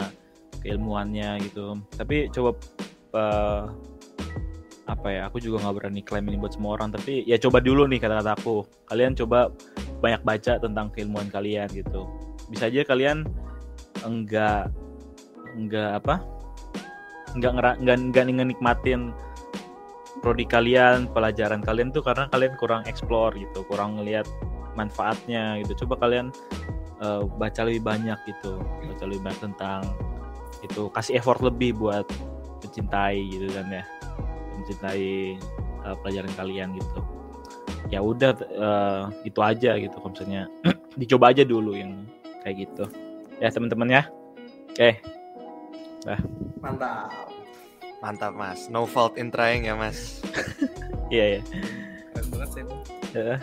keilmuannya 0.59 1.29
gitu. 1.47 1.79
Tapi 1.95 2.27
coba 2.35 2.59
uh, 3.15 3.63
apa 4.91 5.07
ya? 5.07 5.21
Aku 5.31 5.39
juga 5.39 5.63
nggak 5.63 5.75
berani 5.79 6.01
klaim 6.03 6.27
ini 6.27 6.35
buat 6.35 6.51
semua 6.51 6.75
orang, 6.75 6.91
tapi 6.91 7.23
ya 7.23 7.39
coba 7.39 7.63
dulu 7.63 7.87
nih 7.87 8.03
kata-kata 8.03 8.35
aku. 8.35 8.67
Kalian 8.91 9.15
coba 9.15 9.47
banyak 10.03 10.27
baca 10.27 10.59
tentang 10.59 10.91
keilmuan 10.91 11.31
kalian 11.31 11.71
gitu. 11.71 12.03
Bisa 12.51 12.67
aja 12.67 12.83
kalian 12.83 13.23
enggak 14.03 14.75
enggak 15.55 16.03
apa 16.03 16.21
nggak 17.37 17.53
ngera, 17.53 17.71
nggak 17.79 17.97
nggak 18.11 18.47
nikmatin 18.49 19.13
prodi 20.19 20.45
kalian 20.45 21.09
pelajaran 21.11 21.61
kalian 21.61 21.93
tuh 21.93 22.01
karena 22.03 22.27
kalian 22.33 22.53
kurang 22.57 22.81
explore 22.89 23.33
gitu 23.37 23.63
kurang 23.67 23.99
ngelihat 24.01 24.25
manfaatnya 24.77 25.61
gitu. 25.63 25.85
Coba 25.85 26.07
kalian 26.07 26.33
eh, 27.01 27.21
baca 27.25 27.61
lebih 27.65 27.83
banyak 27.85 28.19
gitu 28.25 28.61
baca 28.61 29.03
lebih 29.05 29.21
banyak 29.25 29.41
tentang 29.41 29.81
itu 30.65 30.89
kasih 30.89 31.21
effort 31.21 31.39
lebih 31.41 31.77
buat 31.77 32.05
mencintai 32.65 33.21
gitu 33.29 33.45
kan 33.53 33.67
ya 33.69 33.83
mencintai 34.57 35.37
eh, 35.85 35.95
pelajaran 36.01 36.33
kalian 36.37 36.69
gitu. 36.77 36.99
Ya 37.87 38.03
udah 38.03 38.35
eh, 38.41 39.03
itu 39.23 39.39
aja 39.39 39.77
gitu 39.79 39.95
kalau 40.01 40.13
dicoba 40.99 41.31
aja 41.31 41.43
dulu 41.45 41.77
yang 41.77 42.03
kayak 42.41 42.67
gitu. 42.67 42.85
Ya 43.37 43.53
teman-teman 43.53 43.89
ya. 43.89 44.03
Oke. 44.73 45.01
Mantap. 46.61 47.36
Mantap 48.03 48.33
Mas, 48.37 48.69
no 48.69 48.85
fault 48.85 49.17
in 49.17 49.33
trying 49.33 49.65
ya 49.65 49.73
Mas. 49.73 50.21
iya 51.13 51.39
ya 51.39 51.41
Keren 52.13 52.27
banget 52.29 52.49
Sam. 52.53 52.69
Ya. 53.15 53.35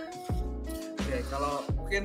Ya 1.11 1.19
kalau 1.31 1.67
mungkin 1.75 2.05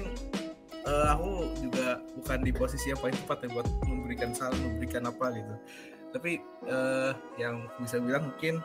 eh, 0.86 1.08
aku 1.14 1.30
juga 1.62 2.02
bukan 2.18 2.40
di 2.42 2.52
posisi 2.54 2.90
yang 2.90 3.00
paling 3.00 3.18
tepat 3.26 3.38
ya 3.46 3.50
buat 3.54 3.68
memberikan 3.86 4.32
saran, 4.34 4.58
memberikan 4.58 5.04
apa 5.10 5.26
gitu. 5.38 5.56
Tapi 6.10 6.32
eh, 6.66 7.12
yang 7.38 7.70
bisa 7.78 8.02
bilang 8.02 8.34
mungkin 8.34 8.62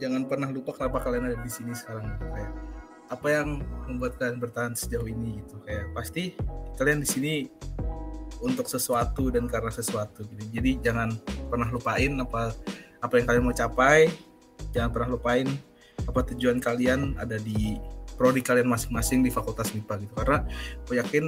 jangan 0.00 0.24
pernah 0.26 0.48
lupa 0.48 0.74
kenapa 0.74 1.04
kalian 1.04 1.30
ada 1.30 1.38
di 1.38 1.52
sini 1.52 1.76
sekarang 1.76 2.08
gitu 2.16 2.26
kayak 2.32 2.52
apa 3.10 3.26
yang 3.28 3.48
membuat 3.90 4.16
kalian 4.16 4.38
bertahan 4.38 4.72
sejauh 4.72 5.06
ini 5.10 5.42
gitu 5.44 5.60
kayak 5.66 5.90
pasti 5.92 6.32
kalian 6.80 7.04
di 7.04 7.08
sini 7.10 7.32
untuk 8.40 8.70
sesuatu 8.70 9.28
dan 9.34 9.50
karena 9.50 9.70
sesuatu 9.74 10.22
gitu. 10.24 10.44
Jadi 10.54 10.70
jangan 10.80 11.10
pernah 11.50 11.68
lupain 11.68 12.14
apa 12.22 12.54
apa 13.00 13.12
yang 13.18 13.26
kalian 13.26 13.44
mau 13.44 13.56
capai, 13.56 14.06
jangan 14.70 14.90
pernah 14.94 15.08
lupain 15.18 15.46
apa 16.06 16.20
tujuan 16.32 16.62
kalian 16.62 17.18
ada 17.20 17.36
di 17.36 17.76
prodi 18.14 18.44
kalian 18.44 18.68
masing-masing 18.68 19.24
di 19.24 19.30
Fakultas 19.32 19.72
MIPA 19.72 19.94
gitu. 20.04 20.12
Karena 20.16 20.38
aku 20.84 20.92
yakin 20.96 21.24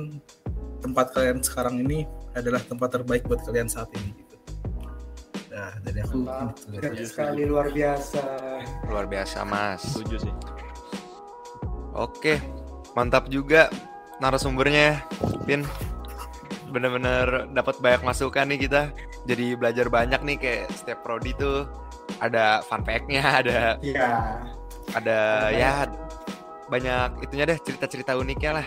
tempat 0.84 1.14
kalian 1.16 1.40
sekarang 1.40 1.80
ini 1.80 2.04
adalah 2.36 2.60
tempat 2.60 3.00
terbaik 3.00 3.24
buat 3.24 3.40
kalian 3.44 3.68
saat 3.68 3.88
ini 3.96 4.12
gitu. 4.12 4.36
Nah, 5.52 5.72
dari 5.84 6.00
aku 6.00 6.24
gitu. 6.24 6.80
Keren 6.80 7.04
sekali 7.04 7.42
luar 7.44 7.68
biasa. 7.68 8.24
Luar 8.88 9.04
biasa 9.04 9.44
Mas. 9.44 9.84
setuju 9.84 10.28
sih 10.28 10.34
Oke, 11.92 12.40
mantap 12.96 13.28
juga 13.28 13.68
narasumbernya, 14.16 15.04
Pin. 15.44 15.60
Bener-bener 16.72 17.52
dapat 17.52 17.76
banyak 17.78 18.02
masukan 18.02 18.48
nih 18.48 18.60
kita. 18.64 18.82
Jadi 19.28 19.54
belajar 19.54 19.86
banyak 19.86 20.20
nih 20.24 20.36
kayak 20.40 20.64
setiap 20.72 21.04
prodi 21.04 21.36
tuh 21.36 21.68
ada 22.18 22.64
fun 22.64 22.80
fact-nya, 22.82 23.22
ada 23.44 23.76
Iya. 23.84 24.08
ada 24.96 25.20
ya 25.52 25.86
banyak 26.66 27.28
itunya 27.28 27.44
deh 27.44 27.58
cerita-cerita 27.60 28.16
uniknya 28.16 28.64
lah. 28.64 28.66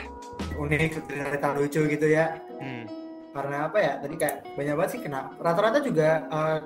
Unik, 0.55 1.09
cerita 1.09 1.47
lucu 1.57 1.81
gitu 1.89 2.07
ya. 2.07 2.37
Hmm. 2.61 2.85
Karena 3.33 3.67
apa 3.67 3.77
ya? 3.81 3.93
Tadi 3.99 4.15
kayak 4.15 4.37
banyak 4.55 4.73
banget 4.77 4.91
sih 4.95 5.01
kenapa. 5.01 5.29
Rata-rata 5.41 5.79
juga 5.81 6.23
eh 6.29 6.59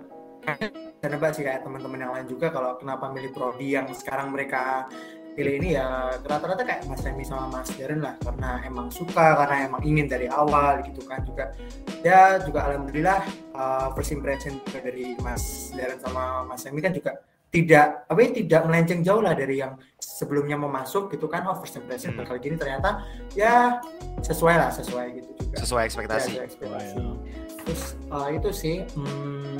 saya 0.99 1.09
nebak 1.15 1.31
sih 1.35 1.43
kayak 1.43 1.63
teman-teman 1.63 1.99
yang 1.99 2.11
lain 2.15 2.27
juga 2.27 2.47
kalau 2.51 2.75
kenapa 2.79 3.11
milih 3.11 3.31
prodi 3.31 3.75
yang 3.75 3.87
sekarang 3.91 4.31
mereka 4.31 4.87
pilih 5.31 5.53
ini 5.55 5.69
ya 5.73 5.87
rata-rata 6.19 6.61
kayak 6.61 6.83
Mas 6.83 6.99
Remy 6.99 7.23
sama 7.23 7.47
Mas 7.49 7.69
Darren 7.71 7.99
lah 7.99 8.15
karena 8.17 8.59
emang 8.61 8.87
suka 8.89 9.35
karena 9.35 9.65
emang 9.65 9.81
ingin 9.81 10.05
dari 10.05 10.27
awal 10.27 10.81
gitu 10.81 11.01
kan 11.01 11.23
juga 11.23 11.53
ya 11.99 12.37
juga 12.39 12.65
alhamdulillah 12.65 13.23
uh, 13.51 13.87
first 13.93 14.11
impression 14.11 14.59
juga 14.61 14.79
dari 14.81 15.15
Mas 15.17 15.43
Darren 15.71 15.97
sama 15.97 16.43
Mas 16.43 16.61
Remy 16.61 16.79
kan 16.79 16.91
juga 16.91 17.11
tidak 17.49 18.05
apa 18.05 18.19
ya 18.19 18.29
tidak 18.35 18.61
melenceng 18.63 19.01
jauh 19.01 19.19
lah 19.19 19.33
dari 19.33 19.57
yang 19.57 19.73
sebelumnya 19.97 20.53
mau 20.53 20.69
masuk 20.69 21.09
gitu 21.09 21.25
kan 21.25 21.41
oh 21.43 21.57
first 21.57 21.75
impression 21.75 22.13
Hmm. 22.13 22.21
bakal 22.21 22.37
gini 22.37 22.53
ternyata 22.53 23.01
ya 23.33 23.81
sesuai 24.21 24.55
lah 24.55 24.69
sesuai 24.69 25.05
gitu 25.15 25.29
juga 25.35 25.55
Sesuai 25.57 25.81
Ya, 25.81 25.87
ekspektasi. 25.87 26.29
sesuai 26.29 26.45
ekspektasi 26.45 26.93
Oh, 26.99 27.15
terus 27.63 27.81
uh, 28.07 28.29
itu 28.29 28.49
sih 28.51 28.75
hmm, 28.93 29.55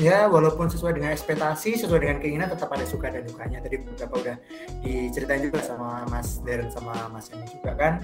ya 0.00 0.24
walaupun 0.32 0.72
sesuai 0.72 0.96
dengan 0.96 1.12
ekspektasi 1.12 1.76
sesuai 1.76 2.00
dengan 2.00 2.18
keinginan 2.24 2.48
tetap 2.48 2.72
ada 2.72 2.88
suka 2.88 3.12
dan 3.12 3.28
dukanya 3.28 3.60
tadi 3.60 3.84
beberapa 3.84 4.14
udah 4.16 4.36
diceritain 4.80 5.44
juga 5.44 5.60
sama 5.60 6.08
Mas 6.08 6.40
Darren 6.40 6.72
sama 6.72 7.12
Mas 7.12 7.28
Emi 7.28 7.44
juga 7.52 7.76
kan 7.76 8.00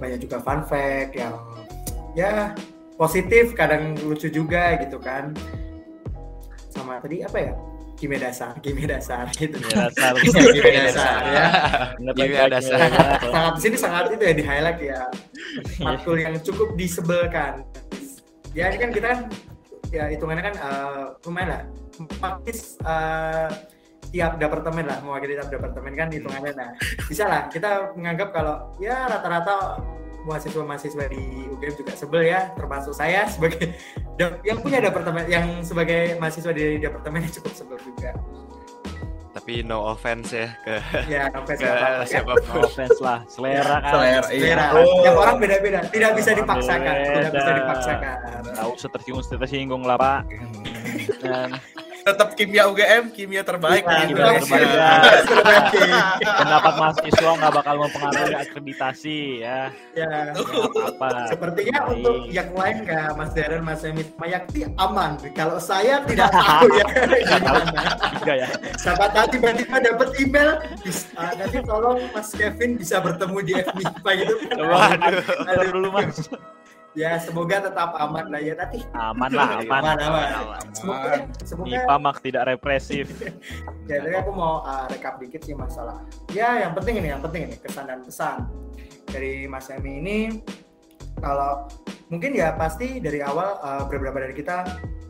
banyak 0.00 0.24
juga 0.24 0.40
fun 0.40 0.64
fact 0.64 1.12
yang 1.12 1.36
ya 2.16 2.56
positif 2.96 3.52
kadang 3.52 3.92
lucu 4.08 4.32
juga 4.32 4.80
gitu 4.80 4.96
kan 4.96 5.36
sama 6.72 6.96
tadi 7.04 7.20
apa 7.20 7.38
ya 7.38 7.54
Kimi 7.94 8.18
dasar, 8.18 8.58
Kimi 8.58 8.90
dasar 8.90 9.30
gitu. 9.38 9.54
Ya, 9.70 9.86
dasar. 9.86 10.12
Kimi 10.20 10.60
dasar 10.66 11.22
ya. 11.24 11.46
Iya, 12.10 12.42
dasar. 12.50 12.78
Sangat 13.22 13.52
di 13.54 13.60
sini 13.62 13.76
sangat 13.78 14.10
itu 14.10 14.24
ya 14.28 14.34
di 14.34 14.44
highlight 14.44 14.80
ya. 14.82 15.00
Matkul 15.86 16.18
yang 16.18 16.34
cukup 16.42 16.74
disebelkan. 16.74 17.62
Ya 18.50 18.74
ini 18.74 18.82
kan 18.82 18.90
kita 18.90 19.06
kan 19.14 19.20
ya 19.94 20.10
hitungannya 20.10 20.42
kan 20.42 20.54
eh, 20.58 21.04
lumayan 21.22 21.48
lah. 21.54 21.62
Praktis 22.18 22.74
eh, 22.82 23.48
tiap 24.14 24.38
departemen 24.38 24.86
lah 24.86 24.98
mewakili 25.02 25.34
tiap 25.34 25.50
departemen 25.50 25.92
kan 25.98 26.06
hitungannya 26.06 26.52
nah 26.54 26.70
bisa 27.10 27.26
lah 27.26 27.50
kita 27.50 27.94
menganggap 27.98 28.30
kalau 28.30 28.70
ya 28.78 29.10
rata-rata 29.10 29.82
mahasiswa-mahasiswa 30.24 31.04
di 31.10 31.50
UGM 31.52 31.74
juga 31.74 31.92
sebel 31.98 32.22
ya 32.30 32.54
termasuk 32.56 32.94
saya 32.96 33.28
sebagai 33.28 33.74
yang 34.48 34.62
punya 34.62 34.78
departemen 34.80 35.26
yang 35.26 35.60
sebagai 35.66 36.16
mahasiswa 36.22 36.54
di 36.54 36.78
departemen 36.78 37.26
cukup 37.28 37.52
sebel 37.52 37.78
juga 37.82 38.14
Tapi 39.34 39.66
no 39.66 39.82
offense 39.90 40.30
ya 40.30 40.54
ke, 40.62 40.78
ya 41.10 41.26
sampai 41.26 41.54
ke 41.58 41.66
siapa 42.06 42.38
ya. 42.38 42.46
No 42.54 42.62
offense 42.62 42.98
lah, 43.02 43.18
selera 43.26 43.82
kan. 43.82 43.92
Selera, 43.98 44.26
iya. 44.30 44.54
Selera. 44.54 44.66
Oh. 44.78 45.02
Yang 45.02 45.16
orang 45.18 45.36
beda-beda, 45.42 45.78
tidak 45.90 46.10
bisa 46.14 46.30
dipaksakan, 46.38 46.94
tidak 47.02 47.32
bisa 47.34 47.50
dipaksakan. 47.58 48.14
Nggak 48.54 48.66
usah 48.78 48.88
tersinggung 48.94 49.26
tersinggung 49.26 49.82
lah 49.82 49.98
pak. 49.98 50.20
Dan 51.18 51.58
tetap 52.04 52.36
kimia 52.36 52.68
UGM 52.68 53.08
kimia 53.16 53.40
terbaik 53.40 53.80
di 53.80 54.12
Kimia 54.12 54.36
terbaik. 54.44 55.72
Pendapat 56.44 56.74
mahasiswa 56.76 57.30
nggak 57.40 57.52
bakal 57.56 57.74
mempengaruhi 57.80 58.34
akreditasi 58.36 59.18
ya. 59.40 59.72
Ya. 59.96 60.36
Apa-apa. 60.36 61.32
Sepertinya 61.32 61.78
Baik. 61.80 61.92
untuk 61.96 62.16
yang 62.28 62.50
lain 62.52 62.76
kayak 62.84 63.10
Mas 63.16 63.32
Darren, 63.32 63.62
Mas 63.64 63.82
Emit, 63.88 64.08
Mayakti 64.20 64.68
aman. 64.76 65.16
Kalau 65.32 65.56
saya 65.56 66.04
tidak 66.04 66.28
tahu 66.28 66.68
ya 66.76 66.84
gimana. 67.24 67.80
Tiga 68.20 68.34
ya. 68.36 68.48
Siapa 68.76 69.04
tahu 69.08 69.26
tiba-tiba 69.32 69.76
dapat 69.80 70.08
email, 70.20 70.50
ah, 71.16 71.32
nanti 71.40 71.58
tolong 71.64 71.98
Mas 72.12 72.28
Kevin 72.36 72.76
bisa 72.76 73.00
bertemu 73.00 73.38
di 73.40 73.52
FMIPA 73.64 74.10
gitu. 74.20 74.34
Waduh, 74.60 75.24
dulu 75.72 75.88
mas. 75.88 76.28
Ya 76.94 77.18
semoga 77.18 77.58
tetap 77.58 77.90
aman 77.98 78.30
lah 78.30 78.38
ya 78.38 78.54
nanti. 78.54 78.78
Aman 78.94 79.30
lah, 79.34 79.48
aman. 79.66 79.82
Aman, 79.82 79.98
aman. 79.98 80.64
Semoga, 80.70 81.10
semoga 81.42 81.66
MIPA 81.66 81.96
mak 81.98 82.16
tidak 82.22 82.42
represif. 82.54 83.10
ya 83.90 83.98
jadi 83.98 84.22
aku 84.22 84.30
mau 84.30 84.62
uh, 84.62 84.86
rekap 84.86 85.18
dikit 85.18 85.42
sih 85.42 85.58
masalah. 85.58 86.06
Ya 86.30 86.62
yang 86.62 86.72
penting 86.78 87.02
ini, 87.02 87.10
yang 87.10 87.22
penting 87.22 87.50
ini 87.50 87.56
kesan 87.58 87.90
dan 87.90 88.06
pesan 88.06 88.46
dari 89.10 89.50
Mas 89.50 89.66
Emi 89.74 89.98
ini. 89.98 90.18
Kalau 91.18 91.66
mungkin 92.14 92.30
ya 92.30 92.54
pasti 92.54 93.02
dari 93.02 93.18
awal 93.26 93.58
uh, 93.58 93.84
beberapa 93.90 94.22
dari 94.22 94.34
kita 94.34 94.62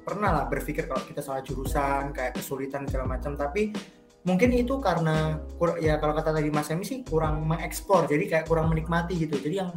pernah 0.05 0.33
lah 0.33 0.45
berpikir 0.49 0.89
kalau 0.89 1.01
kita 1.05 1.21
salah 1.25 1.41
jurusan 1.41 2.13
kayak 2.13 2.37
kesulitan 2.37 2.85
segala 2.85 3.17
macam 3.17 3.33
tapi 3.41 3.73
mungkin 4.29 4.53
itu 4.53 4.77
karena 4.77 5.41
ya 5.81 5.97
kalau 5.97 6.13
kata 6.13 6.37
tadi 6.37 6.53
Mas 6.53 6.69
Emi 6.69 6.85
sih 6.85 7.01
kurang 7.09 7.49
mengeksplor 7.49 8.05
jadi 8.05 8.25
kayak 8.29 8.47
kurang 8.49 8.69
menikmati 8.69 9.17
gitu 9.17 9.41
jadi 9.41 9.65
yang 9.65 9.71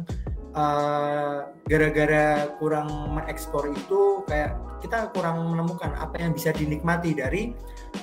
uh, 0.58 1.36
gara-gara 1.70 2.50
kurang 2.58 2.90
mengeksplor 3.14 3.70
itu 3.70 4.26
kayak 4.26 4.58
kita 4.78 5.10
kurang 5.14 5.42
menemukan 5.54 5.94
apa 5.98 6.18
yang 6.22 6.34
bisa 6.34 6.54
dinikmati 6.54 7.14
dari 7.14 7.54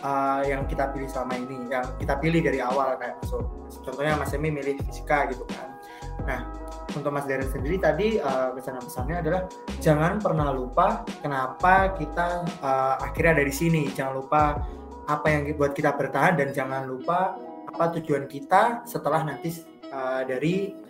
uh, 0.04 0.44
yang 0.44 0.68
kita 0.68 0.92
pilih 0.92 1.08
selama 1.08 1.40
ini 1.40 1.72
yang 1.72 1.86
kita 2.00 2.20
pilih 2.20 2.40
dari 2.44 2.60
awal 2.64 2.96
kayak 3.00 3.20
masuk 3.24 3.44
contohnya 3.84 4.16
Mas 4.16 4.32
Emi 4.36 4.52
milih 4.52 4.80
fisika 4.88 5.28
gitu 5.32 5.44
kan. 5.52 5.76
Nah 6.28 6.40
untuk 6.96 7.12
Mas 7.12 7.28
Darren 7.28 7.48
sendiri 7.48 7.80
tadi 7.80 8.20
uh, 8.20 8.56
pesan-pesannya 8.56 9.16
adalah 9.20 9.42
jangan 9.84 10.20
pernah 10.20 10.52
lupa 10.52 11.04
kenapa 11.20 11.96
kita 11.96 12.44
uh, 12.64 12.96
akhirnya 13.04 13.40
ada 13.40 13.46
di 13.48 13.56
sini. 13.56 13.84
Jangan 13.92 14.14
lupa 14.20 14.42
apa 15.06 15.28
yang 15.30 15.48
buat 15.56 15.72
kita 15.78 15.96
bertahan 15.96 16.40
dan 16.40 16.50
jangan 16.52 16.88
lupa 16.88 17.38
apa 17.72 17.92
tujuan 18.00 18.28
kita 18.28 18.88
setelah 18.88 19.28
nanti 19.28 19.52
uh, 19.92 20.24
dari 20.28 20.85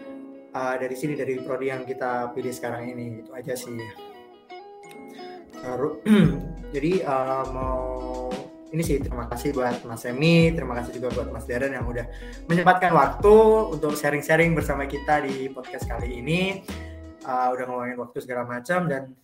uh, 0.56 0.76
dari 0.80 0.96
sini 0.96 1.20
dari 1.20 1.36
prodi 1.44 1.68
yang 1.68 1.84
kita 1.84 2.32
pilih 2.32 2.56
sekarang 2.56 2.88
ini 2.88 3.22
itu 3.22 3.32
aja 3.36 3.54
sih 3.54 3.76
Lalu, 5.66 5.90
jadi 6.76 6.92
uh, 7.04 7.46
mau 7.50 7.82
ini 8.70 8.84
sih 8.84 9.00
terima 9.00 9.26
kasih 9.32 9.56
buat 9.56 9.82
Mas 9.88 10.04
Emi, 10.04 10.52
terima 10.52 10.76
kasih 10.78 11.00
juga 11.00 11.10
buat 11.16 11.32
Mas 11.32 11.48
Darren 11.48 11.74
yang 11.74 11.88
udah 11.88 12.06
menyempatkan 12.52 12.92
waktu 12.92 13.36
untuk 13.72 13.96
sharing-sharing 13.96 14.52
bersama 14.52 14.84
kita 14.84 15.24
di 15.24 15.48
podcast 15.50 15.88
kali 15.88 16.20
ini. 16.20 16.62
Uh, 17.26 17.50
udah 17.58 17.66
ngomongin 17.66 17.98
waktu 17.98 18.22
segala 18.22 18.46
macam 18.46 18.86
dan 18.86 19.16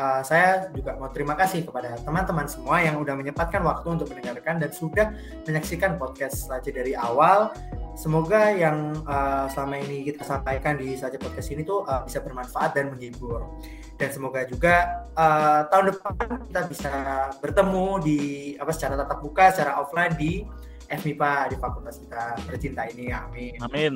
uh, 0.00 0.24
saya 0.24 0.72
juga 0.72 0.96
mau 0.96 1.12
terima 1.12 1.36
kasih 1.36 1.66
kepada 1.66 2.00
teman-teman 2.00 2.48
semua 2.48 2.80
yang 2.80 2.96
udah 2.96 3.12
menyempatkan 3.12 3.60
waktu 3.60 4.00
untuk 4.00 4.08
mendengarkan 4.14 4.62
dan 4.62 4.70
sudah 4.72 5.12
menyaksikan 5.44 6.00
podcast 6.00 6.48
Saja 6.48 6.70
dari 6.72 6.96
awal. 6.96 7.52
Semoga 7.94 8.50
yang 8.50 9.06
uh, 9.06 9.46
selama 9.46 9.78
ini 9.86 10.02
kita 10.10 10.26
sampaikan 10.26 10.74
di 10.74 10.98
Saja 10.98 11.14
Podcast 11.14 11.46
ini 11.54 11.62
tuh 11.62 11.86
uh, 11.86 12.02
bisa 12.02 12.18
bermanfaat 12.18 12.74
dan 12.74 12.90
menghibur. 12.90 13.46
Dan 13.94 14.10
semoga 14.10 14.42
juga 14.42 15.06
uh, 15.14 15.70
tahun 15.70 15.94
depan 15.94 16.12
kita 16.50 16.60
bisa 16.66 16.92
bertemu 17.38 17.86
di 18.02 18.20
apa 18.58 18.74
secara 18.74 18.98
tatap 18.98 19.22
muka, 19.22 19.54
secara 19.54 19.78
offline 19.78 20.14
di 20.18 20.42
FMIPA 20.90 21.54
di 21.54 21.56
fakultas 21.62 22.02
kita 22.02 22.34
tercinta 22.50 22.82
ini. 22.90 23.14
Amin. 23.14 23.54
Amin. 23.62 23.92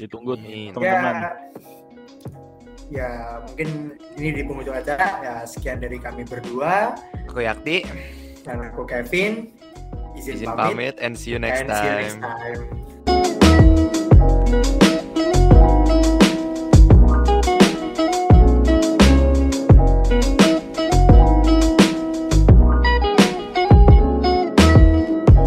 Ditunggu 0.00 0.40
Amin. 0.40 0.72
teman-teman. 0.72 1.14
Ya, 1.14 1.30
ya 2.88 3.10
mungkin 3.44 3.68
ini 4.16 4.28
di 4.32 4.42
penghujung 4.48 4.76
acara 4.80 5.08
ya 5.20 5.34
sekian 5.44 5.76
dari 5.76 6.00
kami 6.00 6.24
berdua 6.24 6.96
Aku 7.28 7.44
Yakti, 7.44 7.84
dan 8.48 8.64
aku 8.64 8.88
Kevin 8.88 9.52
izin, 10.16 10.40
izin 10.40 10.48
pamit, 10.52 10.96
pamit 10.96 10.96
and 11.04 11.12
see 11.16 11.32
you 11.32 11.40
next 11.40 11.64
and 11.64 11.70
see 11.72 11.88
you 11.88 11.96
next 12.00 12.18
time. 12.20 12.91
Time. 14.22 14.81